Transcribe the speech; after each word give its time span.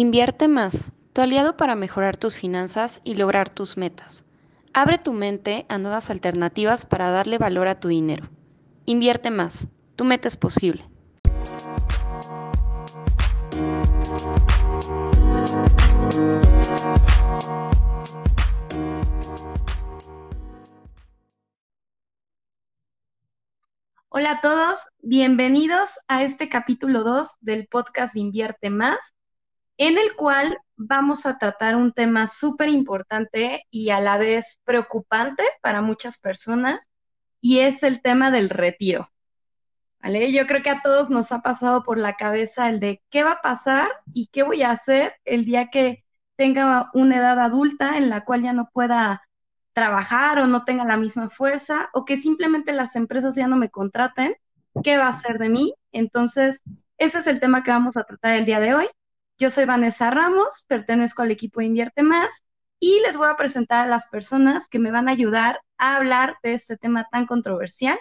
Invierte 0.00 0.46
más, 0.46 0.92
tu 1.12 1.22
aliado 1.22 1.56
para 1.56 1.74
mejorar 1.74 2.16
tus 2.16 2.38
finanzas 2.38 3.00
y 3.02 3.16
lograr 3.16 3.50
tus 3.50 3.76
metas. 3.76 4.24
Abre 4.72 4.96
tu 4.96 5.12
mente 5.12 5.66
a 5.68 5.76
nuevas 5.78 6.08
alternativas 6.08 6.86
para 6.86 7.10
darle 7.10 7.36
valor 7.36 7.66
a 7.66 7.80
tu 7.80 7.88
dinero. 7.88 8.28
Invierte 8.84 9.32
más, 9.32 9.66
tu 9.96 10.04
meta 10.04 10.28
es 10.28 10.36
posible. 10.36 10.88
Hola 24.10 24.30
a 24.30 24.40
todos, 24.40 24.78
bienvenidos 25.00 25.98
a 26.06 26.22
este 26.22 26.48
capítulo 26.48 27.02
2 27.02 27.38
del 27.40 27.66
podcast 27.66 28.14
Invierte 28.14 28.70
Más 28.70 29.17
en 29.78 29.96
el 29.96 30.14
cual 30.14 30.58
vamos 30.76 31.24
a 31.24 31.38
tratar 31.38 31.76
un 31.76 31.92
tema 31.92 32.28
súper 32.28 32.68
importante 32.68 33.64
y 33.70 33.90
a 33.90 34.00
la 34.00 34.18
vez 34.18 34.60
preocupante 34.64 35.44
para 35.62 35.80
muchas 35.80 36.18
personas, 36.18 36.90
y 37.40 37.60
es 37.60 37.82
el 37.82 38.02
tema 38.02 38.30
del 38.30 38.50
retiro. 38.50 39.10
¿Vale? 40.00 40.32
Yo 40.32 40.46
creo 40.46 40.62
que 40.62 40.70
a 40.70 40.82
todos 40.82 41.10
nos 41.10 41.32
ha 41.32 41.40
pasado 41.40 41.82
por 41.82 41.98
la 41.98 42.14
cabeza 42.14 42.68
el 42.68 42.78
de 42.78 43.02
qué 43.10 43.24
va 43.24 43.32
a 43.32 43.42
pasar 43.42 43.88
y 44.12 44.28
qué 44.28 44.42
voy 44.42 44.62
a 44.62 44.70
hacer 44.70 45.14
el 45.24 45.44
día 45.44 45.70
que 45.70 46.04
tenga 46.36 46.90
una 46.94 47.16
edad 47.16 47.38
adulta 47.40 47.96
en 47.96 48.10
la 48.10 48.24
cual 48.24 48.42
ya 48.42 48.52
no 48.52 48.68
pueda 48.72 49.22
trabajar 49.72 50.38
o 50.38 50.46
no 50.46 50.64
tenga 50.64 50.84
la 50.84 50.96
misma 50.96 51.30
fuerza 51.30 51.88
o 51.92 52.04
que 52.04 52.16
simplemente 52.16 52.72
las 52.72 52.94
empresas 52.96 53.34
ya 53.34 53.48
no 53.48 53.56
me 53.56 53.70
contraten, 53.70 54.34
¿qué 54.84 54.98
va 54.98 55.06
a 55.06 55.10
hacer 55.10 55.38
de 55.38 55.48
mí? 55.48 55.74
Entonces, 55.92 56.62
ese 56.96 57.18
es 57.18 57.26
el 57.26 57.40
tema 57.40 57.62
que 57.62 57.70
vamos 57.70 57.96
a 57.96 58.04
tratar 58.04 58.34
el 58.34 58.44
día 58.44 58.60
de 58.60 58.74
hoy. 58.74 58.86
Yo 59.40 59.52
soy 59.52 59.66
Vanessa 59.66 60.10
Ramos, 60.10 60.64
pertenezco 60.66 61.22
al 61.22 61.30
equipo 61.30 61.60
Invierte 61.60 62.02
Más 62.02 62.44
y 62.80 62.98
les 63.06 63.16
voy 63.16 63.28
a 63.28 63.36
presentar 63.36 63.86
a 63.86 63.88
las 63.88 64.08
personas 64.08 64.66
que 64.66 64.80
me 64.80 64.90
van 64.90 65.08
a 65.08 65.12
ayudar 65.12 65.60
a 65.78 65.96
hablar 65.96 66.38
de 66.42 66.54
este 66.54 66.76
tema 66.76 67.06
tan 67.12 67.24
controversial. 67.24 67.96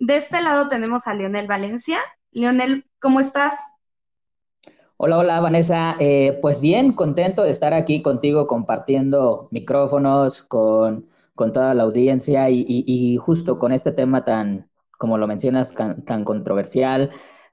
De 0.00 0.16
este 0.16 0.42
lado 0.42 0.68
tenemos 0.68 1.06
a 1.06 1.14
Leonel 1.14 1.46
Valencia. 1.46 2.00
Leonel, 2.32 2.84
¿cómo 2.98 3.20
estás? 3.20 3.54
Hola, 4.96 5.18
hola 5.18 5.38
Vanessa. 5.38 5.94
Eh, 6.00 6.36
pues 6.42 6.60
bien, 6.60 6.94
contento 6.94 7.44
de 7.44 7.50
estar 7.50 7.72
aquí 7.72 8.02
contigo 8.02 8.48
compartiendo 8.48 9.46
micrófonos 9.52 10.42
con, 10.42 11.06
toda 11.36 11.74
la 11.74 11.84
audiencia 11.84 12.50
y, 12.50 13.16
justo 13.18 13.60
con 13.60 13.70
este 13.70 13.92
tema 13.92 14.24
tan, 14.24 14.68
como 14.98 15.16
lo 15.16 15.28
mencionas, 15.28 15.72
tan 15.74 16.24
controversial, 16.24 17.10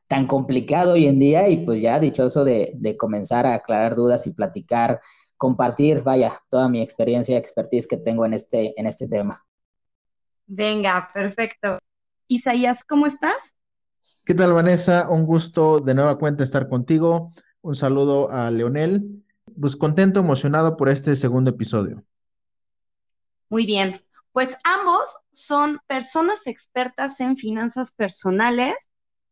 tan 0.07 0.25
complicado 0.25 0.93
hoy 0.93 1.07
en 1.07 1.19
día 1.19 1.49
y 1.49 1.65
pues 1.65 1.81
ya 1.81 1.99
dichoso 1.99 2.43
de, 2.43 2.71
de 2.75 2.95
comenzar 2.95 3.45
a 3.45 3.55
aclarar 3.55 3.95
dudas 3.95 4.25
y 4.25 4.31
platicar, 4.31 5.01
compartir, 5.35 6.01
vaya, 6.01 6.33
toda 6.49 6.69
mi 6.69 6.81
experiencia, 6.81 7.37
expertise 7.37 7.87
que 7.87 7.97
tengo 7.97 8.25
en 8.25 8.33
este, 8.33 8.79
en 8.79 8.87
este 8.87 9.07
tema. 9.07 9.45
Venga, 10.45 11.09
perfecto. 11.13 11.79
Isaías, 12.27 12.83
¿cómo 12.85 13.05
estás? 13.05 13.55
¿Qué 14.25 14.33
tal, 14.33 14.53
Vanessa? 14.53 15.09
Un 15.09 15.25
gusto 15.25 15.79
de 15.79 15.93
nueva 15.93 16.17
cuenta 16.17 16.43
estar 16.43 16.69
contigo. 16.69 17.33
Un 17.61 17.75
saludo 17.75 18.31
a 18.31 18.49
Leonel. 18.49 19.23
Pues 19.59 19.75
contento, 19.75 20.21
emocionado 20.21 20.77
por 20.77 20.89
este 20.89 21.15
segundo 21.15 21.51
episodio. 21.51 22.03
Muy 23.49 23.65
bien. 23.65 24.01
Pues 24.31 24.57
ambos 24.63 25.09
son 25.31 25.79
personas 25.87 26.47
expertas 26.47 27.19
en 27.19 27.37
finanzas 27.37 27.91
personales 27.91 28.75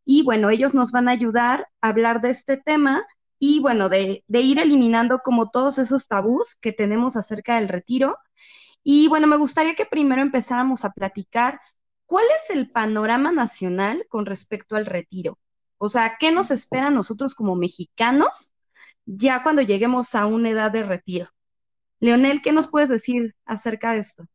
y 0.05 0.23
bueno, 0.23 0.49
ellos 0.51 0.73
nos 0.73 0.91
van 0.91 1.09
a 1.09 1.11
ayudar 1.11 1.67
a 1.81 1.89
hablar 1.89 2.21
de 2.21 2.29
este 2.29 2.57
tema 2.57 3.03
y 3.39 3.59
bueno, 3.59 3.89
de, 3.89 4.23
ir 4.27 4.59
eliminando 4.59 5.19
como 5.23 5.49
todos 5.49 5.77
esos 5.79 6.07
tabús 6.07 6.55
que 6.61 6.71
tenemos 6.71 7.17
acerca 7.17 7.55
del 7.55 7.67
retiro. 7.67 8.17
Y 8.83 9.07
bueno, 9.07 9.27
me 9.27 9.37
gustaría 9.37 9.75
que 9.75 9.85
primero 9.85 10.21
empezáramos 10.21 10.85
a 10.85 10.91
platicar 10.91 11.59
cuál 12.05 12.25
es 12.35 12.55
el 12.55 12.71
panorama 12.71 13.31
nacional 13.31 14.05
con 14.09 14.25
respecto 14.25 14.75
al 14.75 14.85
retiro. 14.85 15.39
O 15.77 15.89
sea, 15.89 16.17
¿qué 16.19 16.31
nos 16.31 16.51
espera 16.51 16.87
a 16.87 16.91
nosotros 16.91 17.35
como 17.35 17.55
mexicanos 17.55 18.53
ya 19.05 19.43
cuando 19.43 19.61
lleguemos 19.61 20.15
a 20.15 20.27
una 20.27 20.49
edad 20.49 20.71
de 20.71 20.83
retiro? 20.83 21.29
Leonel, 21.99 22.41
¿qué 22.41 22.51
nos 22.51 22.67
puedes 22.67 22.89
decir 22.89 23.35
acerca 23.45 23.93
de 23.93 23.99
esto? 23.99 24.27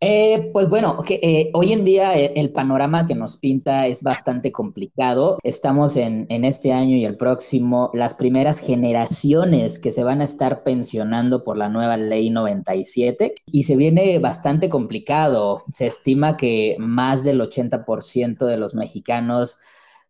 Eh, 0.00 0.50
pues 0.52 0.68
bueno, 0.68 1.02
eh, 1.08 1.50
hoy 1.54 1.72
en 1.72 1.84
día 1.84 2.16
eh, 2.16 2.34
el, 2.36 2.52
panorama 2.52 3.04
que 3.04 3.16
nos 3.16 3.36
pinta 3.36 3.88
es 3.88 4.04
bastante 4.04 4.52
complicado. 4.52 5.38
Estamos 5.42 5.96
en, 5.96 6.26
en, 6.28 6.44
este 6.44 6.72
año 6.72 6.94
y 6.96 7.04
el 7.04 7.16
próximo, 7.16 7.90
las 7.92 8.14
primeras 8.14 8.60
generaciones 8.60 9.80
que 9.80 9.90
se 9.90 10.04
van 10.04 10.20
a 10.20 10.24
estar 10.24 10.62
pensionando 10.62 11.42
por 11.42 11.58
la 11.58 11.68
nueva 11.68 11.96
ley 11.96 12.30
97 12.30 13.34
y 13.46 13.64
se 13.64 13.74
viene 13.76 14.20
bastante 14.20 14.68
complicado. 14.68 15.62
Se 15.72 15.86
estima 15.86 16.36
que 16.36 16.76
más 16.78 17.24
del 17.24 17.40
80% 17.40 18.46
de 18.46 18.56
los 18.56 18.74
mexicanos 18.74 19.56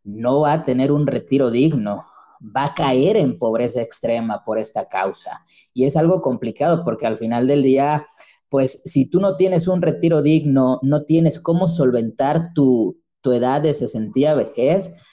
no 0.04 0.40
va 0.40 0.52
a 0.52 0.62
tener 0.62 0.92
un 0.92 1.06
retiro 1.06 1.50
digno 1.50 2.04
va 2.40 2.66
a 2.66 2.74
caer 2.74 3.16
en 3.16 3.36
pobreza 3.36 3.82
extrema 3.82 4.44
por 4.44 4.58
esta 4.58 4.86
causa. 4.86 5.42
Y 5.74 5.84
es 5.86 5.96
algo 5.96 6.20
complicado 6.20 6.82
porque 6.84 7.06
al 7.06 7.16
final 7.16 7.46
del 7.46 7.62
día 7.62 8.04
pues 8.48 8.80
si 8.84 9.08
tú 9.08 9.20
no 9.20 9.36
tienes 9.36 9.68
un 9.68 9.82
retiro 9.82 10.22
digno, 10.22 10.78
no 10.82 11.04
tienes 11.04 11.40
cómo 11.40 11.68
solventar 11.68 12.52
tu, 12.54 13.00
edad 13.30 13.60
de 13.60 13.74
sesentía 13.74 14.32
vejez, 14.32 15.04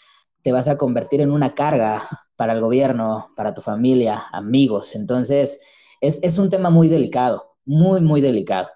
te 0.41 0.53
vas 0.53 0.69
a 0.69 0.77
convertir 0.77 1.19
en 1.19 1.31
una 1.31 1.53
carga 1.53 2.01
para 2.37 2.53
el 2.53 2.61
gobierno, 2.61 3.27
para 3.35 3.53
tu 3.53 3.59
familia, 3.59 4.23
amigos. 4.31 4.95
Entonces, 4.95 5.59
es, 5.99 6.21
es 6.23 6.37
un 6.37 6.49
tema 6.49 6.69
muy 6.69 6.87
delicado, 6.87 7.57
muy, 7.65 7.99
muy 7.99 8.21
delicado, 8.21 8.69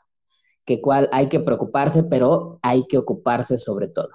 que 0.65 0.81
cual 0.81 1.07
hay 1.13 1.29
que 1.29 1.39
preocuparse, 1.39 2.03
pero 2.03 2.59
hay 2.61 2.85
que 2.85 2.97
ocuparse 2.97 3.57
sobre 3.57 3.87
todo. 3.87 4.09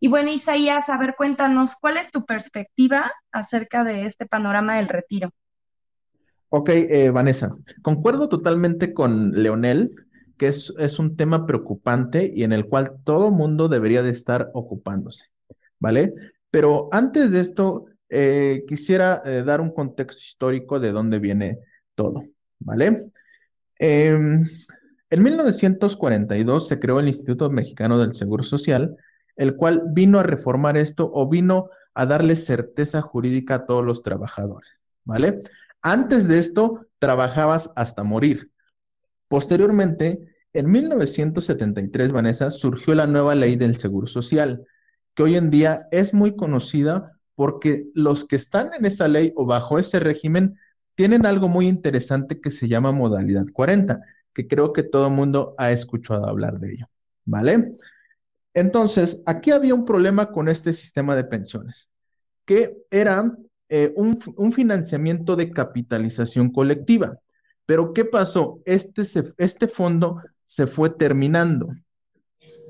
Y 0.00 0.08
bueno, 0.08 0.30
Isaías, 0.30 0.90
a 0.90 0.98
ver, 0.98 1.14
cuéntanos, 1.16 1.74
¿cuál 1.80 1.96
es 1.96 2.12
tu 2.12 2.26
perspectiva 2.26 3.10
acerca 3.32 3.84
de 3.84 4.04
este 4.04 4.26
panorama 4.26 4.76
del 4.76 4.88
retiro? 4.88 5.30
Ok, 6.50 6.70
eh, 6.70 7.10
Vanessa, 7.10 7.54
concuerdo 7.82 8.28
totalmente 8.28 8.94
con 8.94 9.32
Leonel, 9.32 9.94
que 10.38 10.48
es, 10.48 10.98
un 10.98 11.16
tema 11.16 11.46
preocupante 11.46 12.30
y 12.34 12.44
en 12.44 12.52
el 12.52 12.66
cual 12.66 12.92
todo 13.04 13.30
mundo 13.30 13.68
debería 13.68 14.02
de 14.02 14.10
estar 14.10 14.50
ocupándose, 14.54 15.26
¿vale? 15.78 16.14
Pero 16.50 16.88
antes 16.92 17.32
de 17.32 17.40
esto, 17.40 17.86
eh, 18.08 18.64
quisiera 18.66 19.20
eh, 19.26 19.42
dar 19.42 19.60
un 19.60 19.72
contexto 19.72 20.22
histórico 20.22 20.80
de 20.80 20.92
dónde 20.92 21.18
viene 21.18 21.58
todo, 21.94 22.24
¿vale? 22.60 23.10
Em, 23.78 24.44
en 25.10 25.22
1942 25.22 26.66
se 26.66 26.78
creó 26.78 27.00
el 27.00 27.08
Instituto 27.08 27.50
Mexicano 27.50 27.98
del 27.98 28.14
Seguro 28.14 28.42
Social, 28.42 28.96
el 29.36 29.54
cual 29.56 29.82
vino 29.90 30.18
a 30.18 30.22
reformar 30.22 30.76
esto 30.78 31.10
o 31.12 31.28
vino 31.28 31.68
a 31.94 32.06
darle 32.06 32.36
certeza 32.36 33.02
jurídica 33.02 33.56
a 33.56 33.66
todos 33.66 33.84
los 33.84 34.02
trabajadores, 34.02 34.70
¿vale? 35.04 35.42
Antes 35.82 36.26
de 36.28 36.38
esto, 36.38 36.86
trabajabas 36.98 37.70
hasta 37.76 38.02
morir. 38.02 38.50
Posteriormente, 39.28 40.20
en 40.52 40.70
1973, 40.70 42.12
Vanessa, 42.12 42.50
surgió 42.50 42.94
la 42.94 43.06
nueva 43.06 43.34
ley 43.34 43.56
del 43.56 43.76
Seguro 43.76 44.06
Social, 44.06 44.64
que 45.14 45.22
hoy 45.22 45.36
en 45.36 45.50
día 45.50 45.86
es 45.90 46.14
muy 46.14 46.34
conocida 46.36 47.12
porque 47.34 47.86
los 47.94 48.26
que 48.26 48.36
están 48.36 48.70
en 48.74 48.84
esa 48.84 49.06
ley 49.06 49.32
o 49.36 49.46
bajo 49.46 49.78
ese 49.78 50.00
régimen 50.00 50.58
tienen 50.96 51.26
algo 51.26 51.48
muy 51.48 51.68
interesante 51.68 52.40
que 52.40 52.50
se 52.50 52.66
llama 52.66 52.90
modalidad 52.90 53.46
40, 53.52 54.00
que 54.34 54.48
creo 54.48 54.72
que 54.72 54.82
todo 54.82 55.06
el 55.06 55.12
mundo 55.12 55.54
ha 55.56 55.70
escuchado 55.70 56.26
hablar 56.26 56.58
de 56.58 56.72
ello, 56.72 56.86
¿vale? 57.24 57.76
Entonces, 58.54 59.22
aquí 59.26 59.52
había 59.52 59.74
un 59.74 59.84
problema 59.84 60.32
con 60.32 60.48
este 60.48 60.72
sistema 60.72 61.14
de 61.14 61.22
pensiones, 61.22 61.88
que 62.44 62.76
era 62.90 63.36
eh, 63.70 63.92
un, 63.96 64.52
financiamiento 64.52 65.36
de 65.36 65.50
capitalización 65.50 66.50
colectiva. 66.50 67.18
Pero 67.66 67.92
¿qué 67.92 68.06
pasó? 68.06 68.62
Este, 68.64 69.02
este 69.36 69.68
fondo 69.68 70.22
se 70.44 70.66
fue 70.66 70.88
terminando. 70.90 71.68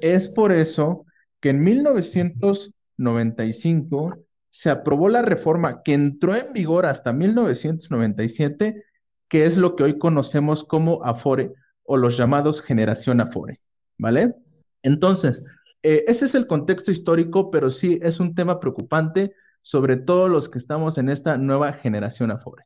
Es 0.00 0.26
por 0.28 0.50
eso 0.50 1.06
que 1.40 1.50
en 1.50 1.62
1995 1.62 4.18
se 4.50 4.70
aprobó 4.70 5.08
la 5.08 5.22
reforma 5.22 5.84
que 5.84 5.94
entró 5.94 6.34
en 6.34 6.52
vigor 6.52 6.84
hasta 6.86 7.12
1997, 7.12 8.82
que 9.28 9.44
es 9.44 9.56
lo 9.56 9.76
que 9.76 9.84
hoy 9.84 9.98
conocemos 9.98 10.64
como 10.64 11.04
Afore 11.04 11.52
o 11.84 11.96
los 11.96 12.16
llamados 12.16 12.60
generación 12.60 13.20
Afore, 13.20 13.60
¿vale? 13.98 14.34
Entonces, 14.82 15.44
eh, 15.84 16.02
ese 16.08 16.24
es 16.24 16.34
el 16.34 16.48
contexto 16.48 16.90
histórico, 16.90 17.52
pero 17.52 17.70
sí 17.70 18.00
es 18.02 18.18
un 18.18 18.34
tema 18.34 18.58
preocupante 18.58 19.32
sobre 19.68 19.98
todo 19.98 20.30
los 20.30 20.48
que 20.48 20.56
estamos 20.56 20.96
en 20.96 21.10
esta 21.10 21.36
nueva 21.36 21.74
generación 21.74 22.30
Afore. 22.30 22.64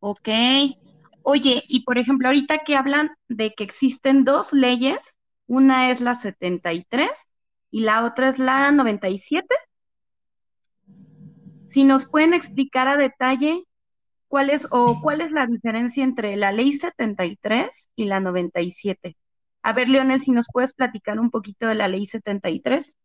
Ok. 0.00 0.28
Oye, 1.22 1.62
y 1.66 1.82
por 1.84 1.96
ejemplo, 1.96 2.28
ahorita 2.28 2.58
que 2.58 2.76
hablan 2.76 3.08
de 3.28 3.54
que 3.54 3.64
existen 3.64 4.24
dos 4.24 4.52
leyes, 4.52 4.98
una 5.46 5.90
es 5.90 6.02
la 6.02 6.14
73 6.14 7.08
y 7.70 7.80
la 7.80 8.04
otra 8.04 8.28
es 8.28 8.38
la 8.38 8.70
97. 8.70 9.46
si 11.66 11.84
nos 11.84 12.06
pueden 12.06 12.34
explicar 12.34 12.86
a 12.88 12.98
detalle 12.98 13.64
cuál 14.28 14.50
es 14.50 14.68
o 14.70 15.00
cuál 15.00 15.22
es 15.22 15.30
la 15.30 15.46
diferencia 15.46 16.04
entre 16.04 16.36
la 16.36 16.52
ley 16.52 16.74
73 16.74 17.92
y 17.96 18.04
la 18.04 18.20
97. 18.20 19.16
A 19.62 19.72
ver, 19.72 19.88
Leonel, 19.88 20.20
si 20.20 20.32
nos 20.32 20.48
puedes 20.52 20.74
platicar 20.74 21.18
un 21.18 21.30
poquito 21.30 21.66
de 21.66 21.76
la 21.76 21.88
ley 21.88 22.04
73. 22.04 22.98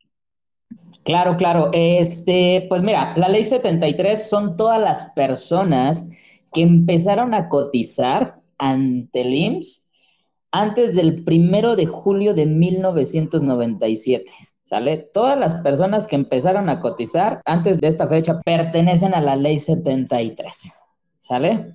Claro, 1.03 1.35
claro. 1.35 1.69
Este, 1.73 2.65
pues 2.69 2.81
mira, 2.81 3.13
la 3.17 3.27
ley 3.27 3.43
73 3.43 4.29
son 4.29 4.55
todas 4.55 4.79
las 4.79 5.05
personas 5.15 6.05
que 6.53 6.61
empezaron 6.61 7.33
a 7.33 7.49
cotizar 7.49 8.39
ante 8.57 9.21
el 9.21 9.33
IMSS 9.33 9.81
antes 10.51 10.95
del 10.95 11.23
primero 11.23 11.75
de 11.75 11.85
julio 11.85 12.33
de 12.33 12.45
1997. 12.45 14.31
¿Sale? 14.63 14.97
Todas 14.97 15.37
las 15.37 15.55
personas 15.55 16.07
que 16.07 16.15
empezaron 16.15 16.69
a 16.69 16.79
cotizar 16.79 17.41
antes 17.45 17.81
de 17.81 17.87
esta 17.87 18.07
fecha 18.07 18.39
pertenecen 18.39 19.13
a 19.13 19.19
la 19.19 19.35
ley 19.35 19.59
73. 19.59 20.71
¿Sale? 21.19 21.73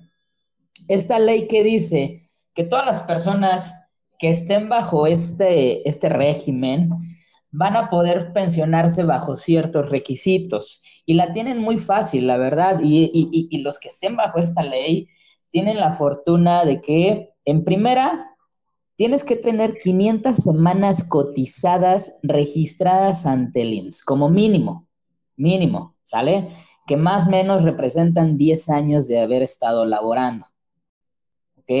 Esta 0.87 1.19
ley 1.19 1.47
que 1.47 1.63
dice 1.63 2.21
que 2.55 2.63
todas 2.63 2.87
las 2.87 3.01
personas 3.01 3.73
que 4.17 4.29
estén 4.29 4.67
bajo 4.67 5.05
este, 5.05 5.87
este 5.87 6.09
régimen 6.09 6.89
van 7.57 7.75
a 7.75 7.89
poder 7.89 8.33
pensionarse 8.33 9.03
bajo 9.03 9.35
ciertos 9.35 9.89
requisitos 9.89 10.79
y 11.07 11.15
la 11.15 11.33
tienen 11.33 11.57
muy 11.57 11.79
fácil, 11.79 12.27
la 12.27 12.37
verdad, 12.37 12.79
y, 12.83 13.09
y 13.11 13.61
los 13.63 13.79
que 13.79 13.87
estén 13.87 14.15
bajo 14.15 14.37
esta 14.37 14.61
ley 14.61 15.07
tienen 15.49 15.77
la 15.77 15.91
fortuna 15.91 16.65
de 16.65 16.79
que 16.81 17.29
en 17.45 17.63
primera 17.63 18.37
tienes 18.95 19.23
que 19.23 19.35
tener 19.35 19.75
500 19.75 20.35
semanas 20.35 21.03
cotizadas 21.03 22.13
registradas 22.21 23.25
ante 23.25 23.63
el 23.63 23.73
IMSS, 23.73 24.03
como 24.03 24.29
mínimo, 24.29 24.87
mínimo, 25.35 25.95
¿sale? 26.03 26.47
Que 26.85 26.95
más 26.95 27.25
o 27.25 27.31
menos 27.31 27.63
representan 27.63 28.37
10 28.37 28.69
años 28.69 29.07
de 29.07 29.19
haber 29.19 29.41
estado 29.41 29.85
laborando. 29.85 30.45
¿Ok? 31.57 31.71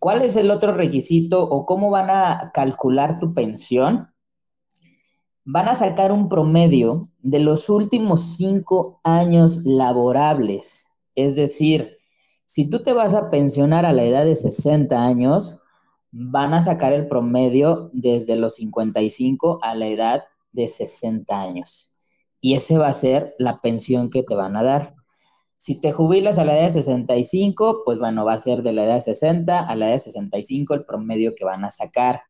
¿Cuál 0.00 0.22
es 0.22 0.34
el 0.36 0.50
otro 0.50 0.72
requisito 0.72 1.42
o 1.42 1.64
cómo 1.66 1.90
van 1.90 2.10
a 2.10 2.50
calcular 2.52 3.20
tu 3.20 3.32
pensión? 3.32 4.08
Van 5.50 5.66
a 5.66 5.72
sacar 5.72 6.12
un 6.12 6.28
promedio 6.28 7.08
de 7.22 7.38
los 7.38 7.70
últimos 7.70 8.36
5 8.36 9.00
años 9.02 9.60
laborables. 9.64 10.88
Es 11.14 11.36
decir, 11.36 11.96
si 12.44 12.68
tú 12.68 12.82
te 12.82 12.92
vas 12.92 13.14
a 13.14 13.30
pensionar 13.30 13.86
a 13.86 13.94
la 13.94 14.04
edad 14.04 14.26
de 14.26 14.34
60 14.34 15.06
años, 15.06 15.58
van 16.10 16.52
a 16.52 16.60
sacar 16.60 16.92
el 16.92 17.08
promedio 17.08 17.88
desde 17.94 18.36
los 18.36 18.56
55 18.56 19.60
a 19.62 19.74
la 19.74 19.86
edad 19.86 20.24
de 20.52 20.68
60 20.68 21.40
años. 21.40 21.94
Y 22.42 22.52
ese 22.52 22.76
va 22.76 22.88
a 22.88 22.92
ser 22.92 23.34
la 23.38 23.62
pensión 23.62 24.10
que 24.10 24.22
te 24.22 24.34
van 24.34 24.54
a 24.54 24.62
dar. 24.62 24.96
Si 25.56 25.80
te 25.80 25.92
jubilas 25.92 26.36
a 26.36 26.44
la 26.44 26.58
edad 26.58 26.66
de 26.66 26.72
65, 26.72 27.84
pues 27.86 27.98
bueno, 27.98 28.26
va 28.26 28.34
a 28.34 28.38
ser 28.38 28.62
de 28.62 28.74
la 28.74 28.84
edad 28.84 28.96
de 28.96 29.00
60 29.00 29.60
a 29.60 29.76
la 29.76 29.86
edad 29.86 29.94
de 29.94 30.00
65 30.00 30.74
el 30.74 30.84
promedio 30.84 31.34
que 31.34 31.46
van 31.46 31.64
a 31.64 31.70
sacar. 31.70 32.27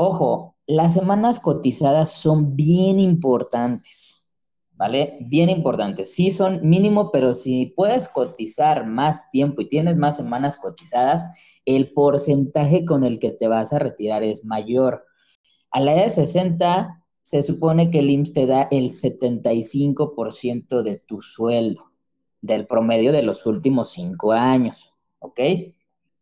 Ojo, 0.00 0.54
las 0.68 0.94
semanas 0.94 1.40
cotizadas 1.40 2.12
son 2.12 2.54
bien 2.54 3.00
importantes, 3.00 4.28
¿vale? 4.70 5.18
Bien 5.22 5.50
importantes. 5.50 6.14
Sí 6.14 6.30
son 6.30 6.60
mínimo, 6.62 7.10
pero 7.10 7.34
si 7.34 7.66
puedes 7.74 8.08
cotizar 8.08 8.86
más 8.86 9.28
tiempo 9.30 9.60
y 9.60 9.68
tienes 9.68 9.96
más 9.96 10.14
semanas 10.14 10.56
cotizadas, 10.56 11.24
el 11.64 11.92
porcentaje 11.92 12.84
con 12.84 13.02
el 13.02 13.18
que 13.18 13.32
te 13.32 13.48
vas 13.48 13.72
a 13.72 13.80
retirar 13.80 14.22
es 14.22 14.44
mayor. 14.44 15.04
A 15.72 15.80
la 15.80 15.94
edad 15.94 16.04
de 16.04 16.10
60, 16.10 17.04
se 17.20 17.42
supone 17.42 17.90
que 17.90 17.98
el 17.98 18.10
IMSS 18.10 18.32
te 18.34 18.46
da 18.46 18.68
el 18.70 18.90
75% 18.90 20.84
de 20.84 21.00
tu 21.00 21.20
sueldo, 21.22 21.90
del 22.40 22.68
promedio 22.68 23.10
de 23.10 23.24
los 23.24 23.46
últimos 23.46 23.90
cinco 23.90 24.30
años, 24.30 24.94
¿ok? 25.18 25.40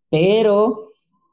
Pero 0.08 0.85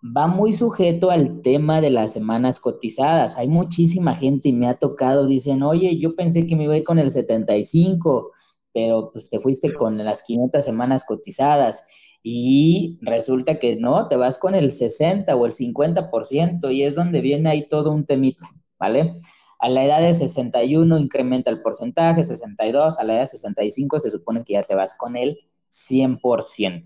va 0.04 0.28
muy 0.28 0.54
sujeto 0.54 1.12
al 1.12 1.42
tema 1.42 1.80
de 1.80 1.90
las 1.90 2.12
semanas 2.12 2.60
cotizadas. 2.60 3.38
Hay 3.38 3.48
muchísima 3.48 4.16
gente 4.16 4.50
y 4.50 4.54
me 4.54 4.68
ha 4.68 4.74
tocado, 4.74 5.26
dicen, 5.26 5.64
oye, 5.64 5.98
yo 5.98 6.16
pensé 6.16 6.46
que 6.46 6.56
me 6.56 6.66
iba 6.66 6.74
a 6.74 6.78
ir 6.78 6.84
con 6.84 7.00
el 7.00 7.10
75, 7.10 8.32
pero 8.74 9.12
pues 9.12 9.30
te 9.30 9.40
fuiste 9.40 9.74
con 9.74 9.98
las 9.98 10.24
500 10.24 10.64
semanas 10.64 11.06
cotizadas 11.06 11.86
y 12.22 13.00
resulta 13.02 13.60
que 13.60 13.76
no, 13.78 14.08
te 14.08 14.18
vas 14.18 14.38
con 14.38 14.56
el 14.56 14.72
60 14.74 15.36
o 15.36 15.46
el 15.46 15.54
50% 15.54 16.74
y 16.74 16.84
es 16.84 16.96
donde 16.96 17.22
viene 17.22 17.50
ahí 17.50 17.68
todo 17.68 17.92
un 17.92 18.06
temito, 18.06 18.46
¿vale? 18.80 19.16
A 19.60 19.70
la 19.70 19.86
edad 19.86 20.02
de 20.02 20.14
61 20.14 20.98
incrementa 21.00 21.50
el 21.50 21.62
porcentaje, 21.62 22.24
62, 22.24 23.00
a 23.00 23.04
la 23.04 23.14
edad 23.14 23.22
de 23.22 23.28
65 23.28 24.00
se 24.00 24.10
supone 24.10 24.44
que 24.44 24.54
ya 24.54 24.64
te 24.64 24.76
vas 24.76 24.96
con 24.98 25.16
el 25.16 25.40
100%, 25.70 26.84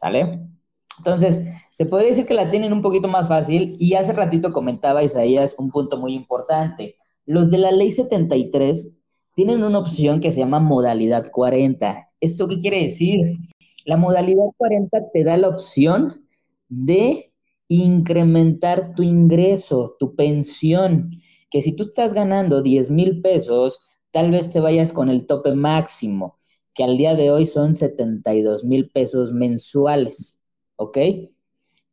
¿vale? 0.00 0.53
Entonces, 0.98 1.42
se 1.72 1.86
puede 1.86 2.06
decir 2.06 2.26
que 2.26 2.34
la 2.34 2.50
tienen 2.50 2.72
un 2.72 2.82
poquito 2.82 3.08
más 3.08 3.28
fácil 3.28 3.76
y 3.78 3.94
hace 3.94 4.12
ratito 4.12 4.52
comentaba 4.52 5.02
Isaías 5.02 5.54
un 5.58 5.70
punto 5.70 5.98
muy 5.98 6.14
importante. 6.14 6.96
Los 7.26 7.50
de 7.50 7.58
la 7.58 7.72
ley 7.72 7.90
73 7.90 8.98
tienen 9.34 9.64
una 9.64 9.78
opción 9.78 10.20
que 10.20 10.30
se 10.30 10.40
llama 10.40 10.60
modalidad 10.60 11.30
40. 11.30 12.10
¿Esto 12.20 12.48
qué 12.48 12.58
quiere 12.58 12.82
decir? 12.82 13.38
La 13.84 13.96
modalidad 13.96 14.46
40 14.56 15.10
te 15.12 15.24
da 15.24 15.36
la 15.36 15.48
opción 15.48 16.26
de 16.68 17.32
incrementar 17.68 18.94
tu 18.94 19.02
ingreso, 19.02 19.96
tu 19.98 20.14
pensión, 20.14 21.10
que 21.50 21.62
si 21.62 21.74
tú 21.74 21.84
estás 21.84 22.14
ganando 22.14 22.62
10 22.62 22.90
mil 22.90 23.20
pesos, 23.20 23.78
tal 24.10 24.30
vez 24.30 24.50
te 24.50 24.60
vayas 24.60 24.92
con 24.92 25.08
el 25.08 25.26
tope 25.26 25.54
máximo, 25.54 26.38
que 26.74 26.84
al 26.84 26.96
día 26.96 27.14
de 27.14 27.30
hoy 27.30 27.46
son 27.46 27.74
72 27.74 28.64
mil 28.64 28.90
pesos 28.90 29.32
mensuales, 29.32 30.33
¿ok? 30.76 30.98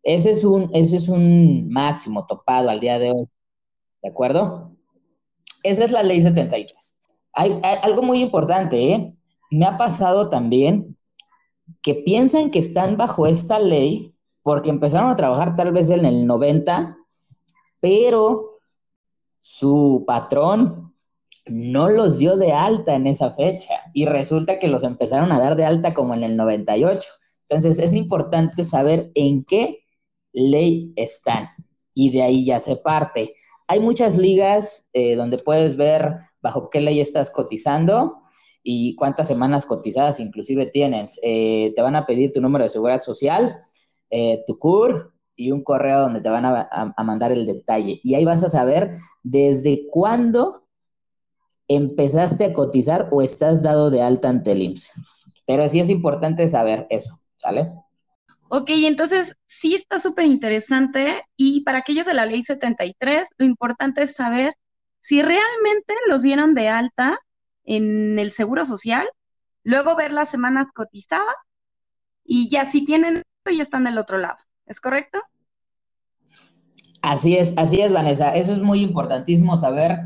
Ese 0.03 0.31
es, 0.31 0.43
un, 0.43 0.69
ese 0.73 0.97
es 0.97 1.07
un 1.07 1.69
máximo 1.69 2.25
topado 2.25 2.69
al 2.69 2.79
día 2.79 2.97
de 2.97 3.11
hoy, 3.11 3.27
¿de 4.01 4.09
acuerdo? 4.09 4.71
Esa 5.63 5.85
es 5.85 5.91
la 5.91 6.01
ley 6.01 6.21
73. 6.21 6.97
Hay, 7.33 7.59
hay 7.63 7.77
algo 7.83 8.01
muy 8.01 8.21
importante, 8.21 8.93
¿eh? 8.93 9.13
Me 9.51 9.65
ha 9.65 9.77
pasado 9.77 10.29
también 10.29 10.97
que 11.81 11.93
piensan 11.93 12.49
que 12.49 12.59
están 12.59 12.97
bajo 12.97 13.27
esta 13.27 13.59
ley 13.59 14.15
porque 14.43 14.69
empezaron 14.69 15.09
a 15.09 15.15
trabajar 15.15 15.55
tal 15.55 15.71
vez 15.71 15.89
en 15.89 16.05
el 16.05 16.25
90, 16.25 16.97
pero 17.79 18.59
su 19.39 20.03
patrón 20.07 20.93
no 21.45 21.89
los 21.89 22.17
dio 22.17 22.37
de 22.37 22.53
alta 22.53 22.95
en 22.95 23.07
esa 23.07 23.31
fecha 23.31 23.73
y 23.93 24.05
resulta 24.05 24.59
que 24.59 24.67
los 24.67 24.83
empezaron 24.83 25.31
a 25.31 25.39
dar 25.39 25.55
de 25.55 25.65
alta 25.65 25.93
como 25.93 26.13
en 26.13 26.23
el 26.23 26.37
98. 26.37 27.07
Entonces 27.51 27.79
es 27.79 27.93
importante 27.93 28.63
saber 28.63 29.11
en 29.13 29.43
qué 29.43 29.83
ley 30.31 30.93
están 30.95 31.49
y 31.93 32.09
de 32.09 32.21
ahí 32.21 32.45
ya 32.45 32.61
se 32.61 32.77
parte. 32.77 33.35
Hay 33.67 33.81
muchas 33.81 34.17
ligas 34.17 34.87
eh, 34.93 35.17
donde 35.17 35.37
puedes 35.37 35.75
ver 35.75 36.15
bajo 36.41 36.69
qué 36.69 36.79
ley 36.79 37.01
estás 37.01 37.29
cotizando 37.29 38.21
y 38.63 38.95
cuántas 38.95 39.27
semanas 39.27 39.65
cotizadas 39.65 40.21
inclusive 40.21 40.67
tienes. 40.67 41.19
Eh, 41.23 41.73
te 41.75 41.81
van 41.81 41.97
a 41.97 42.05
pedir 42.05 42.31
tu 42.31 42.39
número 42.39 42.63
de 42.63 42.69
seguridad 42.69 43.01
social, 43.01 43.57
eh, 44.09 44.41
tu 44.47 44.57
CUR 44.57 45.11
y 45.35 45.51
un 45.51 45.61
correo 45.61 45.99
donde 45.99 46.21
te 46.21 46.29
van 46.29 46.45
a, 46.45 47.03
mandar 47.03 47.33
el 47.33 47.45
detalle. 47.45 47.99
Y 48.01 48.15
ahí 48.15 48.23
vas 48.23 48.43
a 48.45 48.49
saber 48.49 48.91
desde 49.23 49.87
cuándo 49.89 50.67
empezaste 51.67 52.45
a 52.45 52.53
cotizar 52.53 53.09
o 53.11 53.21
estás 53.21 53.61
dado 53.61 53.89
de 53.89 54.01
alta 54.01 54.29
ante 54.29 54.53
el 54.53 54.61
IMSS. 54.61 54.93
Pero 55.45 55.67
sí 55.67 55.81
es 55.81 55.89
importante 55.89 56.47
saber 56.47 56.87
eso, 56.89 57.20
¿sale? 57.41 57.73
Ok, 58.49 58.69
entonces 58.69 59.33
sí 59.45 59.75
está 59.75 59.99
súper 59.99 60.25
interesante 60.25 61.23
y 61.37 61.63
para 61.63 61.79
aquellos 61.79 62.05
de 62.05 62.13
la 62.13 62.25
ley 62.25 62.43
73, 62.43 63.29
lo 63.37 63.45
importante 63.45 64.03
es 64.03 64.13
saber 64.13 64.55
si 64.99 65.21
realmente 65.21 65.95
los 66.07 66.21
dieron 66.21 66.53
de 66.53 66.69
alta 66.69 67.17
en 67.63 68.19
el 68.19 68.31
Seguro 68.31 68.65
Social, 68.65 69.07
luego 69.63 69.95
ver 69.95 70.11
las 70.11 70.29
semanas 70.29 70.71
cotizadas 70.73 71.35
y 72.23 72.49
ya 72.49 72.65
si 72.65 72.85
tienen 72.85 73.17
esto 73.17 73.57
ya 73.57 73.63
están 73.63 73.85
del 73.85 73.97
otro 73.97 74.17
lado. 74.17 74.37
¿Es 74.65 74.79
correcto? 74.79 75.19
Así 77.01 77.35
es, 77.35 77.57
así 77.57 77.81
es, 77.81 77.91
Vanessa. 77.91 78.35
Eso 78.35 78.53
es 78.53 78.59
muy 78.59 78.83
importantísimo 78.83 79.57
saber 79.57 79.97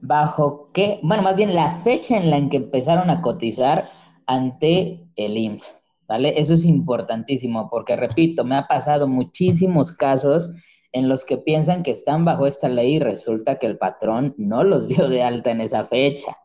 bajo 0.00 0.70
qué, 0.72 1.00
bueno, 1.02 1.22
más 1.22 1.36
bien 1.36 1.54
la 1.54 1.70
fecha 1.70 2.16
en 2.16 2.30
la 2.30 2.48
que 2.48 2.56
empezaron 2.58 3.10
a 3.10 3.20
cotizar 3.20 3.90
ante 4.26 5.06
el 5.16 5.36
IMSS, 5.36 5.77
¿vale? 6.08 6.40
Eso 6.40 6.54
es 6.54 6.64
importantísimo 6.64 7.68
porque, 7.70 7.94
repito, 7.94 8.44
me 8.44 8.56
ha 8.56 8.66
pasado 8.66 9.06
muchísimos 9.06 9.92
casos 9.92 10.50
en 10.90 11.08
los 11.08 11.24
que 11.24 11.36
piensan 11.36 11.82
que 11.82 11.90
están 11.90 12.24
bajo 12.24 12.46
esta 12.46 12.68
ley 12.68 12.94
y 12.94 12.98
resulta 12.98 13.58
que 13.58 13.66
el 13.66 13.76
patrón 13.76 14.34
no 14.38 14.64
los 14.64 14.88
dio 14.88 15.08
de 15.08 15.22
alta 15.22 15.50
en 15.50 15.60
esa 15.60 15.84
fecha. 15.84 16.36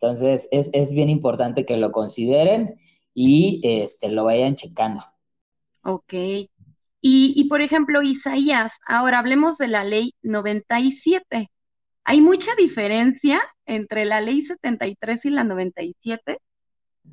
Entonces, 0.00 0.48
es, 0.50 0.92
bien 0.92 1.08
importante 1.08 1.64
que 1.64 1.76
lo 1.76 1.92
consideren 1.92 2.76
y 3.14 3.60
este, 3.62 4.08
lo 4.08 4.24
vayan 4.24 4.54
checando. 4.54 5.02
Ok. 5.82 6.12
Y, 6.12 6.48
y, 7.00 7.44
por 7.48 7.62
ejemplo, 7.62 8.02
Isaías, 8.02 8.74
ahora 8.86 9.20
hablemos 9.20 9.58
de 9.58 9.68
la 9.68 9.84
ley 9.84 10.14
97. 10.22 11.50
¿Hay 12.04 12.20
mucha 12.20 12.54
diferencia 12.56 13.40
entre 13.64 14.04
la 14.04 14.20
ley 14.20 14.42
73 14.42 15.24
y 15.24 15.30
la 15.30 15.44
97? 15.44 16.38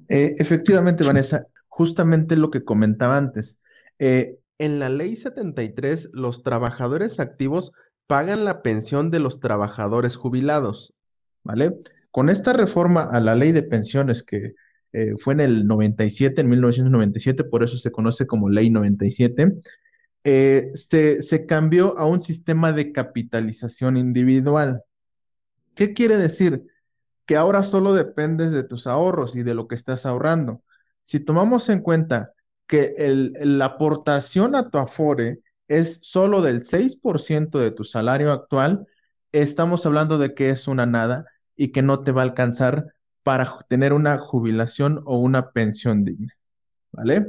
Eh, 0.09 0.35
efectivamente, 0.37 1.03
Vanessa, 1.05 1.45
justamente 1.73 2.35
lo 2.35 2.51
que 2.51 2.63
comentaba 2.63 3.17
antes. 3.17 3.57
Eh, 3.97 4.37
en 4.59 4.77
la 4.77 4.89
ley 4.89 5.15
73, 5.15 6.11
los 6.13 6.43
trabajadores 6.43 7.19
activos 7.19 7.71
pagan 8.05 8.45
la 8.45 8.61
pensión 8.61 9.09
de 9.09 9.19
los 9.19 9.39
trabajadores 9.39 10.15
jubilados, 10.15 10.93
¿vale? 11.43 11.73
Con 12.11 12.29
esta 12.29 12.53
reforma 12.53 13.05
a 13.05 13.19
la 13.19 13.33
ley 13.33 13.53
de 13.53 13.63
pensiones 13.63 14.21
que 14.21 14.53
eh, 14.91 15.13
fue 15.17 15.33
en 15.33 15.39
el 15.39 15.65
97, 15.65 16.41
en 16.41 16.49
1997, 16.49 17.43
por 17.45 17.63
eso 17.63 17.75
se 17.77 17.91
conoce 17.91 18.27
como 18.27 18.49
ley 18.49 18.69
97, 18.69 19.51
eh, 20.25 20.71
se 20.75 21.45
cambió 21.47 21.97
a 21.97 22.05
un 22.05 22.21
sistema 22.21 22.71
de 22.71 22.91
capitalización 22.91 23.97
individual. 23.97 24.83
¿Qué 25.73 25.93
quiere 25.93 26.17
decir? 26.17 26.67
Que 27.25 27.35
ahora 27.35 27.63
solo 27.63 27.95
dependes 27.95 28.51
de 28.51 28.63
tus 28.63 28.85
ahorros 28.85 29.35
y 29.35 29.41
de 29.41 29.55
lo 29.55 29.67
que 29.67 29.73
estás 29.73 30.05
ahorrando. 30.05 30.61
Si 31.03 31.19
tomamos 31.19 31.69
en 31.69 31.81
cuenta 31.81 32.33
que 32.67 32.95
la 33.41 33.65
aportación 33.65 34.55
a 34.55 34.69
tu 34.69 34.77
Afore 34.77 35.41
es 35.67 35.99
solo 36.01 36.41
del 36.41 36.63
6% 36.63 37.59
de 37.59 37.71
tu 37.71 37.83
salario 37.83 38.31
actual, 38.31 38.87
estamos 39.31 39.85
hablando 39.85 40.17
de 40.17 40.33
que 40.33 40.49
es 40.49 40.67
una 40.67 40.85
nada 40.85 41.25
y 41.55 41.71
que 41.71 41.81
no 41.81 42.01
te 42.01 42.11
va 42.11 42.21
a 42.21 42.25
alcanzar 42.25 42.93
para 43.21 43.59
tener 43.69 43.93
una 43.93 44.17
jubilación 44.17 45.01
o 45.05 45.17
una 45.17 45.51
pensión 45.51 46.03
digna. 46.03 46.33
¿Vale? 46.91 47.27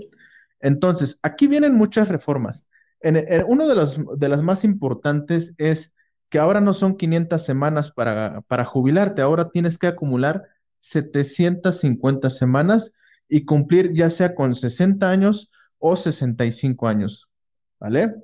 Entonces, 0.61 1.19
aquí 1.23 1.47
vienen 1.47 1.75
muchas 1.75 2.09
reformas. 2.09 2.65
En, 3.01 3.23
uno 3.47 3.67
de, 3.69 4.29
las 4.29 4.43
más 4.43 4.65
importantes 4.65 5.55
es 5.59 5.93
que 6.31 6.39
ahora 6.39 6.61
no 6.61 6.75
son 6.75 6.97
500 6.97 7.45
semanas 7.45 7.93
para, 7.93 8.41
para 8.43 8.65
jubilarte, 8.65 9.21
ahora 9.21 9.51
tienes 9.51 9.79
que 9.79 9.87
acumular 9.87 10.45
750 10.81 12.31
semanas 12.31 12.93
y 13.29 13.45
cumplir 13.45 13.93
ya 13.93 14.11
sea 14.11 14.35
con 14.35 14.55
60 14.55 15.09
años 15.09 15.51
o 15.79 15.97
65 15.97 16.89
años, 16.89 17.29
¿vale? 17.79 18.15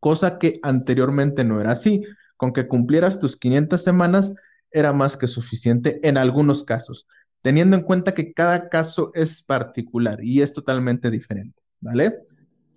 Cosa 0.00 0.38
que 0.38 0.54
anteriormente 0.62 1.44
no 1.44 1.60
era 1.60 1.72
así. 1.72 2.02
Con 2.36 2.52
que 2.52 2.66
cumplieras 2.68 3.20
tus 3.20 3.36
500 3.36 3.82
semanas 3.82 4.34
era 4.70 4.92
más 4.92 5.16
que 5.16 5.28
suficiente 5.28 6.00
en 6.02 6.18
algunos 6.18 6.64
casos, 6.64 7.06
teniendo 7.42 7.76
en 7.76 7.82
cuenta 7.82 8.12
que 8.12 8.32
cada 8.32 8.68
caso 8.68 9.12
es 9.14 9.42
particular 9.42 10.18
y 10.22 10.42
es 10.42 10.52
totalmente 10.52 11.10
diferente, 11.10 11.62
¿vale? 11.80 12.18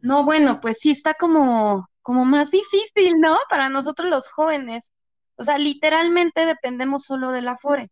No, 0.01 0.23
bueno, 0.23 0.61
pues 0.61 0.77
sí 0.79 0.91
está 0.91 1.15
como, 1.15 1.89
como 2.03 2.23
más 2.23 2.51
difícil, 2.51 3.19
¿no? 3.19 3.37
Para 3.49 3.67
nosotros 3.69 4.09
los 4.09 4.29
jóvenes. 4.29 4.93
O 5.35 5.43
sea, 5.43 5.57
literalmente 5.57 6.45
dependemos 6.45 7.03
solo 7.03 7.31
del 7.31 7.47
Afore. 7.47 7.89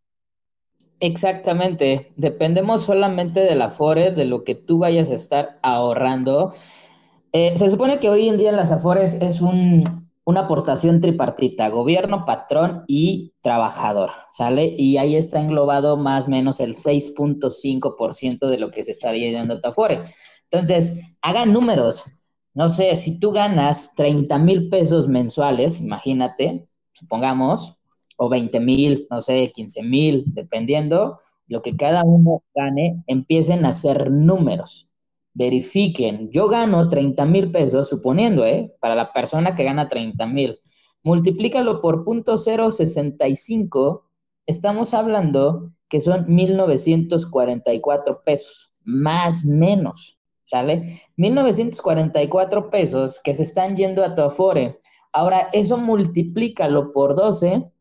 Exactamente, 0.99 2.13
dependemos 2.15 2.83
solamente 2.83 3.41
del 3.41 3.61
Afore, 3.61 4.11
de 4.11 4.25
lo 4.25 4.43
que 4.43 4.55
tú 4.55 4.79
vayas 4.79 5.09
a 5.09 5.15
estar 5.15 5.59
ahorrando. 5.61 6.53
Eh, 7.33 7.57
se 7.57 7.69
supone 7.69 7.99
que 7.99 8.09
hoy 8.09 8.29
en 8.29 8.37
día 8.37 8.49
en 8.49 8.55
las 8.55 8.71
Afores 8.71 9.15
es 9.15 9.41
un, 9.41 10.09
una 10.23 10.41
aportación 10.41 11.01
tripartita, 11.01 11.69
gobierno, 11.69 12.25
patrón 12.25 12.83
y 12.87 13.33
trabajador, 13.41 14.11
¿sale? 14.31 14.73
Y 14.77 14.97
ahí 14.97 15.15
está 15.15 15.41
englobado 15.41 15.97
más 15.97 16.27
o 16.27 16.31
menos 16.31 16.59
el 16.61 16.75
6.5% 16.75 18.47
de 18.47 18.57
lo 18.57 18.71
que 18.71 18.83
se 18.83 18.91
estaría 18.91 19.37
dando 19.37 19.55
a 19.55 19.61
tu 19.61 19.67
Afore. 19.67 20.05
Entonces, 20.49 20.99
hagan 21.21 21.51
números. 21.53 22.05
No 22.53 22.69
sé, 22.69 22.95
si 22.95 23.19
tú 23.19 23.31
ganas 23.31 23.93
30 23.95 24.37
mil 24.39 24.69
pesos 24.69 25.09
mensuales, 25.09 25.81
imagínate, 25.81 26.65
supongamos, 26.93 27.77
o 28.17 28.29
20 28.29 28.59
mil, 28.59 29.07
no 29.09 29.21
sé, 29.21 29.51
15 29.53 29.83
mil, 29.83 30.23
dependiendo 30.33 31.17
lo 31.47 31.61
que 31.61 31.75
cada 31.75 32.03
uno 32.03 32.43
gane, 32.53 33.03
empiecen 33.07 33.65
a 33.65 33.69
hacer 33.69 34.11
números. 34.11 34.87
Verifiquen, 35.33 36.29
yo 36.31 36.47
gano 36.47 36.87
30 36.89 37.25
mil 37.25 37.51
pesos, 37.51 37.89
suponiendo, 37.89 38.45
¿eh? 38.45 38.71
Para 38.79 38.95
la 38.95 39.11
persona 39.11 39.53
que 39.53 39.63
gana 39.63 39.87
30 39.87 40.25
mil, 40.27 40.59
multiplícalo 41.03 41.81
por 41.81 42.03
.065, 42.05 44.03
estamos 44.47 44.93
hablando 44.93 45.71
que 45.89 45.99
son 45.99 46.25
1.944 46.27 48.21
pesos, 48.23 48.69
más 48.83 49.43
menos, 49.45 50.19
¿sale? 50.45 51.01
1.944 51.17 52.69
pesos 52.69 53.19
que 53.23 53.33
se 53.33 53.43
están 53.43 53.75
yendo 53.75 54.03
a 54.03 54.15
tu 54.15 54.21
Afore. 54.21 54.79
Ahora, 55.11 55.49
eso 55.53 55.77
multiplícalo 55.77 56.91
por 56.91 57.13
12 57.15 57.71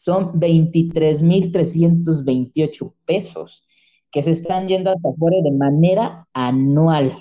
son 0.00 0.40
23.328 0.40 2.94
pesos 3.04 3.64
que 4.10 4.22
se 4.22 4.30
están 4.30 4.66
yendo 4.66 4.88
a 4.88 4.94
Afore 4.94 5.42
de 5.42 5.52
manera 5.52 6.26
anual, 6.32 7.12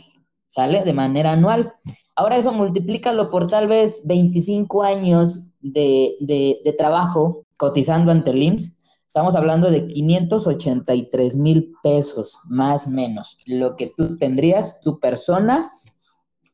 ¿sale? 0.48 0.86
De 0.86 0.94
manera 0.94 1.34
anual. 1.34 1.74
Ahora 2.16 2.38
eso 2.38 2.54
multiplícalo 2.54 3.30
por 3.30 3.48
tal 3.48 3.68
vez 3.68 4.04
25 4.06 4.84
años 4.84 5.42
de, 5.60 6.16
de 6.22 6.74
trabajo 6.78 7.46
cotizando 7.58 8.14
ante 8.14 8.32
el 8.32 8.44
IMSS. 8.44 8.72
Estamos 9.06 9.36
hablando 9.36 9.70
de 9.70 9.86
583 9.86 11.36
mil 11.36 11.74
pesos, 11.84 12.38
más 12.46 12.88
o 12.88 12.92
menos, 12.92 13.40
lo 13.46 13.76
que 13.76 13.92
tú 13.98 14.16
tendrías, 14.16 14.80
tu 14.80 15.02
persona, 15.02 15.70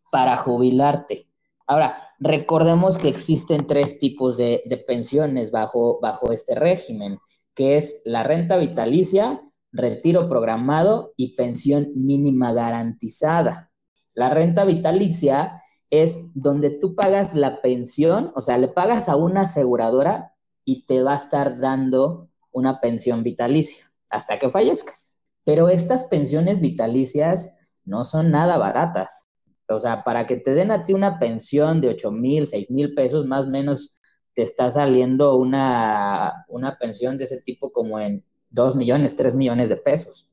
para 0.09 0.37
jubilarte. 0.37 1.27
Ahora, 1.67 2.04
recordemos 2.19 2.97
que 2.97 3.09
existen 3.09 3.67
tres 3.67 3.99
tipos 3.99 4.37
de, 4.37 4.61
pensiones 4.87 5.51
bajo, 5.51 5.99
bajo 6.01 6.31
este 6.31 6.55
régimen, 6.55 7.19
que 7.53 7.77
es 7.77 8.01
la 8.05 8.23
renta 8.23 8.57
vitalicia, 8.57 9.41
retiro 9.71 10.27
programado 10.27 11.13
y 11.17 11.35
pensión 11.35 11.91
mínima 11.95 12.53
garantizada. 12.53 13.71
La 14.15 14.29
renta 14.29 14.65
vitalicia 14.65 15.61
es 15.89 16.29
donde 16.33 16.71
tú 16.71 16.95
pagas 16.95 17.35
la 17.35 17.61
pensión, 17.61 18.31
o 18.35 18.41
sea, 18.41 18.57
le 18.57 18.69
pagas 18.69 19.09
a 19.09 19.15
una 19.15 19.41
aseguradora 19.41 20.33
y 20.63 20.85
te 20.85 21.03
va 21.03 21.13
a 21.13 21.17
estar 21.17 21.59
dando 21.59 22.29
una 22.51 22.79
pensión 22.79 23.21
vitalicia 23.21 23.91
hasta 24.09 24.39
que 24.39 24.49
fallezcas. 24.49 25.17
Pero 25.43 25.69
estas 25.69 26.05
pensiones 26.05 26.59
vitalicias 26.59 27.53
no 27.83 28.03
son 28.03 28.31
nada 28.31 28.57
baratas. 28.57 29.29
O 29.67 29.79
sea, 29.79 30.03
para 30.03 30.25
que 30.25 30.37
te 30.37 30.53
den 30.53 30.71
a 30.71 30.85
ti 30.85 30.93
una 30.93 31.17
pensión 31.17 31.81
de 31.81 31.89
8 31.89 32.11
mil, 32.11 32.45
6 32.45 32.69
mil 32.69 32.93
pesos, 32.93 33.25
más 33.25 33.45
o 33.45 33.49
menos 33.49 33.99
te 34.33 34.43
está 34.43 34.69
saliendo 34.69 35.35
una, 35.35 36.45
una 36.49 36.77
pensión 36.77 37.17
de 37.17 37.23
ese 37.23 37.41
tipo 37.41 37.71
como 37.71 37.99
en 37.99 38.23
2 38.49 38.75
millones, 38.75 39.15
3 39.15 39.33
millones 39.35 39.69
de 39.69 39.77
pesos. 39.77 40.27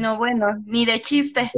No, 0.00 0.16
bueno, 0.16 0.46
ni 0.64 0.84
de 0.84 1.00
chiste. 1.00 1.52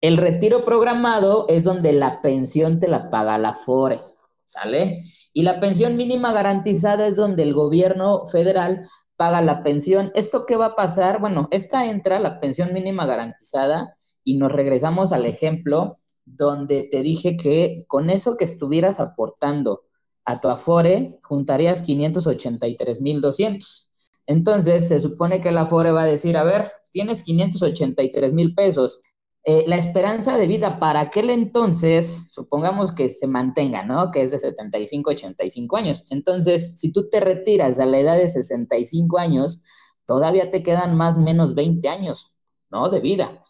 El 0.00 0.16
retiro 0.16 0.64
programado 0.64 1.46
es 1.48 1.64
donde 1.64 1.92
la 1.92 2.22
pensión 2.22 2.80
te 2.80 2.88
la 2.88 3.10
paga 3.10 3.38
la 3.38 3.52
FORE, 3.52 4.00
¿sale? 4.46 4.96
Y 5.32 5.42
la 5.42 5.60
pensión 5.60 5.96
mínima 5.96 6.32
garantizada 6.32 7.06
es 7.06 7.16
donde 7.16 7.42
el 7.42 7.54
gobierno 7.54 8.26
federal 8.26 8.88
paga 9.16 9.40
la 9.40 9.62
pensión. 9.62 10.10
¿Esto 10.14 10.44
qué 10.46 10.56
va 10.56 10.66
a 10.66 10.76
pasar? 10.76 11.20
Bueno, 11.20 11.48
esta 11.52 11.86
entra, 11.86 12.18
la 12.18 12.40
pensión 12.40 12.72
mínima 12.72 13.06
garantizada, 13.06 13.94
y 14.24 14.36
nos 14.36 14.52
regresamos 14.52 15.12
al 15.12 15.24
ejemplo 15.24 15.96
donde 16.24 16.88
te 16.90 17.02
dije 17.02 17.36
que 17.36 17.84
con 17.88 18.10
eso 18.10 18.36
que 18.36 18.44
estuvieras 18.44 19.00
aportando 19.00 19.82
a 20.24 20.40
tu 20.40 20.48
Afore, 20.48 21.18
juntarías 21.22 21.82
583,200. 21.82 23.90
Entonces, 24.26 24.88
se 24.88 25.00
supone 25.00 25.40
que 25.40 25.48
el 25.48 25.58
Afore 25.58 25.90
va 25.90 26.04
a 26.04 26.06
decir, 26.06 26.36
a 26.36 26.44
ver, 26.44 26.70
tienes 26.92 27.24
583 27.24 28.32
mil 28.32 28.54
pesos. 28.54 29.00
Eh, 29.44 29.64
la 29.66 29.76
esperanza 29.76 30.38
de 30.38 30.46
vida 30.46 30.78
para 30.78 31.00
aquel 31.00 31.28
entonces, 31.28 32.28
supongamos 32.32 32.92
que 32.92 33.08
se 33.08 33.26
mantenga, 33.26 33.82
¿no? 33.82 34.12
Que 34.12 34.22
es 34.22 34.30
de 34.30 34.38
75, 34.38 35.10
85 35.10 35.76
años. 35.76 36.04
Entonces, 36.10 36.78
si 36.78 36.92
tú 36.92 37.08
te 37.08 37.18
retiras 37.18 37.80
a 37.80 37.86
la 37.86 37.98
edad 37.98 38.16
de 38.16 38.28
65 38.28 39.18
años, 39.18 39.60
todavía 40.06 40.50
te 40.50 40.62
quedan 40.62 40.96
más 40.96 41.16
o 41.16 41.20
menos 41.20 41.56
20 41.56 41.88
años, 41.88 42.32
¿no? 42.70 42.88
De 42.88 43.00
vida. 43.00 43.41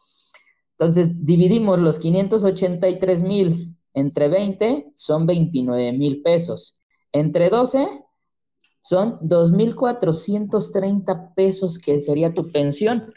Entonces, 0.82 1.24
dividimos 1.24 1.80
los 1.80 2.00
583 2.00 3.22
mil 3.22 3.76
entre 3.94 4.28
20, 4.28 4.90
son 4.96 5.26
29 5.26 5.92
mil 5.92 6.22
pesos. 6.22 6.74
Entre 7.12 7.50
12, 7.50 7.86
son 8.82 9.20
2.430 9.20 11.34
pesos 11.36 11.78
que 11.78 12.00
sería 12.00 12.34
tu 12.34 12.50
pensión. 12.50 13.12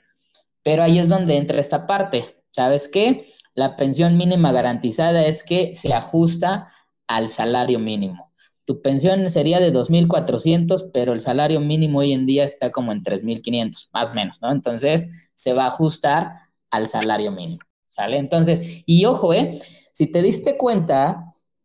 Pero 0.62 0.84
ahí 0.84 1.00
es 1.00 1.10
donde 1.10 1.38
entra 1.38 1.60
esta 1.60 1.88
parte. 1.88 2.24
¿Sabes 2.52 2.88
qué? 2.88 3.26
La 3.56 3.76
pensión 3.76 4.16
mínima 4.16 4.52
garantizada 4.52 5.26
es 5.26 5.44
que 5.44 5.74
se 5.74 5.96
ajusta 5.96 6.68
al 7.08 7.30
salario 7.30 7.80
mínimo. 7.80 8.32
Tu 8.66 8.84
pensión 8.84 9.28
sería 9.28 9.60
de 9.60 9.74
2.400, 9.74 10.92
pero 10.94 11.14
el 11.14 11.20
salario 11.20 11.60
mínimo 11.62 11.98
hoy 12.00 12.14
en 12.14 12.28
día 12.28 12.44
está 12.44 12.72
como 12.72 12.92
en 12.92 13.02
3.500, 13.02 13.90
más 13.92 14.10
o 14.10 14.14
menos, 14.14 14.40
¿no? 14.40 14.52
Entonces, 14.52 15.32
se 15.34 15.54
va 15.54 15.64
a 15.64 15.70
ajustar 15.70 16.45
al 16.72 16.88
salario 16.88 17.32
mínimo, 17.32 17.64
¿sale? 17.90 18.18
Entonces, 18.18 18.84
y 18.86 19.06
ojo, 19.06 19.34
¿eh? 19.34 19.58
Si 19.94 20.08
te 20.08 20.22
diste 20.22 20.58
cuenta, 20.58 21.24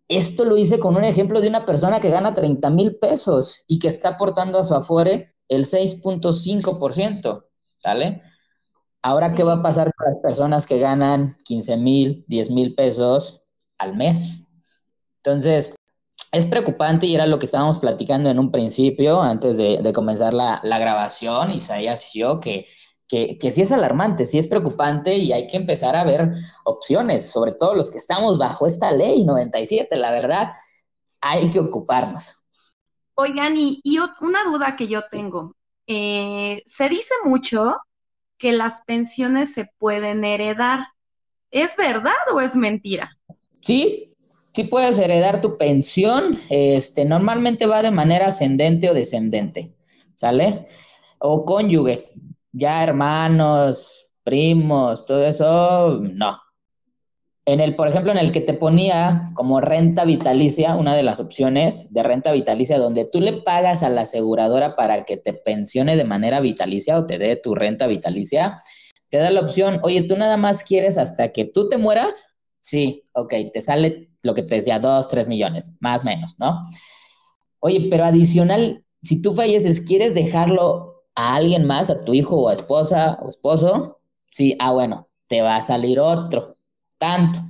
esto 0.08 0.44
lo 0.44 0.56
hice 0.56 0.78
con 0.78 0.96
un 0.96 1.04
ejemplo 1.04 1.40
de 1.40 1.48
una 1.48 1.64
persona 1.64 2.00
que 2.00 2.10
gana 2.10 2.34
30 2.34 2.70
mil 2.70 2.96
pesos 2.96 3.64
y 3.66 3.78
que 3.78 3.88
está 3.88 4.10
aportando 4.10 4.58
a 4.58 4.64
su 4.64 4.74
Afore 4.74 5.34
el 5.48 5.66
6.5%, 5.66 7.44
¿sale? 7.78 8.22
Ahora, 9.02 9.34
¿qué 9.34 9.42
va 9.44 9.54
a 9.54 9.62
pasar 9.62 9.92
con 9.94 10.12
las 10.12 10.20
personas 10.20 10.66
que 10.66 10.78
ganan 10.78 11.36
15 11.44 11.76
mil, 11.76 12.24
10 12.28 12.50
mil 12.50 12.74
pesos 12.74 13.42
al 13.78 13.96
mes? 13.96 14.46
Entonces, 15.22 15.74
es 16.32 16.46
preocupante 16.46 17.06
y 17.06 17.14
era 17.14 17.26
lo 17.26 17.38
que 17.38 17.46
estábamos 17.46 17.78
platicando 17.78 18.30
en 18.30 18.38
un 18.38 18.52
principio, 18.52 19.20
antes 19.20 19.56
de, 19.56 19.92
comenzar 19.92 20.34
la, 20.34 20.60
grabación, 20.62 21.50
Isaías 21.50 22.14
y 22.14 22.20
yo, 22.20 22.40
que, 22.40 22.66
que, 23.10 23.36
que 23.38 23.50
sí 23.50 23.62
es 23.62 23.72
alarmante, 23.72 24.24
sí 24.24 24.38
es 24.38 24.46
preocupante 24.46 25.16
y 25.16 25.32
hay 25.32 25.48
que 25.48 25.56
empezar 25.56 25.96
a 25.96 26.04
ver 26.04 26.30
opciones, 26.64 27.28
sobre 27.28 27.52
todo 27.52 27.74
los 27.74 27.90
que 27.90 27.98
estamos 27.98 28.38
bajo 28.38 28.68
esta 28.68 28.92
ley 28.92 29.24
97, 29.24 29.96
la 29.96 30.12
verdad, 30.12 30.52
hay 31.20 31.50
que 31.50 31.58
ocuparnos. 31.58 32.36
Oigan, 33.14 33.54
y, 33.56 33.82
una 34.20 34.44
duda 34.44 34.76
que 34.76 34.86
yo 34.86 35.02
tengo, 35.10 35.54
eh, 35.86 36.62
se 36.66 36.88
dice 36.88 37.12
mucho 37.24 37.76
que 38.38 38.52
las 38.52 38.82
pensiones 38.86 39.52
se 39.52 39.68
pueden 39.78 40.24
heredar. 40.24 40.86
¿Es 41.50 41.76
verdad 41.76 42.14
o 42.32 42.40
es 42.40 42.54
mentira? 42.54 43.18
Sí, 43.60 44.14
sí 44.54 44.64
puedes 44.64 44.98
heredar 44.98 45.40
tu 45.40 45.58
pensión. 45.58 46.38
Este, 46.48 47.04
normalmente 47.04 47.66
va 47.66 47.82
de 47.82 47.90
manera 47.90 48.28
ascendente 48.28 48.88
o 48.88 48.94
descendente, 48.94 49.74
¿sale? 50.14 50.68
O 51.18 51.44
cónyuge, 51.44 52.06
ya 52.52 52.82
hermanos, 52.82 54.10
primos, 54.22 55.04
todo 55.06 55.24
eso, 55.24 56.00
no. 56.00 56.36
En 57.46 57.58
el, 57.60 57.74
por 57.74 57.88
ejemplo, 57.88 58.12
en 58.12 58.18
el 58.18 58.32
que 58.32 58.40
te 58.40 58.54
ponía 58.54 59.24
como 59.34 59.60
renta 59.60 60.04
vitalicia, 60.04 60.76
una 60.76 60.94
de 60.94 61.02
las 61.02 61.20
opciones 61.20 61.92
de 61.92 62.02
renta 62.02 62.32
vitalicia, 62.32 62.78
donde 62.78 63.08
tú 63.10 63.20
le 63.20 63.32
pagas 63.32 63.82
a 63.82 63.88
la 63.88 64.02
aseguradora 64.02 64.76
para 64.76 65.04
que 65.04 65.16
te 65.16 65.32
pensione 65.32 65.96
de 65.96 66.04
manera 66.04 66.40
vitalicia 66.40 66.98
o 66.98 67.06
te 67.06 67.18
dé 67.18 67.36
tu 67.36 67.54
renta 67.54 67.86
vitalicia, 67.86 68.58
te 69.08 69.18
da 69.18 69.30
la 69.30 69.40
opción, 69.40 69.80
oye, 69.82 70.02
¿tú 70.02 70.16
nada 70.16 70.36
más 70.36 70.62
quieres 70.62 70.96
hasta 70.98 71.32
que 71.32 71.44
tú 71.44 71.68
te 71.68 71.76
mueras? 71.76 72.36
Sí, 72.60 73.02
ok, 73.14 73.34
te 73.52 73.60
sale 73.62 74.10
lo 74.22 74.34
que 74.34 74.42
te 74.42 74.56
decía, 74.56 74.78
dos, 74.78 75.08
tres 75.08 75.26
millones, 75.26 75.72
más 75.80 76.02
o 76.02 76.04
menos, 76.04 76.36
¿no? 76.38 76.60
Oye, 77.58 77.88
pero 77.90 78.04
adicional, 78.04 78.84
si 79.02 79.20
tú 79.20 79.34
falleces, 79.34 79.80
¿quieres 79.80 80.14
dejarlo 80.14 80.89
a 81.20 81.34
alguien 81.34 81.66
más, 81.66 81.90
a 81.90 82.04
tu 82.04 82.14
hijo 82.14 82.36
o 82.36 82.48
a 82.48 82.54
esposa 82.54 83.18
o 83.22 83.28
esposo? 83.28 84.00
Sí, 84.30 84.56
ah, 84.58 84.72
bueno, 84.72 85.08
te 85.26 85.42
va 85.42 85.56
a 85.56 85.60
salir 85.60 86.00
otro 86.00 86.54
tanto. 87.00 87.40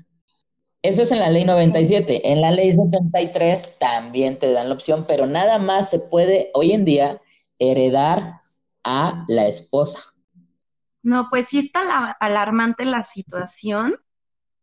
Eso 0.83 1.03
es 1.03 1.13
en 1.13 1.19
la 1.19 1.29
ley 1.29 1.45
97. 1.45 2.33
En 2.33 2.41
la 2.41 2.51
ley 2.51 2.73
73 2.73 3.79
también 3.79 4.39
te 4.39 4.53
dan 4.53 4.69
la 4.69 4.75
opción, 4.75 5.05
pero 5.07 5.27
nada 5.27 5.59
más 5.59 5.91
se 5.91 5.99
puede 5.99 6.51
hoy 6.55 6.73
en 6.73 6.85
día 6.85 7.19
heredar 7.59 8.39
a 8.83 9.25
la 9.29 9.47
esposa. 9.47 10.01
No, 11.03 11.29
pues 11.29 11.49
sí 11.49 11.59
está 11.59 12.13
alarmante 12.21 12.85
la 12.85 13.05
situación, 13.05 13.97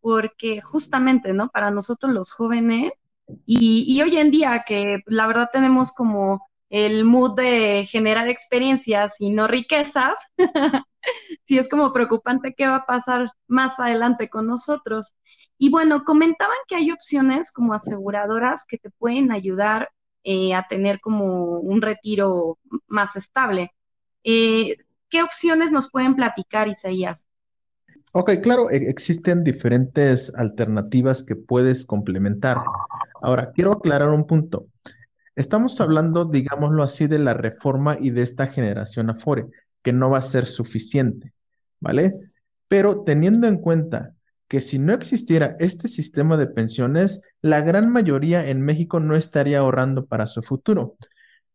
porque 0.01 0.61
justamente, 0.61 1.33
¿no? 1.33 1.49
Para 1.49 1.69
nosotros 1.69 2.11
los 2.13 2.31
jóvenes, 2.31 2.93
y, 3.45 3.83
y 3.87 4.01
hoy 4.01 4.17
en 4.17 4.31
día 4.31 4.63
que 4.65 5.03
la 5.05 5.27
verdad 5.27 5.49
tenemos 5.51 5.91
como 5.91 6.47
el 6.69 7.05
mood 7.05 7.35
de 7.35 7.85
generar 7.89 8.27
experiencias 8.27 9.15
y 9.19 9.29
no 9.29 9.47
riquezas, 9.47 10.19
sí 11.43 11.57
es 11.57 11.69
como 11.69 11.93
preocupante 11.93 12.53
qué 12.55 12.67
va 12.67 12.77
a 12.77 12.85
pasar 12.85 13.31
más 13.47 13.79
adelante 13.79 14.29
con 14.29 14.47
nosotros. 14.47 15.15
Y 15.57 15.69
bueno, 15.69 16.03
comentaban 16.03 16.57
que 16.67 16.75
hay 16.75 16.91
opciones 16.91 17.51
como 17.51 17.73
aseguradoras 17.73 18.65
que 18.67 18.77
te 18.77 18.89
pueden 18.91 19.31
ayudar 19.31 19.89
eh, 20.23 20.53
a 20.53 20.67
tener 20.67 20.99
como 20.99 21.59
un 21.59 21.81
retiro 21.81 22.59
más 22.87 23.15
estable. 23.15 23.71
Eh, 24.23 24.77
¿Qué 25.09 25.23
opciones 25.23 25.71
nos 25.71 25.89
pueden 25.89 26.15
platicar, 26.15 26.67
Isaías? 26.67 27.27
Ok, 28.11 28.31
claro, 28.43 28.69
e-, 28.69 28.89
existen 28.89 29.43
diferentes 29.43 30.33
alternativas 30.35 31.23
que 31.23 31.35
puedes 31.35 31.85
complementar. 31.85 32.61
Ahora, 33.21 33.51
quiero 33.53 33.71
aclarar 33.71 34.09
un 34.09 34.27
punto. 34.27 34.67
Estamos 35.37 35.79
hablando, 35.81 36.25
digámoslo 36.25 36.81
así, 36.81 37.05
de 37.05 37.19
la 37.19 37.35
reforma 37.35 37.95
y 37.99 38.09
de 38.09 38.23
esta 38.23 38.47
generación 38.47 39.11
Afore 39.11 39.45
que 39.83 39.93
no 39.93 40.09
va 40.09 40.17
a 40.17 40.23
ser 40.23 40.47
suficiente, 40.47 41.31
¿vale? 41.79 42.11
Pero 42.67 43.03
teniendo 43.03 43.47
en 43.47 43.57
cuenta 43.57 44.15
que 44.47 44.59
si 44.61 44.79
no 44.79 44.95
existiera 44.95 45.55
este 45.59 45.89
sistema 45.89 46.37
de 46.37 46.47
pensiones, 46.47 47.21
la 47.43 47.61
gran 47.61 47.91
mayoría 47.91 48.47
en 48.47 48.63
México 48.63 48.99
no 48.99 49.15
estaría 49.15 49.59
ahorrando 49.59 50.07
para 50.07 50.25
su 50.25 50.41
futuro. 50.41 50.95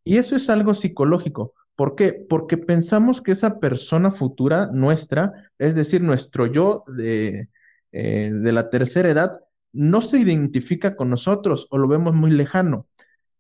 Y 0.05 0.19
eso 0.19 0.37
es 0.37 0.49
algo 0.49 0.75
psicológico. 0.75 1.53
¿Por 1.75 1.97
qué? 1.97 2.13
Porque 2.13 2.59
pensamos 2.59 3.21
que 3.21 3.33
esa 3.33 3.59
persona 3.59 4.13
futura 4.13 4.69
nuestra, 4.73 5.51
es 5.59 5.75
decir, 5.75 6.03
nuestro 6.03 6.47
yo 6.47 6.85
de, 6.87 7.49
eh, 7.91 8.31
de 8.33 8.53
la 8.53 8.71
tercera 8.71 9.09
edad, 9.09 9.41
no 9.73 10.03
se 10.03 10.19
identifica 10.21 10.95
con 10.95 11.11
nosotros 11.11 11.67
o 11.71 11.79
lo 11.79 11.89
vemos 11.89 12.15
muy 12.15 12.31
lejano. 12.31 12.87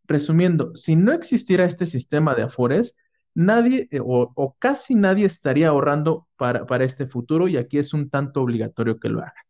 Resumiendo, 0.06 0.74
si 0.74 0.96
no 0.96 1.12
existiera 1.12 1.64
este 1.64 1.86
sistema 1.86 2.34
de 2.34 2.42
afores, 2.42 2.96
nadie 3.34 3.88
eh, 3.90 4.00
o, 4.02 4.56
casi 4.58 4.94
nadie 4.94 5.26
estaría 5.26 5.68
ahorrando 5.68 6.28
para, 6.36 6.66
para, 6.66 6.84
este 6.84 7.06
futuro 7.06 7.48
y 7.48 7.56
aquí 7.56 7.78
es 7.78 7.94
un 7.94 8.10
tanto 8.10 8.42
obligatorio 8.42 8.98
que 8.98 9.08
lo 9.08 9.20
haga. 9.20 9.46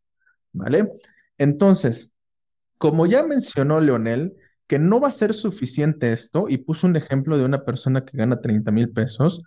¿Vale? 0.52 0.92
Entonces, 1.38 2.10
como 2.78 3.06
ya 3.06 3.22
mencionó 3.22 3.80
Leonel, 3.80 4.36
que 4.66 4.78
no 4.78 5.00
va 5.00 5.08
a 5.08 5.12
ser 5.12 5.34
suficiente 5.34 6.12
esto 6.12 6.46
y 6.48 6.58
puso 6.58 6.86
un 6.86 6.96
ejemplo 6.96 7.36
de 7.36 7.44
una 7.44 7.64
persona 7.64 8.04
que 8.04 8.16
gana 8.16 8.40
30 8.40 8.70
mil 8.70 8.90
pesos, 8.90 9.42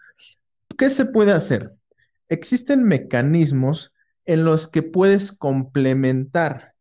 ¿qué 0.78 0.89
se 0.89 1.06
puede 1.06 1.32
hacer? 1.32 1.74
Existen 2.30 2.84
mecanismos 2.84 3.94
en 4.26 4.46
los 4.46 4.68
que 4.68 4.84
puedes 4.84 5.32
complementar. 5.32 6.74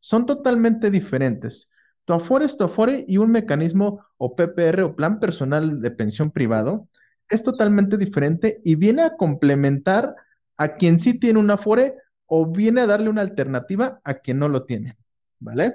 Son 0.00 0.26
totalmente 0.26 0.90
diferentes. 0.90 1.70
Tu 2.06 2.12
Afore 2.12 2.44
es 2.44 2.56
tu 2.56 2.64
Afore 2.64 3.04
y 3.06 3.18
un 3.18 3.32
mecanismo 3.32 4.06
o 4.16 4.36
PPR 4.36 4.82
o 4.82 4.94
plan 4.94 5.18
personal 5.18 5.82
de 5.82 5.90
pensión 5.90 6.30
privado 6.30 6.88
es 7.28 7.42
totalmente 7.42 7.98
diferente 7.98 8.60
y 8.64 8.76
viene 8.76 9.02
a 9.02 9.16
complementar 9.16 10.14
a 10.56 10.76
quien 10.76 11.00
sí 11.00 11.18
tiene 11.18 11.40
un 11.40 11.50
Afore 11.50 11.96
o 12.26 12.46
viene 12.46 12.82
a 12.82 12.86
darle 12.86 13.10
una 13.10 13.22
alternativa 13.22 14.00
a 14.04 14.14
quien 14.14 14.38
no 14.38 14.48
lo 14.48 14.64
tiene, 14.64 14.96
¿vale? 15.40 15.74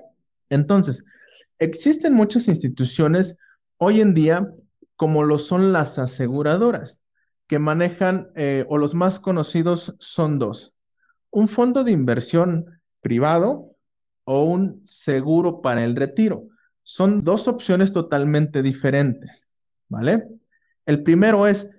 Entonces, 0.50 1.04
existen 1.60 2.14
muchas 2.14 2.48
instituciones 2.48 3.38
hoy 3.78 4.00
en 4.00 4.14
día 4.14 4.50
como 4.96 5.24
lo 5.24 5.38
son 5.38 5.74
las 5.74 6.00
aseguradoras 6.00 7.02
que 7.48 7.60
manejan 7.60 8.30
eh, 8.36 8.66
o 8.70 8.78
los 8.78 8.96
más 8.96 9.20
conocidos 9.20 9.96
son 10.00 10.40
dos. 10.40 10.74
Un 11.30 11.50
fondo 11.50 11.84
de 11.84 11.92
inversión 11.92 12.80
privado 13.02 13.71
o 14.34 14.46
un 14.46 14.80
seguro 14.86 15.62
para 15.62 15.84
el 15.84 15.94
retiro. 15.94 16.48
Son 16.84 17.22
dos 17.22 17.50
opciones 17.50 17.92
totalmente 17.92 18.64
diferentes, 18.64 19.46
¿vale? 19.90 20.26
El 20.86 21.04
primero 21.04 21.48
es, 21.48 21.70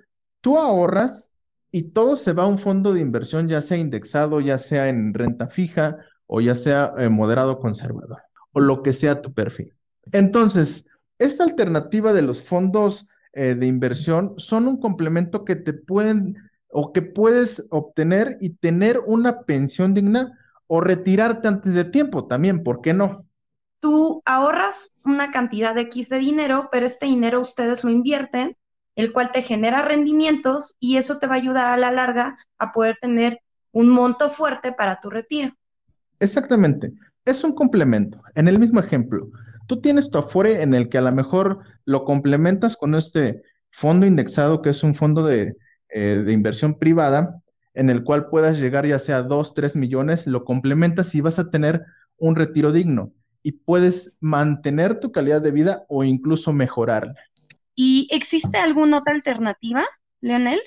tú 0.42 0.58
ahorras 0.58 1.30
y 1.70 1.84
todo 1.92 2.14
se 2.14 2.34
va 2.34 2.42
a 2.42 2.48
un 2.48 2.58
fondo 2.58 2.92
de 2.92 3.00
inversión, 3.00 3.48
ya 3.48 3.62
sea 3.62 3.78
indexado, 3.78 4.42
ya 4.42 4.58
sea 4.58 4.90
en 4.90 5.14
renta 5.14 5.48
fija 5.48 5.96
o 6.26 6.42
ya 6.42 6.54
sea 6.54 6.92
eh, 6.98 7.08
moderado 7.08 7.58
conservador, 7.58 8.18
o 8.52 8.60
lo 8.60 8.82
que 8.82 8.92
sea 8.92 9.22
tu 9.22 9.32
perfil. 9.32 9.72
Entonces, 10.12 10.86
esta 11.18 11.44
alternativa 11.44 12.12
de 12.12 12.20
los 12.20 12.42
fondos 12.42 13.06
eh, 13.32 13.54
de 13.54 13.66
inversión 13.66 14.34
son 14.36 14.68
un 14.68 14.78
complemento 14.78 15.46
que 15.46 15.56
te 15.56 15.72
pueden 15.72 16.36
o 16.68 16.92
que 16.92 17.00
puedes 17.00 17.64
obtener 17.70 18.36
y 18.42 18.50
tener 18.50 18.98
una 19.06 19.40
pensión 19.40 19.94
digna 19.94 20.38
o 20.74 20.80
retirarte 20.80 21.48
antes 21.48 21.74
de 21.74 21.84
tiempo 21.84 22.26
también, 22.26 22.62
¿por 22.62 22.80
qué 22.80 22.94
no? 22.94 23.26
Tú 23.80 24.22
ahorras 24.24 24.90
una 25.04 25.30
cantidad 25.30 25.74
de 25.74 25.82
X 25.82 26.08
de 26.08 26.18
dinero, 26.18 26.70
pero 26.72 26.86
este 26.86 27.04
dinero 27.04 27.42
ustedes 27.42 27.84
lo 27.84 27.90
invierten, 27.90 28.56
el 28.96 29.12
cual 29.12 29.32
te 29.32 29.42
genera 29.42 29.82
rendimientos 29.82 30.74
y 30.80 30.96
eso 30.96 31.18
te 31.18 31.26
va 31.26 31.34
a 31.34 31.36
ayudar 31.36 31.66
a 31.66 31.76
la 31.76 31.90
larga 31.90 32.38
a 32.56 32.72
poder 32.72 32.96
tener 33.02 33.42
un 33.70 33.90
monto 33.90 34.30
fuerte 34.30 34.72
para 34.72 34.98
tu 34.98 35.10
retiro. 35.10 35.52
Exactamente, 36.20 36.90
es 37.26 37.44
un 37.44 37.52
complemento. 37.52 38.22
En 38.34 38.48
el 38.48 38.58
mismo 38.58 38.80
ejemplo, 38.80 39.28
tú 39.66 39.78
tienes 39.82 40.10
tu 40.10 40.16
Afore 40.16 40.62
en 40.62 40.72
el 40.72 40.88
que 40.88 40.96
a 40.96 41.02
lo 41.02 41.12
mejor 41.12 41.58
lo 41.84 42.06
complementas 42.06 42.78
con 42.78 42.94
este 42.94 43.42
fondo 43.70 44.06
indexado, 44.06 44.62
que 44.62 44.70
es 44.70 44.82
un 44.82 44.94
fondo 44.94 45.22
de, 45.22 45.54
eh, 45.90 46.22
de 46.24 46.32
inversión 46.32 46.78
privada, 46.78 47.41
en 47.74 47.90
el 47.90 48.04
cual 48.04 48.28
puedas 48.28 48.58
llegar 48.58 48.86
ya 48.86 48.98
sea 48.98 49.22
2, 49.22 49.54
3 49.54 49.76
millones, 49.76 50.26
lo 50.26 50.44
complementas 50.44 51.14
y 51.14 51.20
vas 51.20 51.38
a 51.38 51.50
tener 51.50 51.84
un 52.18 52.36
retiro 52.36 52.72
digno 52.72 53.12
y 53.42 53.52
puedes 53.52 54.16
mantener 54.20 55.00
tu 55.00 55.10
calidad 55.12 55.42
de 55.42 55.50
vida 55.50 55.84
o 55.88 56.04
incluso 56.04 56.52
mejorarla. 56.52 57.14
¿Y 57.74 58.08
existe 58.10 58.58
alguna 58.58 58.98
otra 58.98 59.14
alternativa, 59.14 59.84
Leonel? 60.20 60.60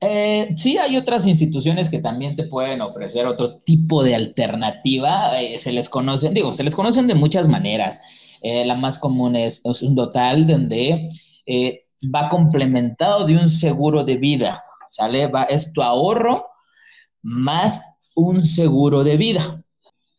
Eh, 0.00 0.54
sí, 0.56 0.78
hay 0.78 0.96
otras 0.96 1.26
instituciones 1.26 1.90
que 1.90 1.98
también 1.98 2.34
te 2.34 2.44
pueden 2.44 2.80
ofrecer 2.80 3.26
otro 3.26 3.50
tipo 3.50 4.02
de 4.02 4.14
alternativa. 4.14 5.38
Eh, 5.40 5.58
se 5.58 5.72
les 5.72 5.90
conocen, 5.90 6.32
digo, 6.32 6.54
se 6.54 6.64
les 6.64 6.74
conocen 6.74 7.06
de 7.06 7.14
muchas 7.14 7.48
maneras. 7.48 8.00
Eh, 8.42 8.64
la 8.64 8.74
más 8.76 8.98
común 8.98 9.36
es, 9.36 9.60
es 9.64 9.82
un 9.82 9.94
total 9.94 10.46
donde 10.46 11.02
va 12.14 12.28
complementado 12.28 13.26
de 13.26 13.36
un 13.36 13.50
seguro 13.50 14.04
de 14.04 14.16
vida. 14.16 14.62
¿Sale? 14.90 15.28
Va, 15.28 15.44
es 15.44 15.72
tu 15.72 15.82
ahorro 15.82 16.32
más 17.22 17.82
un 18.14 18.44
seguro 18.44 19.02
de 19.04 19.16
vida. 19.16 19.64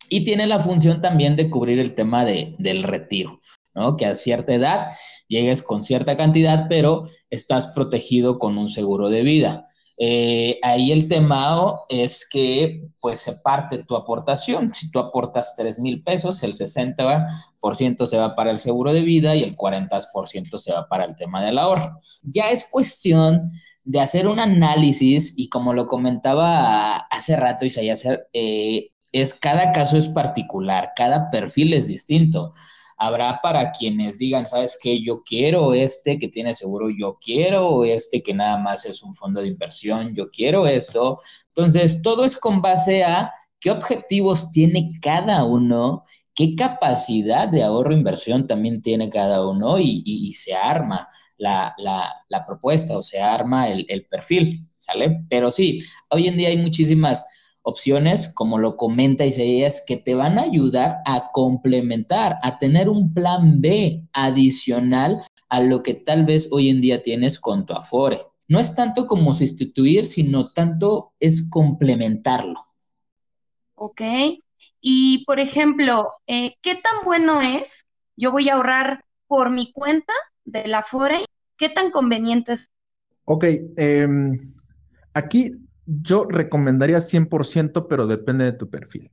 Y 0.09 0.23
tiene 0.23 0.47
la 0.47 0.59
función 0.59 0.99
también 0.99 1.35
de 1.35 1.49
cubrir 1.49 1.79
el 1.79 1.93
tema 1.93 2.25
de, 2.25 2.53
del 2.57 2.83
retiro, 2.83 3.39
¿no? 3.73 3.95
Que 3.95 4.07
a 4.07 4.15
cierta 4.15 4.53
edad 4.53 4.89
llegues 5.27 5.61
con 5.61 5.83
cierta 5.83 6.17
cantidad, 6.17 6.65
pero 6.67 7.03
estás 7.29 7.67
protegido 7.67 8.37
con 8.37 8.57
un 8.57 8.67
seguro 8.67 9.09
de 9.09 9.21
vida. 9.21 9.67
Eh, 10.03 10.57
ahí 10.63 10.91
el 10.91 11.07
tema 11.07 11.75
es 11.87 12.27
que 12.27 12.89
pues 12.99 13.19
se 13.19 13.33
parte 13.33 13.83
tu 13.83 13.95
aportación. 13.95 14.73
Si 14.73 14.89
tú 14.89 14.97
aportas 14.97 15.55
3 15.55 15.79
mil 15.79 16.01
pesos, 16.01 16.41
el 16.41 16.53
60% 16.53 18.05
se 18.07 18.17
va 18.17 18.35
para 18.35 18.49
el 18.49 18.57
seguro 18.57 18.93
de 18.93 19.01
vida 19.01 19.35
y 19.35 19.43
el 19.43 19.55
40% 19.55 20.57
se 20.57 20.73
va 20.73 20.87
para 20.87 21.05
el 21.05 21.15
tema 21.15 21.43
del 21.45 21.59
ahorro. 21.59 21.99
Ya 22.23 22.49
es 22.49 22.67
cuestión 22.69 23.39
de 23.83 23.99
hacer 23.99 24.27
un 24.27 24.39
análisis 24.39 25.33
y 25.37 25.49
como 25.49 25.73
lo 25.73 25.87
comentaba 25.87 26.95
hace 26.97 27.35
rato 27.35 27.65
Isaías, 27.65 28.05
eh, 28.33 28.91
es 29.11 29.33
cada 29.33 29.71
caso 29.71 29.97
es 29.97 30.07
particular, 30.07 30.91
cada 30.95 31.29
perfil 31.29 31.73
es 31.73 31.87
distinto. 31.87 32.51
Habrá 32.97 33.39
para 33.41 33.71
quienes 33.71 34.19
digan, 34.19 34.45
¿sabes 34.45 34.77
qué? 34.81 35.01
Yo 35.01 35.23
quiero 35.23 35.73
este 35.73 36.19
que 36.19 36.27
tiene 36.27 36.53
seguro, 36.53 36.89
yo 36.89 37.17
quiero 37.19 37.83
este 37.83 38.21
que 38.21 38.33
nada 38.33 38.57
más 38.59 38.85
es 38.85 39.01
un 39.01 39.15
fondo 39.15 39.41
de 39.41 39.47
inversión, 39.47 40.13
yo 40.15 40.29
quiero 40.29 40.67
esto. 40.67 41.17
Entonces, 41.47 42.01
todo 42.03 42.23
es 42.25 42.37
con 42.37 42.61
base 42.61 43.03
a 43.03 43.31
qué 43.59 43.71
objetivos 43.71 44.51
tiene 44.51 44.91
cada 45.01 45.43
uno, 45.45 46.03
qué 46.35 46.55
capacidad 46.55 47.47
de 47.47 47.63
ahorro 47.63 47.93
e 47.93 47.97
inversión 47.97 48.47
también 48.47 48.81
tiene 48.81 49.09
cada 49.09 49.47
uno 49.47 49.79
y, 49.79 50.33
se 50.33 50.53
arma 50.55 51.07
la, 51.41 52.43
propuesta 52.45 52.97
o 52.97 53.01
se 53.01 53.19
arma 53.19 53.69
el, 53.69 53.85
el 53.89 54.05
perfil, 54.05 54.59
¿sale? 54.79 55.23
Pero 55.29 55.51
sí, 55.51 55.83
hoy 56.09 56.27
en 56.27 56.37
día 56.37 56.49
hay 56.49 56.57
muchísimas 56.57 57.25
opciones, 57.63 58.31
como 58.33 58.57
lo 58.57 58.77
comenta 58.77 59.25
Isaías, 59.25 59.83
que 59.85 59.97
te 59.97 60.15
van 60.15 60.39
a 60.39 60.43
ayudar 60.43 60.97
a 61.05 61.31
complementar, 61.31 62.37
a 62.41 62.57
tener 62.57 62.89
un 62.89 63.13
plan 63.13 63.61
B 63.61 64.03
adicional 64.13 65.21
a 65.49 65.59
lo 65.61 65.83
que 65.83 65.93
tal 65.93 66.25
vez 66.25 66.49
hoy 66.51 66.69
en 66.69 66.81
día 66.81 67.03
tienes 67.03 67.39
con 67.39 67.65
tu 67.65 67.73
Afore. 67.73 68.25
No 68.47 68.59
es 68.59 68.75
tanto 68.75 69.07
como 69.07 69.33
sustituir, 69.33 70.05
sino 70.05 70.51
tanto 70.51 71.13
es 71.19 71.47
complementarlo. 71.49 72.59
Ok. 73.75 74.01
Y, 74.81 75.23
por 75.25 75.39
ejemplo, 75.39 76.09
eh, 76.27 76.55
¿qué 76.61 76.75
tan 76.75 77.05
bueno 77.05 77.41
es? 77.41 77.85
Yo 78.15 78.31
voy 78.31 78.49
a 78.49 78.55
ahorrar 78.55 79.05
por 79.27 79.51
mi 79.51 79.71
cuenta 79.71 80.13
de 80.45 80.67
la 80.67 80.79
Afore. 80.79 81.25
¿Qué 81.57 81.69
tan 81.69 81.91
conveniente 81.91 82.53
es? 82.53 82.71
Ok. 83.25 83.45
Em, 83.77 84.53
aquí 85.13 85.53
yo 85.85 86.25
recomendaría 86.25 87.01
100%, 87.01 87.87
pero 87.87 88.07
depende 88.07 88.45
de 88.45 88.53
tu 88.53 88.69
perfil. 88.69 89.11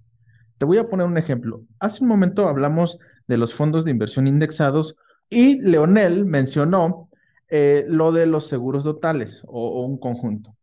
Te 0.59 0.65
voy 0.65 0.79
a 0.79 0.89
poner 0.89 1.07
un 1.07 1.19
ejemplo. 1.19 1.63
Hace 1.79 2.03
un 2.03 2.09
momento 2.09 2.49
hablamos 2.49 2.99
de 3.27 3.37
los 3.37 3.55
fondos 3.55 3.85
de 3.85 3.91
inversión 3.93 4.27
indexados 4.27 4.97
y 5.31 5.61
Leonel 5.61 6.25
mencionó 6.25 7.09
eh, 7.49 7.85
lo 7.89 8.13
de 8.13 8.27
los 8.27 8.47
seguros 8.47 8.85
totales 8.85 9.43
o, 9.47 9.85
un 9.85 9.99
conjunto. 9.99 10.57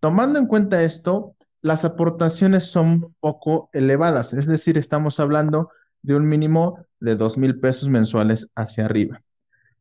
Tomando 0.00 0.38
en 0.38 0.46
cuenta 0.46 0.82
esto, 0.82 1.36
las 1.60 1.84
aportaciones 1.84 2.64
son 2.64 2.86
un 2.86 3.14
poco 3.20 3.70
elevadas, 3.72 4.32
es 4.32 4.46
decir, 4.46 4.78
estamos 4.78 5.20
hablando 5.20 5.70
de 6.02 6.14
un 6.14 6.28
mínimo 6.28 6.78
de 7.00 7.16
dos 7.16 7.38
mil 7.38 7.58
pesos 7.58 7.88
mensuales 7.88 8.50
hacia 8.54 8.84
arriba. 8.84 9.22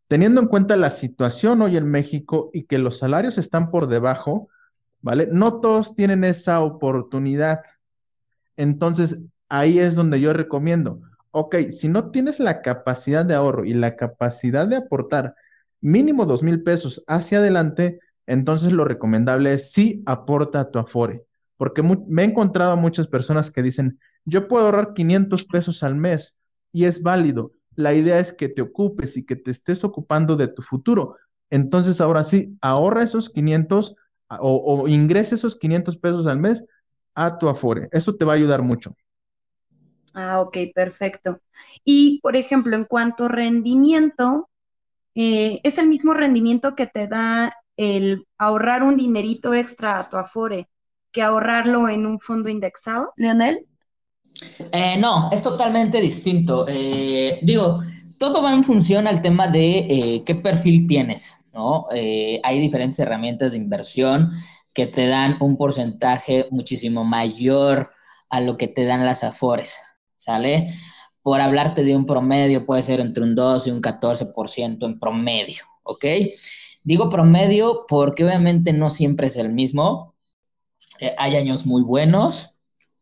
Teniendo 0.07 0.41
en 0.41 0.47
cuenta 0.47 0.77
la 0.77 0.91
situación 0.91 1.61
hoy 1.61 1.77
en 1.77 1.89
México 1.89 2.49
y 2.53 2.63
que 2.63 2.77
los 2.77 2.99
salarios 2.99 3.37
están 3.37 3.71
por 3.71 3.87
debajo, 3.87 4.49
¿vale? 5.01 5.27
No 5.31 5.59
todos 5.59 5.95
tienen 5.95 6.23
esa 6.23 6.61
oportunidad. 6.61 7.61
Entonces, 8.55 9.19
ahí 9.49 9.79
es 9.79 9.95
donde 9.95 10.21
yo 10.21 10.33
recomiendo, 10.33 11.01
ok, 11.31 11.55
si 11.69 11.89
no 11.89 12.11
tienes 12.11 12.39
la 12.39 12.61
capacidad 12.61 13.25
de 13.25 13.33
ahorro 13.33 13.65
y 13.65 13.73
la 13.73 13.95
capacidad 13.95 14.67
de 14.67 14.77
aportar 14.77 15.35
mínimo 15.81 16.25
dos 16.25 16.43
mil 16.43 16.63
pesos 16.63 17.03
hacia 17.07 17.39
adelante, 17.39 17.99
entonces 18.25 18.73
lo 18.73 18.85
recomendable 18.85 19.53
es 19.53 19.71
sí 19.71 20.01
aporta 20.05 20.71
tu 20.71 20.79
Afore, 20.79 21.23
porque 21.57 21.83
me 21.83 22.23
he 22.23 22.25
encontrado 22.25 22.71
a 22.71 22.77
muchas 22.77 23.07
personas 23.07 23.51
que 23.51 23.61
dicen, 23.61 23.99
yo 24.25 24.47
puedo 24.47 24.65
ahorrar 24.65 24.93
500 24.93 25.45
pesos 25.45 25.83
al 25.83 25.95
mes 25.95 26.35
y 26.71 26.85
es 26.85 27.03
válido. 27.03 27.51
La 27.75 27.93
idea 27.93 28.19
es 28.19 28.33
que 28.33 28.49
te 28.49 28.61
ocupes 28.61 29.17
y 29.17 29.25
que 29.25 29.35
te 29.35 29.51
estés 29.51 29.83
ocupando 29.83 30.35
de 30.35 30.47
tu 30.47 30.61
futuro. 30.61 31.17
Entonces, 31.49 32.01
ahora 32.01 32.23
sí, 32.23 32.57
ahorra 32.61 33.03
esos 33.03 33.29
500 33.29 33.95
o, 34.27 34.87
ingrese 34.87 35.35
esos 35.35 35.55
500 35.57 35.97
pesos 35.97 36.25
al 36.25 36.39
mes 36.39 36.65
a 37.13 37.37
tu 37.37 37.47
Afore. 37.47 37.87
Eso 37.91 38.15
te 38.15 38.25
va 38.25 38.33
a 38.33 38.35
ayudar 38.35 38.61
mucho. 38.61 38.95
Ah, 40.13 40.39
ok, 40.41 40.57
perfecto. 40.73 41.41
Y, 41.83 42.19
por 42.21 42.35
ejemplo, 42.35 42.75
en 42.75 42.85
cuanto 42.85 43.25
a 43.25 43.29
rendimiento, 43.29 44.49
eh, 45.13 45.59
¿es 45.63 45.77
el 45.77 45.87
mismo 45.87 46.13
rendimiento 46.13 46.75
que 46.75 46.87
te 46.87 47.07
da 47.07 47.53
el 47.77 48.25
ahorrar 48.37 48.83
un 48.83 48.95
dinerito 48.95 49.53
extra 49.53 49.99
a 49.99 50.09
tu 50.09 50.17
Afore 50.17 50.69
que 51.11 51.21
ahorrarlo 51.21 51.87
en 51.89 52.05
un 52.05 52.19
fondo 52.19 52.49
indexado, 52.49 53.11
Leonel? 53.15 53.65
Eh, 54.71 54.97
no, 54.97 55.29
es 55.31 55.41
totalmente 55.41 56.01
distinto. 56.01 56.65
Eh, 56.67 57.39
digo, 57.41 57.79
todo 58.17 58.41
va 58.41 58.53
en 58.53 58.63
función 58.63 59.07
al 59.07 59.21
tema 59.21 59.47
de 59.47 60.23
qué 60.25 60.35
perfil 60.35 60.87
tienes. 60.87 61.39
¿no? 61.55 61.87
Eh, 61.91 62.41
hay 62.43 62.59
diferentes 62.59 62.99
herramientas 62.99 63.53
de 63.53 63.57
inversión 63.57 64.31
que 64.73 64.85
te 64.87 65.07
dan 65.07 65.37
un 65.39 65.55
porcentaje 65.55 66.47
muchísimo 66.51 67.05
mayor 67.05 67.91
a 68.29 68.41
lo 68.41 68.57
que 68.57 68.67
te 68.67 68.83
dan 68.83 69.05
las 69.05 69.23
afores, 69.23 69.77
¿sale? 70.17 70.67
Por 71.21 71.39
hablarte 71.39 71.85
de 71.85 71.95
un 71.95 72.05
promedio, 72.05 72.65
puede 72.65 72.83
ser 72.83 72.99
entre 72.99 73.23
un 73.23 73.35
12 73.35 73.69
y 73.69 73.71
un 73.71 73.81
14% 73.81 74.85
en 74.85 74.99
promedio, 74.99 75.63
¿ok? 75.83 76.05
Digo 76.83 77.09
promedio 77.09 77.85
porque 77.87 78.25
obviamente 78.25 78.73
no 78.73 78.89
siempre 78.89 79.27
es 79.27 79.37
el 79.37 79.49
mismo. 79.49 80.13
Eh, 80.99 81.15
hay 81.17 81.37
años 81.37 81.65
muy 81.65 81.83
buenos 81.83 82.54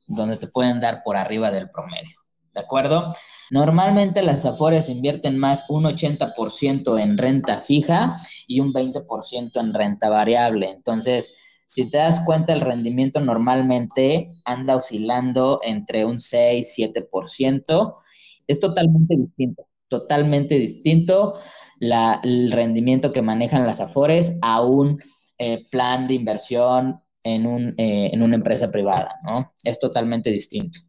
donde 0.08 0.38
te 0.38 0.48
pueden 0.48 0.80
dar 0.80 1.02
por 1.04 1.18
arriba 1.18 1.52
del 1.52 1.70
promedio, 1.70 2.18
¿de 2.54 2.62
acuerdo? 2.62 3.12
Normalmente 3.52 4.22
las 4.22 4.46
Afores 4.46 4.90
invierten 4.90 5.38
más 5.38 5.66
un 5.70 5.84
80% 5.84 7.02
en 7.02 7.18
renta 7.18 7.58
fija 7.58 8.16
y 8.48 8.60
un 8.60 8.74
20% 8.74 9.60
en 9.60 9.74
renta 9.74 10.10
variable. 10.10 10.70
Entonces, 10.72 11.62
si 11.68 11.90
te 11.90 11.98
das 11.98 12.22
cuenta, 12.26 12.54
el 12.54 12.62
rendimiento 12.62 13.20
normalmente 13.20 14.32
anda 14.46 14.76
oscilando 14.76 15.60
entre 15.64 16.06
un 16.06 16.20
6, 16.20 16.76
7%. 16.78 17.96
Es 18.48 18.60
totalmente 18.60 19.16
distinto, 19.16 19.68
totalmente 19.88 20.56
distinto 20.56 21.34
el 22.24 22.52
rendimiento 22.52 23.12
que 23.12 23.22
manejan 23.22 23.66
las 23.66 23.82
Afores 23.82 24.38
a 24.42 24.62
un 24.62 25.00
eh, 25.38 25.64
plan 25.70 26.08
de 26.08 26.14
inversión 26.14 27.03
en, 27.24 27.46
un, 27.46 27.70
eh, 27.78 28.12
en 28.14 28.22
una 28.22 28.36
empresa 28.36 28.70
privada, 28.70 29.16
¿no? 29.24 29.54
Es 29.64 29.80
totalmente 29.80 30.30
distinto 30.30 30.80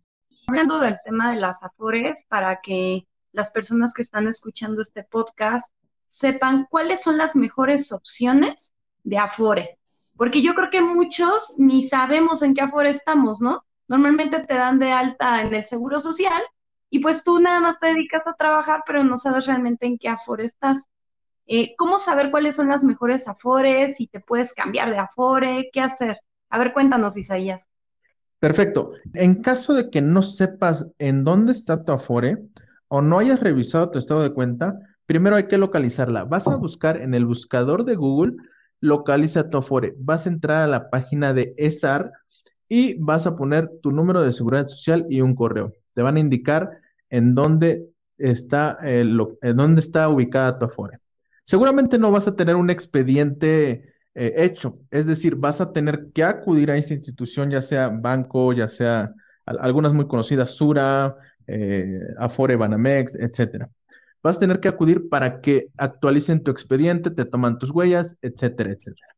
hablando 0.46 0.78
del 0.78 0.98
tema 1.04 1.30
de 1.32 1.40
las 1.40 1.62
Afores 1.62 2.24
para 2.28 2.60
que 2.60 3.06
las 3.32 3.50
personas 3.50 3.92
que 3.94 4.02
están 4.02 4.28
escuchando 4.28 4.82
este 4.82 5.04
podcast 5.04 5.72
sepan 6.06 6.66
cuáles 6.70 7.02
son 7.02 7.18
las 7.18 7.34
mejores 7.34 7.92
opciones 7.92 8.72
de 9.02 9.18
Afore. 9.18 9.78
Porque 10.16 10.42
yo 10.42 10.54
creo 10.54 10.70
que 10.70 10.80
muchos 10.80 11.54
ni 11.58 11.88
sabemos 11.88 12.42
en 12.42 12.54
qué 12.54 12.62
Afore 12.62 12.90
estamos, 12.90 13.40
¿no? 13.40 13.64
Normalmente 13.88 14.40
te 14.40 14.54
dan 14.54 14.78
de 14.78 14.92
alta 14.92 15.42
en 15.42 15.52
el 15.52 15.64
Seguro 15.64 15.98
Social 15.98 16.42
y 16.88 17.00
pues 17.00 17.24
tú 17.24 17.40
nada 17.40 17.60
más 17.60 17.80
te 17.80 17.88
dedicas 17.88 18.26
a 18.26 18.34
trabajar, 18.34 18.82
pero 18.86 19.02
no 19.02 19.16
sabes 19.16 19.46
realmente 19.46 19.86
en 19.86 19.98
qué 19.98 20.08
Afore 20.08 20.44
estás. 20.44 20.84
Eh, 21.46 21.74
¿Cómo 21.76 21.98
saber 21.98 22.30
cuáles 22.30 22.56
son 22.56 22.68
las 22.68 22.84
mejores 22.84 23.26
Afores? 23.26 23.96
Si 23.96 24.06
te 24.06 24.20
puedes 24.20 24.54
cambiar 24.54 24.90
de 24.90 24.98
Afore, 24.98 25.70
¿qué 25.72 25.80
hacer? 25.80 26.20
A 26.54 26.58
ver, 26.58 26.72
cuéntanos, 26.72 27.16
Isaías. 27.16 27.68
Perfecto. 28.38 28.92
En 29.12 29.42
caso 29.42 29.74
de 29.74 29.90
que 29.90 30.00
no 30.00 30.22
sepas 30.22 30.88
en 30.98 31.24
dónde 31.24 31.50
está 31.50 31.82
tu 31.82 31.90
Afore 31.90 32.38
o 32.86 33.02
no 33.02 33.18
hayas 33.18 33.40
revisado 33.40 33.90
tu 33.90 33.98
estado 33.98 34.22
de 34.22 34.32
cuenta, 34.32 34.78
primero 35.04 35.34
hay 35.34 35.48
que 35.48 35.58
localizarla. 35.58 36.22
Vas 36.22 36.46
a 36.46 36.54
buscar 36.54 37.02
en 37.02 37.12
el 37.12 37.26
buscador 37.26 37.84
de 37.84 37.96
Google, 37.96 38.36
localiza 38.78 39.50
tu 39.50 39.58
Afore. 39.58 39.96
Vas 39.98 40.26
a 40.26 40.28
entrar 40.28 40.62
a 40.62 40.68
la 40.68 40.90
página 40.90 41.34
de 41.34 41.54
ESAR 41.56 42.12
y 42.68 43.02
vas 43.02 43.26
a 43.26 43.34
poner 43.34 43.68
tu 43.82 43.90
número 43.90 44.22
de 44.22 44.30
seguridad 44.30 44.68
social 44.68 45.06
y 45.10 45.22
un 45.22 45.34
correo. 45.34 45.72
Te 45.94 46.02
van 46.02 46.18
a 46.18 46.20
indicar 46.20 46.70
en 47.10 47.34
dónde 47.34 47.88
está, 48.16 48.78
en 48.80 49.16
dónde 49.56 49.80
está 49.80 50.08
ubicada 50.08 50.56
tu 50.56 50.66
Afore. 50.66 51.00
Seguramente 51.42 51.98
no 51.98 52.12
vas 52.12 52.28
a 52.28 52.36
tener 52.36 52.54
un 52.54 52.70
expediente 52.70 53.93
eh, 54.14 54.32
hecho. 54.36 54.74
Es 54.90 55.06
decir, 55.06 55.36
vas 55.36 55.60
a 55.60 55.72
tener 55.72 56.10
que 56.14 56.24
acudir 56.24 56.70
a 56.70 56.76
esta 56.76 56.94
institución, 56.94 57.50
ya 57.50 57.62
sea 57.62 57.88
banco, 57.88 58.52
ya 58.52 58.68
sea 58.68 59.12
algunas 59.46 59.92
muy 59.92 60.06
conocidas, 60.06 60.50
Sura, 60.52 61.16
eh, 61.46 62.00
Afore, 62.18 62.56
Banamex, 62.56 63.16
etcétera. 63.16 63.70
Vas 64.22 64.36
a 64.36 64.40
tener 64.40 64.60
que 64.60 64.68
acudir 64.68 65.08
para 65.08 65.40
que 65.40 65.68
actualicen 65.76 66.42
tu 66.42 66.50
expediente, 66.50 67.10
te 67.10 67.26
toman 67.26 67.58
tus 67.58 67.70
huellas, 67.70 68.16
etcétera, 68.22 68.72
etcétera. 68.72 69.14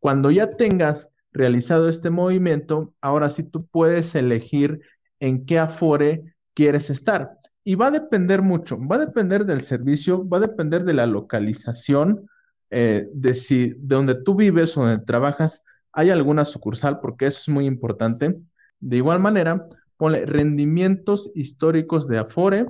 Cuando 0.00 0.30
ya 0.30 0.50
tengas 0.50 1.10
realizado 1.32 1.88
este 1.88 2.10
movimiento, 2.10 2.92
ahora 3.00 3.30
sí 3.30 3.44
tú 3.44 3.66
puedes 3.66 4.14
elegir 4.14 4.80
en 5.20 5.44
qué 5.44 5.58
afore 5.58 6.34
quieres 6.54 6.90
estar. 6.90 7.28
Y 7.62 7.74
va 7.74 7.88
a 7.88 7.90
depender 7.92 8.42
mucho, 8.42 8.78
va 8.78 8.96
a 8.96 9.06
depender 9.06 9.44
del 9.44 9.60
servicio, 9.60 10.26
va 10.28 10.38
a 10.38 10.40
depender 10.40 10.84
de 10.84 10.94
la 10.94 11.06
localización, 11.06 12.26
eh, 12.70 13.08
de 13.12 13.34
si 13.34 13.70
de 13.70 13.96
donde 13.96 14.14
tú 14.22 14.34
vives 14.34 14.76
o 14.76 14.82
donde 14.82 15.04
trabajas 15.04 15.64
hay 15.92 16.10
alguna 16.10 16.44
sucursal, 16.44 17.00
porque 17.00 17.26
eso 17.26 17.40
es 17.40 17.48
muy 17.48 17.66
importante. 17.66 18.36
De 18.78 18.96
igual 18.96 19.20
manera, 19.20 19.66
ponle 19.96 20.24
rendimientos 20.24 21.30
históricos 21.34 22.08
de 22.08 22.18
Afore 22.18 22.66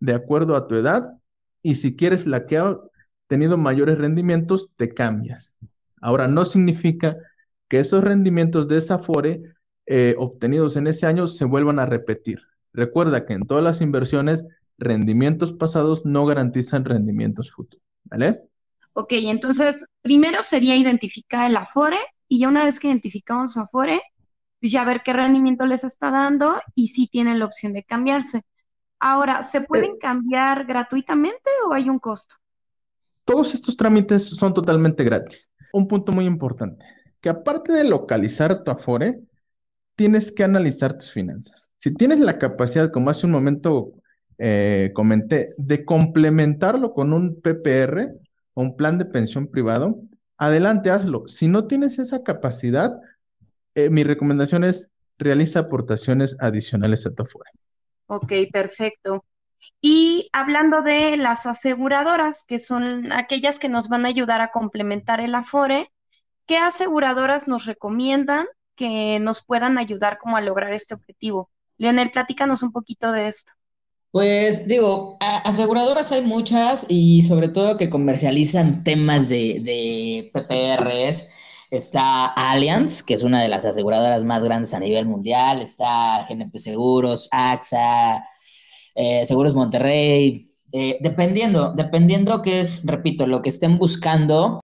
de 0.00 0.14
acuerdo 0.14 0.56
a 0.56 0.66
tu 0.66 0.74
edad 0.74 1.12
y 1.62 1.76
si 1.76 1.96
quieres 1.96 2.26
la 2.26 2.46
que 2.46 2.58
ha 2.58 2.76
tenido 3.28 3.56
mayores 3.56 3.98
rendimientos, 3.98 4.72
te 4.76 4.92
cambias. 4.92 5.52
Ahora, 6.00 6.28
no 6.28 6.44
significa 6.44 7.16
que 7.68 7.80
esos 7.80 8.04
rendimientos 8.04 8.68
de 8.68 8.78
esa 8.78 8.96
Afore 8.96 9.42
eh, 9.86 10.14
obtenidos 10.18 10.76
en 10.76 10.86
ese 10.86 11.06
año 11.06 11.26
se 11.26 11.44
vuelvan 11.44 11.78
a 11.78 11.86
repetir. 11.86 12.40
Recuerda 12.72 13.24
que 13.24 13.34
en 13.34 13.46
todas 13.46 13.64
las 13.64 13.80
inversiones, 13.80 14.46
rendimientos 14.78 15.52
pasados 15.52 16.04
no 16.04 16.26
garantizan 16.26 16.84
rendimientos 16.84 17.50
futuros. 17.50 17.84
¿Vale? 18.04 18.42
Ok, 18.98 19.12
entonces 19.12 19.84
primero 20.00 20.42
sería 20.42 20.74
identificar 20.74 21.50
el 21.50 21.56
Afore 21.58 21.98
y 22.28 22.38
ya 22.38 22.48
una 22.48 22.64
vez 22.64 22.80
que 22.80 22.88
identificamos 22.88 23.52
su 23.52 23.60
Afore, 23.60 24.00
pues 24.58 24.72
ya 24.72 24.84
ver 24.84 25.02
qué 25.04 25.12
rendimiento 25.12 25.66
les 25.66 25.84
está 25.84 26.10
dando 26.10 26.54
y 26.74 26.88
si 26.88 27.06
tienen 27.06 27.38
la 27.38 27.44
opción 27.44 27.74
de 27.74 27.84
cambiarse. 27.84 28.40
Ahora, 28.98 29.42
¿se 29.42 29.60
pueden 29.60 29.90
Eh. 29.90 29.98
cambiar 30.00 30.64
gratuitamente 30.64 31.50
o 31.68 31.74
hay 31.74 31.90
un 31.90 31.98
costo? 31.98 32.36
Todos 33.26 33.52
estos 33.52 33.76
trámites 33.76 34.30
son 34.30 34.54
totalmente 34.54 35.04
gratis. 35.04 35.50
Un 35.74 35.86
punto 35.86 36.12
muy 36.12 36.24
importante, 36.24 36.86
que 37.20 37.28
aparte 37.28 37.74
de 37.74 37.84
localizar 37.84 38.64
tu 38.64 38.70
Afore, 38.70 39.20
tienes 39.94 40.32
que 40.32 40.42
analizar 40.42 40.96
tus 40.96 41.12
finanzas. 41.12 41.70
Si 41.76 41.92
tienes 41.92 42.20
la 42.20 42.38
capacidad, 42.38 42.90
como 42.90 43.10
hace 43.10 43.26
un 43.26 43.32
momento 43.32 43.92
eh, 44.38 44.90
comenté, 44.94 45.52
de 45.58 45.84
complementarlo 45.84 46.94
con 46.94 47.12
un 47.12 47.42
PPR 47.42 48.14
o 48.56 48.62
un 48.62 48.74
plan 48.74 48.96
de 48.96 49.04
pensión 49.04 49.46
privado, 49.48 50.00
adelante, 50.38 50.90
hazlo. 50.90 51.28
Si 51.28 51.46
no 51.46 51.66
tienes 51.66 51.98
esa 51.98 52.22
capacidad, 52.22 52.98
eh, 53.74 53.90
mi 53.90 54.02
recomendación 54.02 54.64
es 54.64 54.88
realiza 55.18 55.60
aportaciones 55.60 56.36
adicionales 56.40 57.06
a 57.06 57.10
tu 57.10 57.22
Afore. 57.22 57.50
Ok, 58.06 58.32
perfecto. 58.50 59.24
Y 59.82 60.30
hablando 60.32 60.80
de 60.80 61.18
las 61.18 61.44
aseguradoras, 61.44 62.44
que 62.46 62.58
son 62.58 63.12
aquellas 63.12 63.58
que 63.58 63.68
nos 63.68 63.88
van 63.88 64.06
a 64.06 64.08
ayudar 64.08 64.40
a 64.40 64.50
complementar 64.50 65.20
el 65.20 65.34
Afore, 65.34 65.92
¿qué 66.46 66.56
aseguradoras 66.56 67.48
nos 67.48 67.66
recomiendan 67.66 68.46
que 68.74 69.18
nos 69.20 69.44
puedan 69.44 69.76
ayudar 69.76 70.16
como 70.16 70.38
a 70.38 70.40
lograr 70.40 70.72
este 70.72 70.94
objetivo? 70.94 71.50
Leonel, 71.76 72.10
platícanos 72.10 72.62
un 72.62 72.72
poquito 72.72 73.12
de 73.12 73.28
esto. 73.28 73.52
Pues 74.10 74.66
digo, 74.66 75.18
aseguradoras 75.20 76.10
hay 76.12 76.22
muchas 76.22 76.86
y 76.88 77.22
sobre 77.22 77.48
todo 77.48 77.76
que 77.76 77.90
comercializan 77.90 78.82
temas 78.82 79.28
de, 79.28 79.60
de 79.62 80.30
PPRs. 80.32 81.28
Está 81.70 82.26
Allianz, 82.26 83.02
que 83.02 83.14
es 83.14 83.22
una 83.24 83.42
de 83.42 83.48
las 83.48 83.64
aseguradoras 83.66 84.24
más 84.24 84.44
grandes 84.44 84.72
a 84.72 84.80
nivel 84.80 85.06
mundial. 85.06 85.60
Está 85.60 86.26
GNP 86.28 86.58
Seguros, 86.58 87.28
AXA, 87.30 88.24
eh, 88.94 89.26
Seguros 89.26 89.54
Monterrey. 89.54 90.46
Eh, 90.72 90.98
dependiendo, 91.00 91.72
dependiendo 91.74 92.40
que 92.42 92.60
es, 92.60 92.82
repito, 92.86 93.26
lo 93.26 93.42
que 93.42 93.50
estén 93.50 93.78
buscando, 93.78 94.60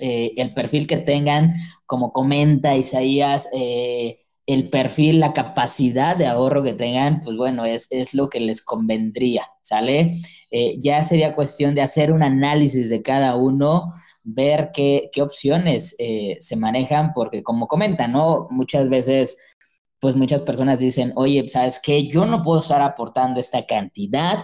eh, 0.00 0.32
el 0.36 0.54
perfil 0.54 0.86
que 0.86 0.96
tengan, 0.98 1.52
como 1.86 2.12
comenta 2.12 2.76
Isaías, 2.76 3.48
eh, 3.54 4.18
el 4.46 4.68
perfil, 4.68 5.20
la 5.20 5.32
capacidad 5.32 6.16
de 6.16 6.26
ahorro 6.26 6.62
que 6.62 6.74
tengan, 6.74 7.22
pues 7.22 7.36
bueno, 7.36 7.64
es, 7.64 7.86
es 7.90 8.14
lo 8.14 8.28
que 8.28 8.40
les 8.40 8.62
convendría, 8.62 9.46
¿sale? 9.62 10.12
Eh, 10.50 10.76
ya 10.78 11.02
sería 11.02 11.34
cuestión 11.34 11.74
de 11.74 11.80
hacer 11.80 12.12
un 12.12 12.22
análisis 12.22 12.90
de 12.90 13.02
cada 13.02 13.36
uno, 13.36 13.90
ver 14.22 14.70
qué, 14.74 15.08
qué 15.12 15.22
opciones 15.22 15.94
eh, 15.98 16.36
se 16.40 16.56
manejan, 16.56 17.12
porque 17.14 17.42
como 17.42 17.66
comentan, 17.66 18.12
¿no? 18.12 18.46
Muchas 18.50 18.88
veces, 18.90 19.56
pues 19.98 20.14
muchas 20.14 20.42
personas 20.42 20.78
dicen, 20.78 21.12
oye, 21.16 21.48
¿sabes 21.48 21.80
qué? 21.82 22.06
Yo 22.06 22.26
no 22.26 22.42
puedo 22.42 22.60
estar 22.60 22.82
aportando 22.82 23.40
esta 23.40 23.64
cantidad, 23.64 24.38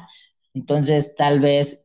entonces 0.55 1.15
tal 1.15 1.41
vez 1.41 1.85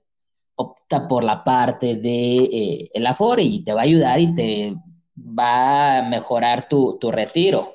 opta 0.56 1.08
por 1.08 1.26
la 1.26 1.44
parte 1.44 1.96
de 1.96 2.38
eh, 2.38 2.90
el 2.94 3.06
Afore 3.08 3.44
y 3.44 3.64
te 3.64 3.74
va 3.74 3.82
a 3.82 3.84
ayudar 3.84 4.20
y 4.22 4.34
te 4.34 4.76
va 5.18 5.98
a 5.98 6.02
mejorar 6.04 6.70
tu, 6.70 6.98
tu 6.98 7.12
retiro, 7.12 7.74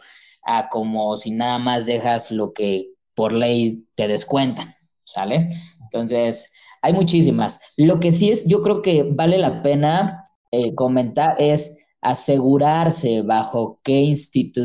como 0.71 1.17
si 1.17 1.31
nada 1.31 1.59
más 1.59 1.87
dejas 1.87 2.31
lo 2.31 2.53
que 2.53 2.91
por 3.15 3.33
ley 3.33 3.87
te 3.95 4.09
descuentan, 4.09 4.75
¿sale? 5.05 5.49
Entonces, 5.83 6.53
hay 6.83 6.93
muchísimas. 6.93 7.61
Lo 7.77 8.01
que 8.01 8.11
sí 8.11 8.31
es, 8.31 8.47
yo 8.47 8.63
creo 8.63 8.83
que 8.83 9.03
vale 9.03 9.39
la 9.39 9.63
pena 9.63 10.25
eh, 10.51 10.75
comentar 10.75 11.37
es 11.39 11.77
asegurarse 12.01 13.23
bajo 13.23 13.79
qué 13.85 14.15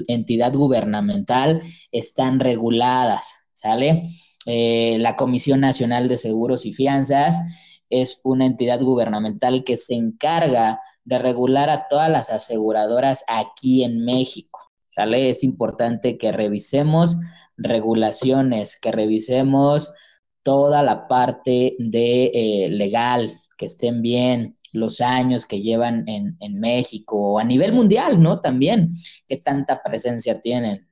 entidad 0.08 0.54
gubernamental 0.54 1.62
están 1.92 2.40
reguladas, 2.40 3.34
¿sale? 3.54 4.04
Eh, 4.46 4.98
la 5.00 5.16
Comisión 5.16 5.60
Nacional 5.60 6.08
de 6.08 6.18
Seguros 6.18 6.66
y 6.66 6.74
Fianzas 6.74 7.36
es 7.90 8.22
una 8.24 8.46
entidad 8.46 8.80
gubernamental 8.80 9.64
que 9.64 9.76
se 9.78 9.96
encarga 9.96 10.82
de 11.04 11.20
regular 11.20 11.70
a 11.70 11.88
todas 11.88 12.10
las 12.10 12.30
aseguradoras 12.30 13.24
aquí 13.28 13.84
en 13.84 14.06
México. 14.06 14.60
¿Sale? 14.96 15.30
Es 15.30 15.44
importante 15.44 16.18
que 16.18 16.32
revisemos 16.32 17.18
regulaciones, 17.58 18.80
que 18.80 18.92
revisemos 18.92 19.94
toda 20.42 20.84
la 20.84 21.08
parte 21.08 21.76
de 21.80 22.32
eh, 22.34 22.70
legal, 22.70 23.32
que 23.58 23.66
estén 23.66 24.02
bien 24.02 24.58
los 24.72 25.02
años 25.02 25.46
que 25.46 25.62
llevan 25.62 26.08
en, 26.08 26.38
en 26.40 26.60
México 26.60 27.34
o 27.34 27.40
a 27.40 27.44
nivel 27.44 27.74
mundial, 27.74 28.22
¿no? 28.22 28.40
También, 28.40 28.90
qué 29.28 29.38
tanta 29.38 29.82
presencia 29.82 30.40
tienen. 30.40 30.88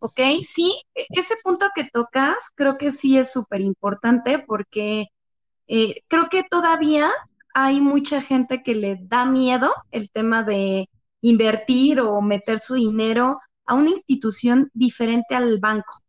Ok, 0.00 0.20
sí, 0.42 0.82
e- 0.94 1.06
ese 1.10 1.34
punto 1.44 1.68
que 1.74 1.84
tocas 1.92 2.50
creo 2.54 2.76
que 2.76 2.90
sí 2.90 3.18
es 3.18 3.32
súper 3.32 3.60
importante 3.60 4.38
porque 4.40 5.06
eh, 5.68 6.02
creo 6.08 6.28
que 6.28 6.42
todavía 6.42 7.10
hay 7.54 7.80
mucha 7.80 8.20
gente 8.20 8.62
que 8.62 8.74
le 8.74 8.98
da 9.00 9.26
miedo 9.26 9.72
el 9.90 10.10
tema 10.10 10.42
de 10.42 10.88
invertir 11.22 12.00
o 12.00 12.20
meter 12.20 12.60
su 12.60 12.74
dinero 12.74 13.40
a 13.64 13.74
una 13.74 13.90
institución 13.90 14.70
diferente 14.74 15.34
al 15.34 15.58
banco, 15.58 16.02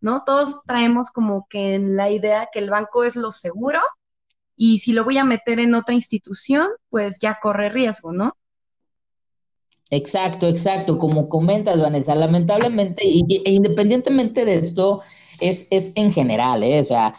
¿no? 0.00 0.22
Todos 0.24 0.62
traemos 0.66 1.10
como 1.10 1.46
que 1.50 1.78
la 1.78 2.10
idea 2.10 2.48
que 2.52 2.60
el 2.60 2.70
banco 2.70 3.02
es 3.02 3.16
lo 3.16 3.32
seguro 3.32 3.80
y 4.56 4.78
si 4.78 4.92
lo 4.92 5.04
voy 5.04 5.18
a 5.18 5.24
meter 5.24 5.58
en 5.58 5.74
otra 5.74 5.94
institución, 5.94 6.68
pues 6.90 7.18
ya 7.20 7.38
corre 7.40 7.70
riesgo, 7.70 8.12
¿no? 8.12 8.36
Exacto, 9.90 10.46
exacto, 10.46 10.98
como 10.98 11.30
comentas, 11.30 11.80
Vanessa, 11.80 12.14
lamentablemente, 12.14 13.04
e 13.04 13.50
independientemente 13.52 14.44
de 14.44 14.56
esto, 14.56 15.00
es, 15.40 15.66
es 15.70 15.92
en 15.94 16.10
general, 16.10 16.62
¿eh? 16.62 16.80
O 16.80 16.84
sea, 16.84 17.14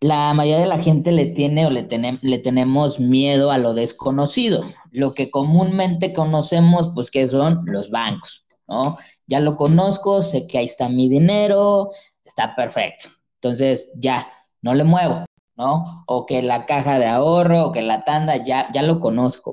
la 0.00 0.32
mayoría 0.32 0.62
de 0.62 0.68
la 0.68 0.78
gente 0.78 1.12
le 1.12 1.26
tiene 1.26 1.66
o 1.66 1.70
le, 1.70 1.86
le 2.22 2.38
tenemos 2.38 3.00
miedo 3.00 3.50
a 3.50 3.58
lo 3.58 3.74
desconocido, 3.74 4.64
lo 4.96 5.12
que 5.12 5.30
comúnmente 5.30 6.14
conocemos, 6.14 6.90
pues, 6.94 7.10
que 7.10 7.26
son 7.26 7.60
los 7.66 7.90
bancos, 7.90 8.46
¿no? 8.66 8.96
Ya 9.26 9.40
lo 9.40 9.54
conozco, 9.54 10.22
sé 10.22 10.46
que 10.46 10.56
ahí 10.56 10.64
está 10.64 10.88
mi 10.88 11.06
dinero, 11.10 11.90
está 12.24 12.54
perfecto. 12.56 13.10
Entonces, 13.34 13.92
ya, 13.96 14.26
no 14.62 14.72
le 14.72 14.84
muevo, 14.84 15.26
¿no? 15.54 16.02
O 16.06 16.24
que 16.24 16.40
la 16.40 16.64
caja 16.64 16.98
de 16.98 17.04
ahorro, 17.04 17.66
o 17.66 17.72
que 17.72 17.82
la 17.82 18.04
tanda, 18.04 18.42
ya, 18.42 18.68
ya 18.72 18.80
lo 18.80 18.98
conozco. 19.00 19.52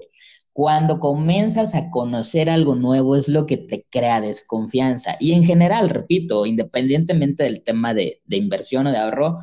Cuando 0.53 1.01
comienzas 1.01 1.75
a 1.75 1.89
conocer 1.89 2.49
algo 2.49 2.75
nuevo 2.75 3.17
es 3.17 3.27
lo 3.27 3.45
que 3.45 3.57
te 3.57 3.85
crea 3.89 4.21
desconfianza. 4.21 5.17
Y 5.19 5.33
en 5.33 5.43
general, 5.43 5.89
repito, 5.89 6.45
independientemente 6.45 7.43
del 7.43 7.63
tema 7.63 7.93
de, 7.93 8.21
de 8.23 8.37
inversión 8.37 8.87
o 8.87 8.91
de 8.91 8.97
ahorro, 8.97 9.39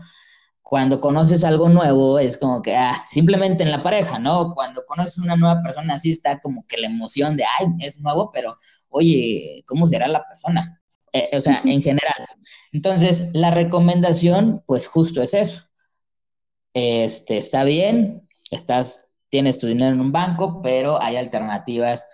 cuando 0.70 1.00
conoces 1.00 1.42
algo 1.42 1.68
nuevo 1.68 2.20
es 2.20 2.38
como 2.38 2.62
que, 2.62 2.76
ah, 2.76 3.02
simplemente 3.04 3.64
en 3.64 3.72
la 3.72 3.82
pareja, 3.82 4.20
¿no? 4.20 4.54
Cuando 4.54 4.84
conoces 4.86 5.18
una 5.18 5.34
nueva 5.34 5.60
persona, 5.60 5.94
así 5.94 6.12
está 6.12 6.38
como 6.38 6.64
que 6.64 6.78
la 6.78 6.86
emoción 6.86 7.36
de, 7.36 7.42
ay, 7.58 7.66
es 7.80 7.98
nuevo, 8.00 8.30
pero 8.32 8.56
oye, 8.88 9.64
¿cómo 9.66 9.84
será 9.84 10.06
la 10.06 10.24
persona? 10.24 10.80
Eh, 11.12 11.28
o 11.36 11.40
sea, 11.40 11.60
en 11.64 11.82
general. 11.82 12.24
Entonces, 12.70 13.30
la 13.34 13.50
recomendación, 13.50 14.62
pues 14.64 14.86
justo 14.86 15.20
es 15.22 15.34
eso. 15.34 15.64
Este, 16.72 17.36
está 17.36 17.64
bien, 17.64 18.28
estás, 18.52 19.12
tienes 19.28 19.58
tu 19.58 19.66
dinero 19.66 19.92
en 19.92 20.00
un 20.00 20.12
banco, 20.12 20.62
pero 20.62 21.02
hay 21.02 21.16
alternativas 21.16 22.06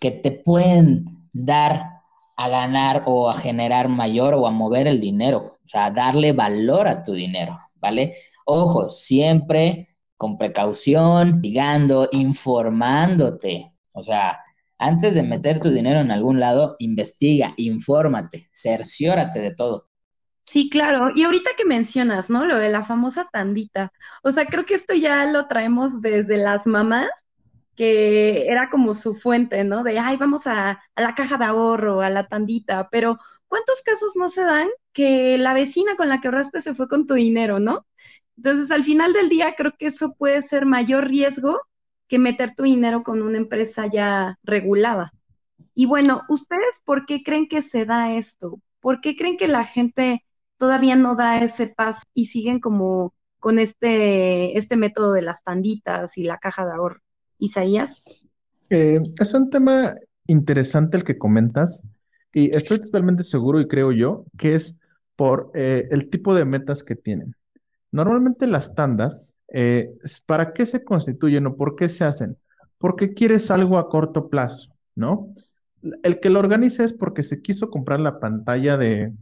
que 0.00 0.10
te 0.10 0.32
pueden 0.32 1.04
dar 1.32 1.84
a 2.36 2.48
ganar 2.48 3.04
o 3.06 3.30
a 3.30 3.34
generar 3.34 3.86
mayor 3.86 4.34
o 4.34 4.48
a 4.48 4.50
mover 4.50 4.88
el 4.88 4.98
dinero, 4.98 5.57
o 5.68 5.70
sea, 5.70 5.90
darle 5.90 6.32
valor 6.32 6.88
a 6.88 7.04
tu 7.04 7.12
dinero, 7.12 7.56
¿vale? 7.76 8.14
Ojo, 8.46 8.88
siempre 8.88 9.96
con 10.16 10.36
precaución, 10.36 11.42
digando, 11.42 12.08
informándote, 12.10 13.72
o 13.94 14.02
sea, 14.02 14.40
Antes 14.80 15.14
de 15.14 15.22
meter 15.24 15.60
tu 15.60 15.70
dinero 15.70 16.00
en 16.00 16.10
algún 16.10 16.40
lado, 16.40 16.76
investiga, 16.78 17.52
infórmate, 17.56 18.48
cerciórate 18.52 19.40
de 19.40 19.54
todo. 19.54 19.88
Sí, 20.44 20.70
claro. 20.70 21.10
Y 21.14 21.24
ahorita 21.24 21.50
que 21.56 21.64
mencionas, 21.66 22.30
¿no? 22.30 22.46
Lo 22.46 22.56
de 22.58 22.70
la 22.70 22.84
famosa 22.84 23.28
tandita. 23.30 23.92
O 24.22 24.32
sea, 24.32 24.46
creo 24.46 24.64
que 24.64 24.74
esto 24.74 24.94
ya 24.94 25.26
lo 25.26 25.46
traemos 25.46 26.00
desde 26.00 26.38
las 26.38 26.66
mamás, 26.66 27.10
que 27.76 28.46
era 28.46 28.70
como 28.70 28.94
su 28.94 29.14
fuente, 29.14 29.62
¿no? 29.64 29.84
De, 29.84 29.98
ay, 29.98 30.16
vamos 30.16 30.46
a, 30.46 30.70
a 30.96 31.02
la 31.02 31.14
caja 31.14 31.36
de 31.36 31.44
ahorro, 31.44 32.00
a 32.00 32.10
la 32.10 32.26
tandita. 32.28 32.88
Pero, 32.90 33.18
¿cuántos 33.48 33.82
casos 33.82 34.14
no 34.16 34.28
se 34.28 34.42
dan 34.42 34.68
que 34.92 35.38
la 35.38 35.54
vecina 35.54 35.96
con 35.96 36.08
la 36.08 36.20
que 36.20 36.28
ahorraste 36.28 36.60
se 36.60 36.74
fue 36.74 36.88
con 36.88 37.06
tu 37.06 37.14
dinero, 37.14 37.60
¿no? 37.60 37.86
Entonces, 38.36 38.70
al 38.70 38.84
final 38.84 39.12
del 39.12 39.28
día, 39.28 39.54
creo 39.56 39.72
que 39.76 39.86
eso 39.86 40.14
puede 40.16 40.42
ser 40.42 40.66
mayor 40.66 41.08
riesgo 41.08 41.60
que 42.06 42.18
meter 42.18 42.54
tu 42.54 42.62
dinero 42.62 43.02
con 43.02 43.22
una 43.22 43.38
empresa 43.38 43.86
ya 43.86 44.38
regulada. 44.42 45.12
Y 45.74 45.86
bueno, 45.86 46.22
¿ustedes 46.28 46.80
por 46.84 47.06
qué 47.06 47.22
creen 47.22 47.48
que 47.48 47.62
se 47.62 47.84
da 47.84 48.14
esto? 48.14 48.60
¿Por 48.80 49.00
qué 49.00 49.16
creen 49.16 49.36
que 49.36 49.48
la 49.48 49.64
gente 49.64 50.24
todavía 50.58 50.96
no 50.96 51.14
da 51.14 51.42
ese 51.42 51.68
paso 51.68 52.02
y 52.14 52.26
siguen 52.26 52.60
como 52.60 53.14
con 53.38 53.58
este, 53.58 54.58
este 54.58 54.76
método 54.76 55.12
de 55.12 55.22
las 55.22 55.42
tanditas 55.42 56.18
y 56.18 56.24
la 56.24 56.38
caja 56.38 56.66
de 56.66 56.72
ahorro. 56.72 57.00
Isaías. 57.38 58.04
Eh, 58.70 58.98
es 59.18 59.34
un 59.34 59.48
tema 59.48 59.94
interesante 60.26 60.96
el 60.96 61.04
que 61.04 61.16
comentas 61.16 61.82
y 62.32 62.54
estoy 62.54 62.80
totalmente 62.80 63.22
seguro 63.22 63.60
y 63.60 63.68
creo 63.68 63.92
yo 63.92 64.24
que 64.36 64.54
es 64.54 64.76
por 65.16 65.50
eh, 65.54 65.88
el 65.90 66.10
tipo 66.10 66.34
de 66.34 66.44
metas 66.44 66.82
que 66.82 66.94
tienen. 66.94 67.34
Normalmente 67.90 68.46
las 68.46 68.74
tandas, 68.74 69.34
eh, 69.52 69.90
¿para 70.26 70.52
qué 70.52 70.66
se 70.66 70.84
constituyen 70.84 71.46
o 71.46 71.56
por 71.56 71.74
qué 71.74 71.88
se 71.88 72.04
hacen? 72.04 72.36
Porque 72.78 73.14
quieres 73.14 73.50
algo 73.50 73.78
a 73.78 73.88
corto 73.88 74.28
plazo, 74.28 74.72
¿no? 74.94 75.34
El 76.02 76.20
que 76.20 76.30
lo 76.30 76.38
organiza 76.38 76.84
es 76.84 76.92
porque 76.92 77.22
se 77.22 77.40
quiso 77.40 77.70
comprar 77.70 78.00
la 78.00 78.20
pantalla 78.20 78.76
de 78.76 79.12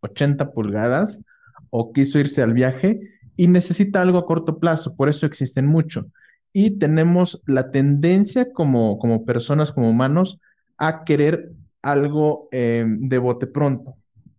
80 0.00 0.52
pulgadas 0.52 1.22
o 1.70 1.92
quiso 1.92 2.18
irse 2.18 2.42
al 2.42 2.52
viaje 2.52 3.00
y 3.36 3.48
necesita 3.48 4.02
algo 4.02 4.18
a 4.18 4.26
corto 4.26 4.58
plazo, 4.58 4.96
por 4.96 5.08
eso 5.08 5.26
existen 5.26 5.66
mucho. 5.66 6.06
Y 6.52 6.78
tenemos 6.78 7.42
la 7.46 7.70
tendencia 7.70 8.52
como, 8.52 8.98
como 8.98 9.24
personas, 9.24 9.72
como 9.72 9.90
humanos, 9.90 10.40
a 10.78 11.04
querer 11.04 11.52
algo 11.86 12.48
eh, 12.50 12.84
de 12.84 13.18
bote 13.18 13.46
pronto, 13.46 13.94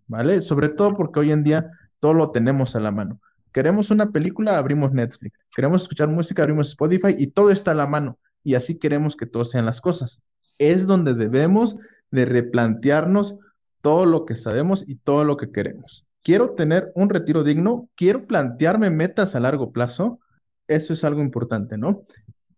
¿vale? 0.08 0.42
Sobre 0.42 0.68
todo 0.70 0.96
porque 0.98 1.22
hoy 1.22 1.32
en 1.32 1.46
día 1.46 1.72
todo 2.02 2.14
lo 2.14 2.32
tenemos 2.32 2.76
a 2.76 2.82
la 2.82 2.92
mano. 2.92 3.22
Queremos 3.54 3.90
una 3.90 4.12
película, 4.12 4.58
abrimos 4.58 4.92
Netflix. 4.92 5.40
Queremos 5.56 5.84
escuchar 5.84 6.10
música, 6.10 6.44
abrimos 6.44 6.70
Spotify 6.70 7.16
y 7.18 7.28
todo 7.28 7.50
está 7.50 7.72
a 7.72 7.76
la 7.76 7.88
mano. 7.88 8.18
Y 8.44 8.56
así 8.56 8.78
queremos 8.78 9.16
que 9.16 9.26
todos 9.26 9.50
sean 9.50 9.66
las 9.66 9.80
cosas. 9.80 10.22
Es 10.60 10.88
donde 10.88 11.14
debemos 11.14 11.78
de 12.12 12.26
replantearnos 12.26 13.36
todo 13.82 14.06
lo 14.06 14.26
que 14.26 14.36
sabemos 14.36 14.84
y 14.86 14.96
todo 14.96 15.24
lo 15.24 15.38
que 15.38 15.50
queremos. 15.50 16.06
Quiero 16.24 16.52
tener 16.52 16.92
un 16.96 17.10
retiro 17.10 17.46
digno, 17.46 17.88
quiero 17.96 18.28
plantearme 18.28 18.90
metas 18.90 19.36
a 19.36 19.40
largo 19.40 19.72
plazo. 19.72 20.20
Eso 20.68 20.92
es 20.92 21.06
algo 21.06 21.22
importante, 21.22 21.78
¿no? 21.78 22.04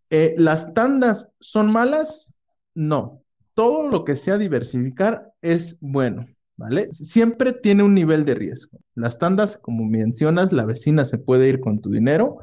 Eh, 0.10 0.34
¿Las 0.38 0.74
tandas 0.74 1.30
son 1.40 1.72
malas? 1.72 2.26
No. 2.74 3.22
Todo 3.60 3.90
lo 3.90 4.06
que 4.06 4.16
sea 4.16 4.38
diversificar 4.38 5.34
es 5.42 5.78
bueno, 5.82 6.26
¿vale? 6.56 6.94
Siempre 6.94 7.52
tiene 7.52 7.84
un 7.84 7.94
nivel 7.94 8.24
de 8.24 8.36
riesgo. 8.36 8.80
Las 8.96 9.18
tandas, 9.18 9.58
como 9.58 9.86
mencionas, 9.86 10.54
la 10.54 10.64
vecina 10.64 11.04
se 11.04 11.18
puede 11.18 11.50
ir 11.50 11.60
con 11.60 11.82
tu 11.82 11.90
dinero, 11.90 12.38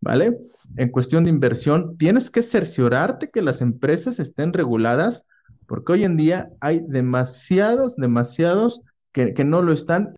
¿vale? 0.00 0.38
En 0.76 0.90
cuestión 0.90 1.24
de 1.24 1.30
inversión, 1.30 1.96
tienes 1.98 2.30
que 2.30 2.40
cerciorarte 2.40 3.30
que 3.30 3.42
las 3.42 3.62
empresas 3.62 4.20
estén 4.20 4.52
reguladas 4.52 5.26
porque 5.66 5.94
hoy 5.94 6.04
en 6.04 6.16
día 6.16 6.50
hay 6.60 6.84
demasiados, 6.86 7.96
demasiados 7.96 8.80
que, 9.10 9.34
no 9.44 9.60
lo 9.60 9.72
están. 9.72 10.14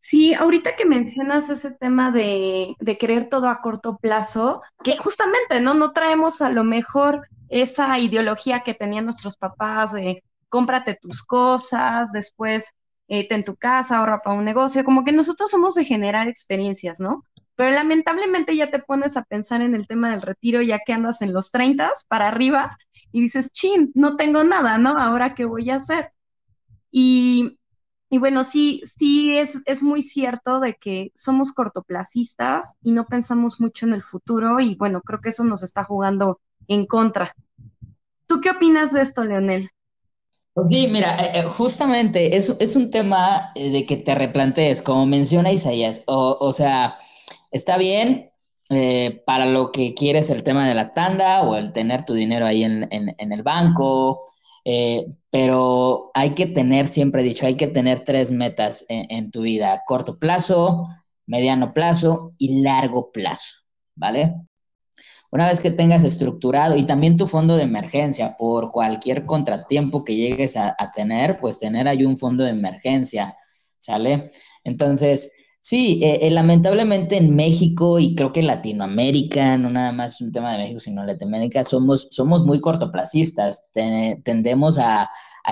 Sí, 0.00 0.32
ahorita 0.34 0.76
que 0.76 0.84
mencionas 0.84 1.48
ese 1.50 1.72
tema 1.72 2.12
de, 2.12 2.74
de, 2.78 2.98
querer 2.98 3.28
todo 3.28 3.48
a 3.48 3.60
corto 3.60 3.98
plazo, 3.98 4.62
que 4.84 4.96
justamente, 4.96 5.60
¿no? 5.60 5.74
No 5.74 5.92
traemos 5.92 6.40
a 6.40 6.50
lo 6.50 6.62
mejor 6.64 7.28
esa 7.48 7.98
ideología 7.98 8.60
que 8.60 8.74
tenían 8.74 9.04
nuestros 9.04 9.36
papás 9.36 9.92
de 9.92 10.22
cómprate 10.48 10.98
tus 11.00 11.22
cosas, 11.24 12.12
después 12.12 12.74
eh, 13.08 13.26
ten 13.28 13.44
tu 13.44 13.56
casa, 13.56 13.98
ahorra 13.98 14.20
para 14.20 14.36
un 14.36 14.44
negocio, 14.44 14.84
como 14.84 15.04
que 15.04 15.12
nosotros 15.12 15.50
somos 15.50 15.74
de 15.74 15.84
generar 15.84 16.28
experiencias, 16.28 17.00
¿no? 17.00 17.24
Pero 17.56 17.70
lamentablemente 17.70 18.54
ya 18.54 18.70
te 18.70 18.78
pones 18.78 19.16
a 19.16 19.24
pensar 19.24 19.62
en 19.62 19.74
el 19.74 19.86
tema 19.86 20.10
del 20.10 20.22
retiro 20.22 20.62
ya 20.62 20.78
que 20.84 20.92
andas 20.92 21.22
en 21.22 21.32
los 21.32 21.50
30 21.50 21.90
para 22.06 22.28
arriba 22.28 22.76
y 23.10 23.22
dices, 23.22 23.50
chin, 23.50 23.90
no 23.94 24.16
tengo 24.16 24.44
nada, 24.44 24.78
¿no? 24.78 24.90
Ahora 24.98 25.34
qué 25.34 25.44
voy 25.44 25.70
a 25.70 25.76
hacer. 25.76 26.12
Y, 26.90 27.58
y 28.10 28.18
bueno, 28.18 28.44
sí, 28.44 28.82
sí 28.98 29.36
es, 29.36 29.58
es 29.66 29.82
muy 29.82 30.02
cierto 30.02 30.60
de 30.60 30.74
que 30.74 31.12
somos 31.14 31.52
cortoplacistas 31.52 32.74
y 32.82 32.92
no 32.92 33.06
pensamos 33.06 33.60
mucho 33.60 33.86
en 33.86 33.92
el 33.92 34.02
futuro 34.02 34.60
y 34.60 34.74
bueno, 34.76 35.02
creo 35.02 35.20
que 35.20 35.28
eso 35.28 35.44
nos 35.44 35.62
está 35.62 35.84
jugando 35.84 36.40
en 36.68 36.86
contra. 36.86 37.34
¿Tú 38.26 38.40
qué 38.40 38.50
opinas 38.50 38.92
de 38.92 39.02
esto, 39.02 39.24
Leonel? 39.24 39.70
Sí, 40.66 40.88
mira, 40.88 41.14
eh, 41.16 41.30
eh, 41.34 41.42
justamente 41.44 42.36
es, 42.36 42.54
es 42.58 42.74
un 42.74 42.90
tema 42.90 43.52
eh, 43.54 43.70
de 43.70 43.86
que 43.86 43.96
te 43.96 44.14
replantees, 44.14 44.82
como 44.82 45.06
menciona 45.06 45.52
Isaías, 45.52 46.02
o, 46.06 46.36
o 46.40 46.52
sea, 46.52 46.94
está 47.50 47.76
bien, 47.78 48.30
para 49.24 49.46
lo 49.46 49.72
que 49.72 49.94
quieres 49.94 50.28
el 50.28 50.42
tema 50.42 50.68
de 50.68 50.74
la 50.74 50.92
tanda 50.92 51.40
o 51.42 51.56
el 51.56 51.72
tener 51.72 52.04
tu 52.04 52.12
dinero 52.12 52.44
ahí 52.44 52.64
en, 52.64 52.86
el 53.18 53.42
banco, 53.42 54.20
eh, 54.70 55.06
pero 55.30 56.10
hay 56.12 56.34
que 56.34 56.46
tener, 56.46 56.88
siempre 56.88 57.22
he 57.22 57.24
dicho, 57.24 57.46
hay 57.46 57.54
que 57.54 57.68
tener 57.68 58.00
tres 58.00 58.30
metas 58.30 58.84
en, 58.90 59.30
tu 59.30 59.40
vida, 59.40 59.82
corto 59.86 60.18
plazo, 60.18 60.86
mediano 61.24 61.72
plazo 61.72 62.32
y 62.36 62.60
largo 62.60 63.10
plazo, 63.10 63.62
¿vale? 63.94 64.34
Una 65.30 65.46
vez 65.46 65.60
que 65.60 65.70
tengas 65.70 66.04
estructurado 66.04 66.76
y 66.76 66.84
también 66.84 67.16
tu 67.16 67.26
fondo 67.26 67.56
de 67.56 67.62
emergencia 67.62 68.36
por 68.36 68.70
cualquier 68.70 69.24
contratiempo 69.24 70.04
que 70.04 70.16
llegues 70.16 70.58
a, 70.58 70.76
a 70.78 70.90
tener, 70.90 71.40
pues 71.40 71.58
tener 71.58 71.88
ahí 71.88 72.04
un 72.04 72.18
fondo 72.18 72.44
de 72.44 72.50
emergencia, 72.50 73.36
¿sale? 73.78 74.30
Entonces, 74.64 75.32
Sí, 75.68 76.00
eh, 76.02 76.20
eh, 76.26 76.30
lamentablemente 76.30 77.18
en 77.18 77.36
México 77.36 77.98
y 77.98 78.14
creo 78.14 78.32
que 78.32 78.40
en 78.40 78.46
Latinoamérica, 78.46 79.58
no 79.58 79.68
nada 79.68 79.92
más 79.92 80.18
un 80.22 80.32
tema 80.32 80.52
de 80.52 80.60
México, 80.60 80.80
sino 80.80 81.04
Latinoamérica, 81.04 81.62
somos, 81.62 82.08
somos 82.10 82.46
muy 82.46 82.62
cortoplacistas, 82.62 83.64
tendemos 83.74 84.78
a, 84.78 85.10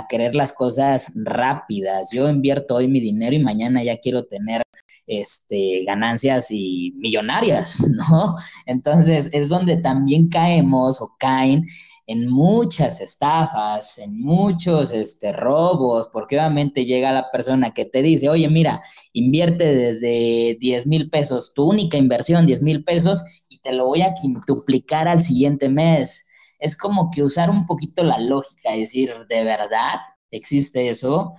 querer 0.08 0.34
las 0.34 0.54
cosas 0.54 1.12
rápidas. 1.14 2.08
Yo 2.12 2.30
invierto 2.30 2.76
hoy 2.76 2.88
mi 2.88 2.98
dinero 2.98 3.36
y 3.36 3.40
mañana 3.40 3.84
ya 3.84 3.98
quiero 3.98 4.24
tener 4.24 4.62
este, 5.06 5.84
ganancias 5.84 6.50
y 6.50 6.94
millonarias, 6.96 7.86
¿no? 8.10 8.36
Entonces 8.64 9.28
es 9.34 9.50
donde 9.50 9.76
también 9.76 10.30
caemos 10.30 11.02
o 11.02 11.14
caen 11.18 11.66
en 12.06 12.28
muchas 12.28 13.00
estafas, 13.00 13.98
en 13.98 14.20
muchos 14.20 14.92
este, 14.92 15.32
robos, 15.32 16.08
porque 16.12 16.36
obviamente 16.36 16.84
llega 16.84 17.12
la 17.12 17.30
persona 17.30 17.74
que 17.74 17.84
te 17.84 18.00
dice, 18.02 18.28
oye, 18.28 18.48
mira, 18.48 18.80
invierte 19.12 19.74
desde 19.74 20.56
10 20.60 20.86
mil 20.86 21.10
pesos, 21.10 21.52
tu 21.52 21.64
única 21.64 21.96
inversión, 21.96 22.46
10 22.46 22.62
mil 22.62 22.84
pesos, 22.84 23.22
y 23.48 23.60
te 23.60 23.72
lo 23.72 23.86
voy 23.86 24.02
a 24.02 24.14
duplicar 24.46 25.08
al 25.08 25.22
siguiente 25.22 25.68
mes. 25.68 26.26
Es 26.58 26.76
como 26.76 27.10
que 27.10 27.22
usar 27.22 27.50
un 27.50 27.66
poquito 27.66 28.04
la 28.04 28.18
lógica, 28.18 28.72
decir, 28.72 29.12
¿de 29.28 29.44
verdad 29.44 30.00
existe 30.30 30.88
eso? 30.88 31.32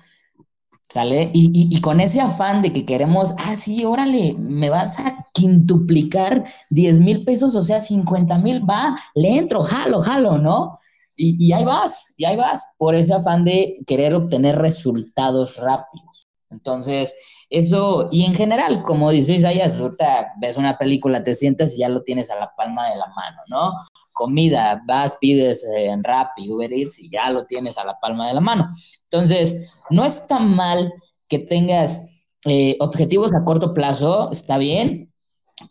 ¿Sale? 0.89 1.31
Y, 1.33 1.81
con 1.81 1.99
ese 1.99 2.21
afán 2.21 2.61
de 2.61 2.71
que 2.71 2.85
queremos, 2.85 3.33
ah, 3.37 3.57
sí, 3.57 3.83
órale, 3.83 4.35
me 4.37 4.69
vas 4.69 4.99
a 4.99 5.25
quintuplicar 5.33 6.45
10 6.69 7.01
mil 7.01 7.23
pesos, 7.25 7.55
o 7.55 7.61
sea, 7.61 7.81
50 7.81 8.37
mil, 8.39 8.67
va, 8.67 8.95
le 9.13 9.37
entro, 9.37 9.61
jalo, 9.61 10.01
jalo, 10.01 10.37
¿no? 10.37 10.79
Y, 11.15 11.45
y 11.45 11.51
ahí 11.51 11.65
vas, 11.65 12.13
y 12.15 12.25
ahí 12.25 12.37
vas, 12.37 12.63
por 12.77 12.95
ese 12.95 13.13
afán 13.13 13.43
de 13.43 13.79
querer 13.85 14.13
obtener 14.15 14.57
resultados 14.57 15.57
rápidos. 15.57 16.27
Entonces, 16.49 17.15
eso, 17.49 18.09
y 18.11 18.25
en 18.25 18.35
general, 18.35 18.83
como 18.83 19.11
dices, 19.11 19.37
Isaías, 19.37 19.73
ahorita 19.79 20.33
ves 20.39 20.57
una 20.57 20.77
película, 20.77 21.23
te 21.23 21.33
sientas 21.33 21.73
y 21.75 21.79
ya 21.79 21.89
lo 21.89 22.03
tienes 22.03 22.29
a 22.29 22.35
la 22.35 22.53
palma 22.55 22.89
de 22.89 22.97
la 22.97 23.07
mano, 23.07 23.41
¿no? 23.47 23.73
Comida, 24.17 24.81
vas, 24.85 25.15
pides 25.21 25.63
en 25.63 26.03
Rappi, 26.03 26.49
Uber 26.49 26.73
Eats 26.73 26.99
y 26.99 27.09
ya 27.09 27.29
lo 27.29 27.45
tienes 27.45 27.77
a 27.77 27.85
la 27.85 27.99
palma 27.99 28.27
de 28.27 28.33
la 28.33 28.41
mano. 28.41 28.67
Entonces, 29.03 29.69
no 29.91 30.03
está 30.03 30.39
mal 30.39 30.91
que 31.27 31.39
tengas 31.39 32.25
eh, 32.45 32.77
objetivos 32.79 33.31
a 33.33 33.43
corto 33.43 33.73
plazo, 33.73 34.31
está 34.31 34.57
bien, 34.57 35.13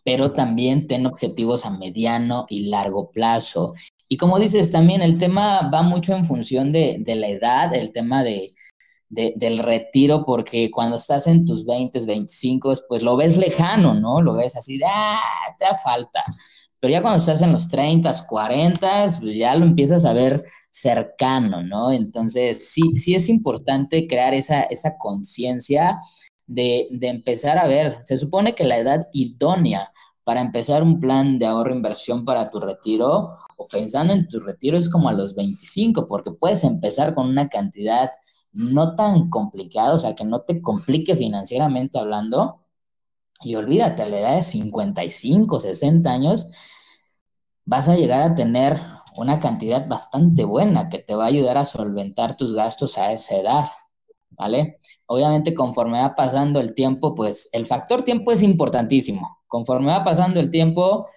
pero 0.03 0.31
también 0.31 0.87
ten 0.87 1.05
objetivos 1.05 1.65
a 1.65 1.71
mediano 1.71 2.45
y 2.49 2.67
largo 2.69 3.11
plazo. 3.11 3.73
Y 4.07 4.15
como 4.15 4.39
dices, 4.39 4.71
también 4.71 5.01
el 5.01 5.17
tema 5.17 5.69
va 5.69 5.81
mucho 5.81 6.15
en 6.15 6.23
función 6.23 6.71
de, 6.71 7.03
la 7.05 7.27
edad, 7.27 7.75
el 7.75 7.91
tema 7.91 8.23
de, 8.23 8.53
del 9.09 9.57
retiro, 9.59 10.23
porque 10.25 10.71
cuando 10.71 10.95
estás 10.95 11.27
en 11.27 11.45
tus 11.45 11.65
20, 11.65 12.05
25, 12.05 12.73
pues 12.87 13.01
lo 13.01 13.17
ves 13.17 13.35
lejano, 13.35 13.93
¿no? 13.93 14.21
Lo 14.21 14.35
ves 14.35 14.55
así 14.55 14.77
de, 14.77 14.85
ah, 14.87 15.19
te 15.57 15.65
falta 15.83 16.23
pero 16.79 16.91
ya 16.91 17.01
cuando 17.01 17.17
estás 17.17 17.41
en 17.41 17.51
los 17.51 17.67
30, 17.69 18.11
40, 18.27 19.07
pues 19.21 19.37
ya 19.37 19.55
lo 19.55 19.65
empiezas 19.65 20.05
a 20.05 20.13
ver 20.13 20.43
cercano, 20.69 21.61
¿no? 21.63 21.91
Entonces, 21.91 22.69
sí, 22.69 22.95
sí 22.95 23.15
es 23.15 23.29
importante 23.29 24.07
crear 24.07 24.33
esa, 24.33 24.61
esa 24.63 24.97
conciencia 24.97 25.97
de, 26.45 26.87
de 26.91 27.07
empezar 27.07 27.57
a 27.57 27.67
ver, 27.67 27.97
se 28.03 28.17
supone 28.17 28.55
que 28.55 28.63
la 28.63 28.77
edad 28.77 29.07
idónea 29.13 29.91
para 30.23 30.41
empezar 30.41 30.83
un 30.83 30.99
plan 30.99 31.39
de 31.39 31.45
ahorro 31.45 31.71
e 31.71 31.77
inversión 31.77 32.25
para 32.25 32.49
tu 32.49 32.59
retiro 32.59 33.37
o 33.55 33.67
pensando 33.67 34.13
en 34.13 34.27
tu 34.27 34.39
retiro 34.39 34.77
es 34.77 34.89
como 34.89 35.09
a 35.09 35.13
los 35.13 35.35
25, 35.35 36.07
porque 36.07 36.31
puedes 36.31 36.63
empezar 36.63 37.15
con 37.15 37.27
una 37.29 37.49
cantidad 37.49 38.09
no 38.51 38.95
tan 38.95 39.29
complicada, 39.29 39.93
o 39.93 39.99
sea, 39.99 40.15
que 40.15 40.25
no 40.25 40.41
te 40.41 40.61
complique 40.61 41.15
financieramente 41.15 41.97
hablando. 41.97 42.59
Y 43.41 43.55
olvídate, 43.55 44.03
a 44.03 44.09
la 44.09 44.19
edad 44.19 44.35
de 44.35 44.41
55, 44.41 45.59
60 45.59 46.11
años, 46.11 46.47
vas 47.65 47.87
a 47.89 47.95
llegar 47.95 48.21
a 48.21 48.35
tener 48.35 48.79
una 49.17 49.39
cantidad 49.39 49.87
bastante 49.87 50.45
buena 50.45 50.89
que 50.89 50.99
te 50.99 51.15
va 51.15 51.25
a 51.25 51.27
ayudar 51.27 51.57
a 51.57 51.65
solventar 51.65 52.37
tus 52.37 52.53
gastos 52.53 52.97
a 52.97 53.11
esa 53.11 53.37
edad, 53.37 53.65
¿vale? 54.29 54.79
Obviamente 55.05 55.53
conforme 55.53 55.99
va 55.99 56.15
pasando 56.15 56.59
el 56.59 56.73
tiempo, 56.73 57.15
pues 57.15 57.49
el 57.51 57.65
factor 57.65 58.03
tiempo 58.03 58.31
es 58.31 58.43
importantísimo. 58.43 59.39
Conforme 59.47 59.87
va 59.87 60.03
pasando 60.03 60.39
el 60.39 60.51
tiempo, 60.51 61.07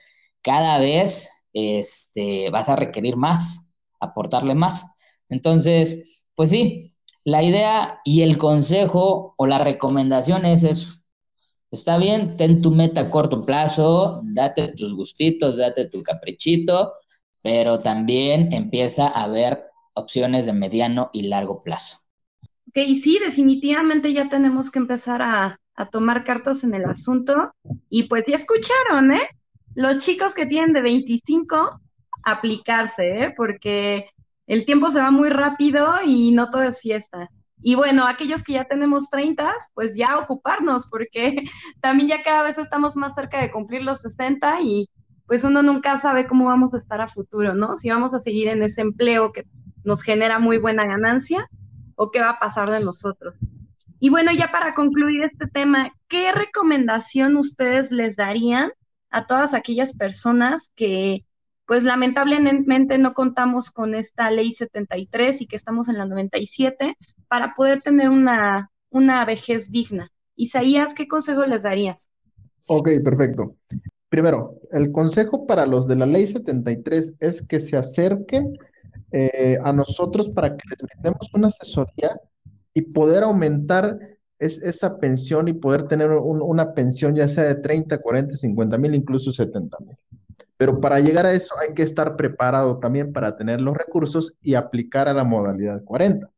cada 0.42 0.78
vez 0.78 1.28
este, 1.52 2.50
vas 2.50 2.68
a 2.68 2.76
requerir 2.76 3.16
más, 3.16 3.68
aportarle 3.98 4.54
más. 4.54 4.86
Entonces, 5.28 6.26
pues 6.34 6.50
sí, 6.50 6.94
la 7.24 7.42
idea 7.42 8.00
y 8.04 8.22
el 8.22 8.38
consejo 8.38 9.34
o 9.36 9.46
la 9.46 9.58
recomendación 9.58 10.44
es 10.46 10.64
eso. 10.64 10.99
Está 11.70 11.98
bien, 11.98 12.36
ten 12.36 12.60
tu 12.62 12.70
meta 12.70 13.02
a 13.02 13.10
corto 13.10 13.42
plazo, 13.42 14.22
date 14.24 14.68
tus 14.74 14.92
gustitos, 14.94 15.56
date 15.58 15.88
tu 15.88 16.02
caprichito, 16.02 16.94
pero 17.42 17.78
también 17.78 18.52
empieza 18.52 19.06
a 19.06 19.28
ver 19.28 19.64
opciones 19.94 20.46
de 20.46 20.52
mediano 20.52 21.10
y 21.12 21.22
largo 21.28 21.60
plazo. 21.60 21.98
Ok, 22.68 22.78
sí, 23.02 23.18
definitivamente 23.24 24.12
ya 24.12 24.28
tenemos 24.28 24.70
que 24.70 24.78
empezar 24.78 25.22
a, 25.22 25.60
a 25.74 25.86
tomar 25.86 26.24
cartas 26.24 26.64
en 26.64 26.74
el 26.74 26.84
asunto. 26.84 27.52
Y 27.88 28.04
pues 28.04 28.24
ya 28.26 28.34
escucharon, 28.36 29.12
¿eh? 29.12 29.28
Los 29.74 30.00
chicos 30.00 30.34
que 30.34 30.46
tienen 30.46 30.72
de 30.72 30.82
25, 30.82 31.80
aplicarse, 32.24 33.24
¿eh? 33.24 33.34
Porque 33.36 34.10
el 34.46 34.64
tiempo 34.66 34.90
se 34.90 35.00
va 35.00 35.10
muy 35.10 35.30
rápido 35.30 35.86
y 36.04 36.32
no 36.32 36.50
todo 36.50 36.62
es 36.62 36.80
fiesta. 36.80 37.28
Y 37.62 37.74
bueno, 37.74 38.06
aquellos 38.06 38.42
que 38.42 38.54
ya 38.54 38.64
tenemos 38.64 39.11
30, 39.11 39.52
pues 39.74 39.94
ya 39.94 40.18
ocuparnos, 40.18 40.88
porque 40.88 41.44
también 41.80 42.08
ya 42.08 42.22
cada 42.22 42.42
vez 42.42 42.58
estamos 42.58 42.96
más 42.96 43.14
cerca 43.14 43.40
de 43.40 43.50
cumplir 43.50 43.82
los 43.82 44.00
60 44.00 44.61
y 44.62 44.88
pues 45.26 45.44
uno 45.44 45.62
nunca 45.62 45.98
sabe 45.98 46.26
cómo 46.26 46.46
vamos 46.46 46.74
a 46.74 46.78
estar 46.78 47.00
a 47.00 47.08
futuro, 47.08 47.54
¿no? 47.54 47.76
Si 47.76 47.88
vamos 47.88 48.14
a 48.14 48.20
seguir 48.20 48.48
en 48.48 48.62
ese 48.62 48.80
empleo 48.80 49.32
que 49.32 49.44
nos 49.84 50.02
genera 50.02 50.38
muy 50.38 50.58
buena 50.58 50.84
ganancia 50.84 51.48
o 51.94 52.11
qué 52.11 52.20
va 52.20 52.30
a 52.30 52.38
pasar 52.38 52.70
de 52.70 52.84
nosotros. 52.84 53.36
Y 54.00 54.08
bueno, 54.08 54.32
ya 54.32 54.50
para 54.50 54.74
concluir 54.74 55.22
este 55.22 55.46
tema, 55.46 55.92
¿qué 56.08 56.32
recomendación 56.32 57.36
ustedes 57.36 57.92
les 57.92 58.16
darían 58.16 58.72
a 59.11 59.26
todas 59.26 59.54
aquellas 59.54 59.94
personas 59.94 60.72
que 60.74 61.24
pues 61.66 61.84
lamentablemente 61.84 62.98
no 62.98 63.14
contamos 63.14 63.70
con 63.70 63.94
esta 63.94 64.30
ley 64.30 64.52
73 64.52 65.42
y 65.42 65.46
que 65.46 65.54
estamos 65.54 65.88
en 65.88 65.98
la 65.98 66.06
97 66.06 66.96
para 67.30 67.54
poder 67.54 67.80
tener 67.80 68.10
una, 68.10 68.72
una 68.90 69.24
vejez 69.24 69.70
digna? 69.70 70.10
Isaías, 70.34 70.94
¿qué 70.94 71.06
consejo 71.06 71.46
les 71.46 71.62
darías? 71.62 72.10
Ok, 72.66 72.88
perfecto. 73.04 73.54
Primero, 74.08 74.58
el 74.72 74.90
consejo 74.90 75.46
para 75.46 75.64
los 75.64 75.86
de 75.86 75.94
la 75.94 76.06
ley 76.06 76.26
73 76.26 77.14
es 77.20 77.46
que 77.46 77.60
se 77.60 77.76
acerquen 77.76 78.58
eh, 79.12 79.56
a 79.62 79.72
nosotros 79.72 80.28
para 80.30 80.56
que 80.56 80.68
les 80.68 80.78
brindemos 80.78 81.30
una 81.32 81.48
asesoría 81.48 82.20
y 82.74 82.82
poder 82.82 83.22
aumentar 83.22 83.96
esa 84.40 84.98
pensión 84.98 85.48
y 85.48 85.52
poder 85.52 85.84
tener 85.84 86.10
una 86.10 86.72
pensión 86.72 87.14
ya 87.14 87.28
sea 87.28 87.44
de 87.44 87.56
30, 87.56 87.98
40, 87.98 88.36
50 88.36 88.78
mil, 88.78 88.94
incluso 88.94 89.32
70 89.32 89.76
mil. 89.80 89.96
Pero 90.56 90.80
para 90.80 90.98
llegar 90.98 91.26
a 91.26 91.32
eso 91.32 91.54
hay 91.60 91.74
que 91.74 91.82
estar 91.82 92.16
preparado 92.16 92.78
también 92.78 93.12
para 93.12 93.36
tener 93.36 93.60
los 93.60 93.76
recursos 93.76 94.36
y 94.42 94.54
aplicar 94.54 95.08
a 95.08 95.12
la 95.12 95.24
modalidad 95.24 95.84
40. 95.84 96.28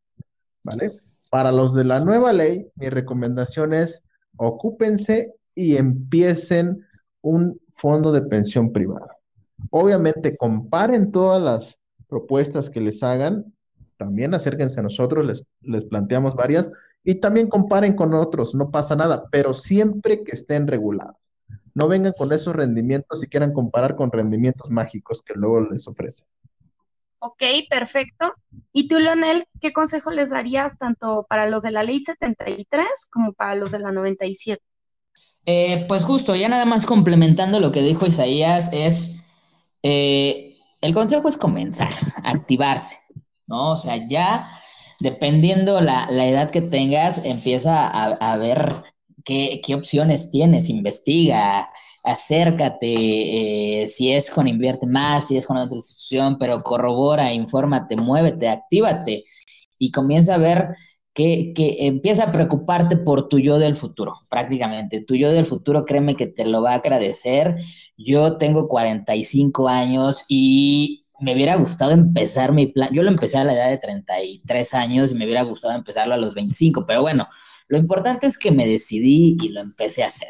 ¿Vale? 0.65 0.91
Para 1.31 1.51
los 1.53 1.75
de 1.75 1.85
la 1.85 2.01
nueva 2.01 2.33
ley, 2.33 2.69
mi 2.77 2.89
recomendación 2.89 3.73
es 3.73 4.03
ocúpense 4.37 5.33
y 5.55 5.77
empiecen 5.77 6.85
un 7.21 7.61
fondo 7.75 8.13
de 8.13 8.23
pensión 8.23 8.73
privada. 8.73 9.17
Obviamente, 9.71 10.37
comparen 10.37 11.13
todas 11.13 11.43
las 11.43 11.79
propuestas 12.09 12.69
que 12.69 12.81
les 12.81 13.03
hagan, 13.03 13.55
también 13.97 14.35
acérquense 14.35 14.81
a 14.81 14.83
nosotros, 14.83 15.25
les, 15.25 15.45
les 15.61 15.85
planteamos 15.85 16.35
varias 16.35 16.71
y 17.05 17.17
también 17.17 17.49
comparen 17.49 17.95
con 17.95 18.15
otros, 18.15 18.55
no 18.55 18.71
pasa 18.71 18.97
nada, 18.97 19.29
pero 19.31 19.55
siempre 19.55 20.25
que 20.25 20.33
estén 20.33 20.67
regulados. 20.67 21.17
No 21.75 21.89
vengan 21.89 22.13
con 22.17 22.33
esos 22.33 22.55
rendimientos 22.55 23.23
y 23.23 23.29
quieran 23.29 23.53
comparar 23.53 23.97
con 23.97 24.13
rendimientos 24.13 24.71
mágicos 24.71 25.23
que 25.23 25.35
luego 25.35 25.61
les 25.63 25.89
ofrecen. 25.89 26.27
Ok, 27.25 27.41
perfecto. 27.70 28.35
¿Y 28.73 28.89
tú, 28.89 28.99
Leonel, 28.99 29.45
qué 29.61 29.73
consejo 29.73 30.11
les 30.11 30.31
darías 30.31 30.77
tanto 30.77 31.25
para 31.31 31.49
los 31.49 31.62
de 31.62 31.70
la 31.70 31.85
ley 31.85 32.01
73 32.01 32.85
como 33.12 33.33
para 33.33 33.55
los 33.55 33.70
de 33.70 33.79
la 33.79 33.93
97? 33.93 34.61
Eh, 35.47 35.85
pues 35.87 36.03
justo, 36.03 36.35
ya 36.35 36.49
nada 36.49 36.64
más 36.64 36.85
complementando 36.85 37.61
lo 37.61 37.70
que 37.70 37.83
dijo 37.83 38.07
Isaías, 38.07 38.70
es 38.73 39.23
eh, 39.85 40.57
el 40.81 40.95
consejo 40.95 41.29
es 41.29 41.37
comenzar, 41.37 41.93
activarse, 42.25 42.99
¿no? 43.47 43.70
O 43.70 43.77
sea, 43.77 44.05
ya 44.09 44.51
dependiendo 44.99 45.81
la, 45.81 46.11
la 46.11 46.27
edad 46.27 46.51
que 46.51 46.61
tengas, 46.61 47.25
empieza 47.25 47.87
a, 47.87 48.37
ver 48.37 48.73
qué, 49.25 49.61
qué, 49.64 49.77
opciones 49.77 50.33
tienes, 50.33 50.68
investiga, 50.68 51.70
acércate, 52.03 53.83
eh, 53.83 53.87
si 53.87 54.13
es 54.13 54.31
con 54.31 54.49
Invierte 54.49 54.87
Más, 54.87 55.29
si 55.29 55.37
es 55.37 55.47
con 55.47 55.57
otra 55.57 55.77
institución, 55.77 56.37
pero 56.39 56.59
corrobora, 56.59 57.33
infórmate, 57.33 57.97
muévete, 57.97 58.49
actívate 58.49 59.25
y 59.79 59.91
comienza 59.91 60.35
a 60.35 60.39
ver 60.39 60.69
que, 61.15 61.53
que, 61.55 61.87
empieza 61.87 62.25
a 62.25 62.33
preocuparte 62.33 62.97
por 62.97 63.29
tu 63.29 63.39
yo 63.39 63.59
del 63.59 63.77
futuro, 63.77 64.15
prácticamente. 64.31 65.05
Tu 65.05 65.17
yo 65.17 65.31
del 65.33 65.47
futuro, 65.47 65.85
créeme 65.85 66.17
que 66.17 66.27
te 66.27 66.47
lo 66.47 66.63
va 66.63 66.73
a 66.73 66.77
agradecer. 66.77 67.57
Yo 67.97 68.37
tengo 68.39 68.69
45 68.69 69.69
años 69.69 70.25
y 70.29 71.03
me 71.23 71.35
hubiera 71.35 71.57
gustado 71.57 71.93
empezar 71.93 72.53
mi 72.53 72.67
plan. 72.67 72.89
Yo 72.93 73.03
lo 73.03 73.11
empecé 73.11 73.39
a 73.39 73.45
la 73.45 73.55
edad 73.55 73.71
de 73.71 73.79
33 73.79 74.75
años 74.75 75.13
y 75.13 75.15
me 75.15 75.25
hubiera 75.25 75.43
gustado 75.43 75.75
empezarlo 75.75 76.15
a 76.15 76.19
los 76.19 76.35
25, 76.35 76.85
pero 76.87 77.03
bueno, 77.03 77.29
lo 77.69 77.79
importante 77.79 78.27
es 78.27 78.37
que 78.37 78.51
me 78.51 78.67
decidí 78.67 79.37
y 79.41 79.49
lo 79.51 79.61
empecé 79.61 80.03
a 80.03 80.09
hacer. 80.09 80.29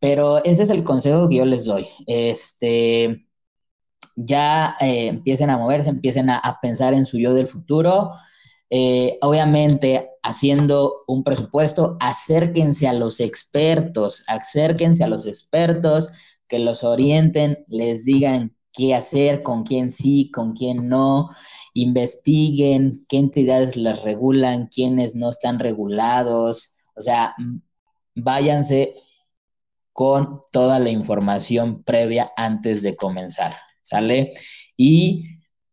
Pero 0.00 0.44
ese 0.44 0.62
es 0.62 0.70
el 0.70 0.84
consejo 0.84 1.28
que 1.28 1.36
yo 1.36 1.44
les 1.44 1.64
doy. 1.64 1.86
Este, 2.06 3.26
ya 4.16 4.76
eh, 4.80 5.08
empiecen 5.08 5.50
a 5.50 5.58
moverse, 5.58 5.90
empiecen 5.90 6.30
a, 6.30 6.38
a 6.38 6.60
pensar 6.60 6.94
en 6.94 7.06
su 7.06 7.18
yo 7.18 7.34
del 7.34 7.46
futuro. 7.46 8.10
Eh, 8.70 9.18
obviamente, 9.22 10.10
haciendo 10.22 10.94
un 11.06 11.24
presupuesto, 11.24 11.96
acérquense 12.00 12.86
a 12.86 12.92
los 12.92 13.20
expertos, 13.20 14.24
acérquense 14.28 15.04
a 15.04 15.08
los 15.08 15.26
expertos 15.26 16.38
que 16.48 16.58
los 16.58 16.84
orienten, 16.84 17.64
les 17.68 18.04
digan 18.04 18.56
qué 18.72 18.94
hacer, 18.94 19.42
con 19.42 19.62
quién 19.64 19.90
sí, 19.90 20.30
con 20.30 20.52
quién 20.52 20.88
no, 20.88 21.30
investiguen 21.74 22.92
qué 23.08 23.18
entidades 23.18 23.76
les 23.76 24.02
regulan, 24.02 24.68
quiénes 24.68 25.14
no 25.14 25.30
están 25.30 25.58
regulados, 25.58 26.74
o 26.94 27.00
sea, 27.00 27.34
váyanse 28.14 28.94
con 29.98 30.40
toda 30.52 30.78
la 30.78 30.90
información 30.90 31.82
previa 31.82 32.30
antes 32.36 32.82
de 32.82 32.94
comenzar, 32.94 33.56
¿sale? 33.82 34.30
Y 34.76 35.24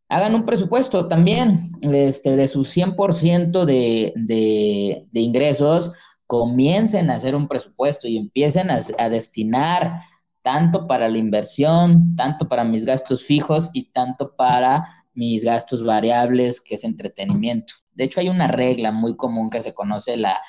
hagan 0.09 0.33
un 0.33 0.47
presupuesto 0.47 1.07
también 1.07 1.59
este, 1.83 2.35
de 2.35 2.47
su 2.47 2.61
100% 2.61 3.65
de, 3.65 4.13
de, 4.15 5.05
de, 5.11 5.19
ingresos, 5.19 5.91
comiencen 6.25 7.11
a 7.11 7.17
hacer 7.17 7.35
un 7.35 7.47
presupuesto 7.47 8.07
y 8.07 8.17
empiecen 8.17 8.71
a, 8.71 9.09
destinar 9.09 10.01
tanto 10.41 10.87
para 10.87 11.07
la 11.07 11.19
inversión, 11.19 12.15
tanto 12.15 12.47
para 12.47 12.63
mis 12.63 12.83
gastos 12.83 13.23
fijos 13.23 13.69
y 13.73 13.91
tanto 13.91 14.35
para 14.35 14.85
mis 15.13 15.43
gastos 15.43 15.83
variables, 15.83 16.61
que 16.61 16.73
es 16.73 16.83
entretenimiento. 16.83 17.75
De 17.93 18.05
hecho, 18.05 18.21
hay 18.21 18.29
una 18.29 18.47
regla 18.47 18.91
muy 18.91 19.15
común 19.15 19.51
que 19.51 19.61
se 19.61 19.75
conoce, 19.75 20.17
la 20.17 20.41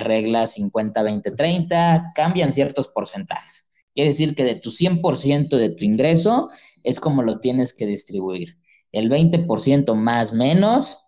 regla 0.00 0.46
50-20-30, 0.46 2.12
cambian 2.14 2.52
ciertos 2.52 2.88
porcentajes. 2.88 3.68
Quiere 3.94 4.10
decir 4.10 4.34
que 4.34 4.44
de 4.44 4.54
tu 4.56 4.70
100% 4.70 5.56
de 5.56 5.70
tu 5.70 5.84
ingreso 5.84 6.48
es 6.84 7.00
como 7.00 7.22
lo 7.22 7.40
tienes 7.40 7.74
que 7.74 7.86
distribuir 7.86 8.58
el 8.92 9.10
20% 9.10 9.94
más 9.94 10.32
menos 10.32 10.98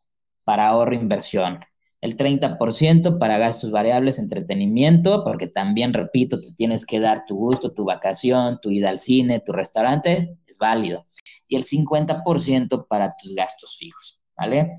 para 0.44 0.68
ahorro 0.68 0.92
e 0.92 0.96
inversión, 0.96 1.60
el 2.00 2.16
30% 2.16 3.18
para 3.18 3.38
gastos 3.38 3.70
variables, 3.70 4.18
entretenimiento, 4.18 5.22
porque 5.22 5.48
también, 5.48 5.92
repito, 5.92 6.40
te 6.40 6.52
tienes 6.52 6.86
que 6.86 6.98
dar 6.98 7.24
tu 7.26 7.36
gusto, 7.36 7.72
tu 7.72 7.84
vacación, 7.84 8.58
tu 8.60 8.70
ida 8.70 8.88
al 8.88 8.98
cine, 8.98 9.40
tu 9.40 9.52
restaurante, 9.52 10.38
es 10.46 10.58
válido. 10.58 11.06
Y 11.46 11.56
el 11.56 11.64
50% 11.64 12.86
para 12.88 13.12
tus 13.16 13.34
gastos 13.34 13.76
fijos, 13.76 14.20
¿vale? 14.36 14.72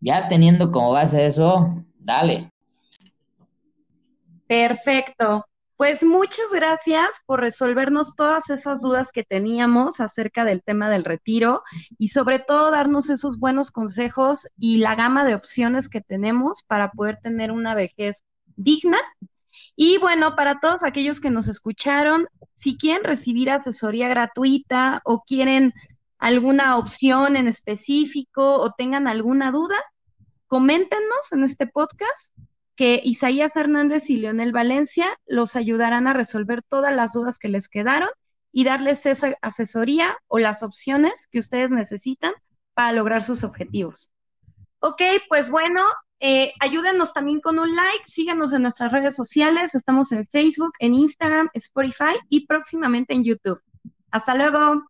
Ya 0.00 0.28
teniendo 0.28 0.70
como 0.70 0.92
base 0.92 1.26
eso, 1.26 1.84
dale. 1.98 2.52
Perfecto. 4.48 5.46
Pues 5.76 6.02
muchas 6.02 6.50
gracias 6.52 7.22
por 7.26 7.38
resolvernos 7.38 8.16
todas 8.16 8.50
esas 8.50 8.80
dudas 8.80 9.12
que 9.12 9.22
teníamos 9.22 10.00
acerca 10.00 10.44
del 10.44 10.64
tema 10.64 10.90
del 10.90 11.04
retiro 11.04 11.62
y 11.98 12.08
sobre 12.08 12.40
todo 12.40 12.72
darnos 12.72 13.10
esos 13.10 13.38
buenos 13.38 13.70
consejos 13.70 14.48
y 14.58 14.78
la 14.78 14.96
gama 14.96 15.24
de 15.24 15.36
opciones 15.36 15.88
que 15.88 16.00
tenemos 16.00 16.64
para 16.66 16.90
poder 16.90 17.18
tener 17.22 17.52
una 17.52 17.74
vejez 17.74 18.24
digna. 18.56 18.98
Y 19.76 19.98
bueno, 19.98 20.34
para 20.34 20.58
todos 20.58 20.82
aquellos 20.82 21.20
que 21.20 21.30
nos 21.30 21.46
escucharon, 21.46 22.26
si 22.54 22.76
quieren 22.76 23.04
recibir 23.04 23.50
asesoría 23.50 24.08
gratuita 24.08 25.00
o 25.04 25.22
quieren 25.22 25.74
alguna 26.18 26.76
opción 26.76 27.36
en 27.36 27.46
específico 27.46 28.56
o 28.56 28.72
tengan 28.72 29.06
alguna 29.06 29.52
duda, 29.52 29.76
coméntenos 30.48 31.32
en 31.32 31.44
este 31.44 31.68
podcast 31.68 32.34
que 32.78 33.00
Isaías 33.02 33.56
Hernández 33.56 34.08
y 34.08 34.18
Leonel 34.18 34.52
Valencia 34.52 35.18
los 35.26 35.56
ayudarán 35.56 36.06
a 36.06 36.12
resolver 36.12 36.62
todas 36.62 36.94
las 36.94 37.12
dudas 37.12 37.36
que 37.36 37.48
les 37.48 37.68
quedaron 37.68 38.08
y 38.52 38.62
darles 38.62 39.04
esa 39.04 39.34
asesoría 39.42 40.16
o 40.28 40.38
las 40.38 40.62
opciones 40.62 41.26
que 41.32 41.40
ustedes 41.40 41.72
necesitan 41.72 42.32
para 42.74 42.92
lograr 42.92 43.24
sus 43.24 43.42
objetivos. 43.42 44.12
Ok, 44.78 45.02
pues 45.28 45.50
bueno, 45.50 45.82
eh, 46.20 46.52
ayúdenos 46.60 47.12
también 47.12 47.40
con 47.40 47.58
un 47.58 47.74
like, 47.74 48.04
síganos 48.06 48.52
en 48.52 48.62
nuestras 48.62 48.92
redes 48.92 49.16
sociales, 49.16 49.74
estamos 49.74 50.12
en 50.12 50.24
Facebook, 50.24 50.70
en 50.78 50.94
Instagram, 50.94 51.48
Spotify 51.54 52.14
y 52.28 52.46
próximamente 52.46 53.12
en 53.12 53.24
YouTube. 53.24 53.60
Hasta 54.12 54.36
luego. 54.36 54.84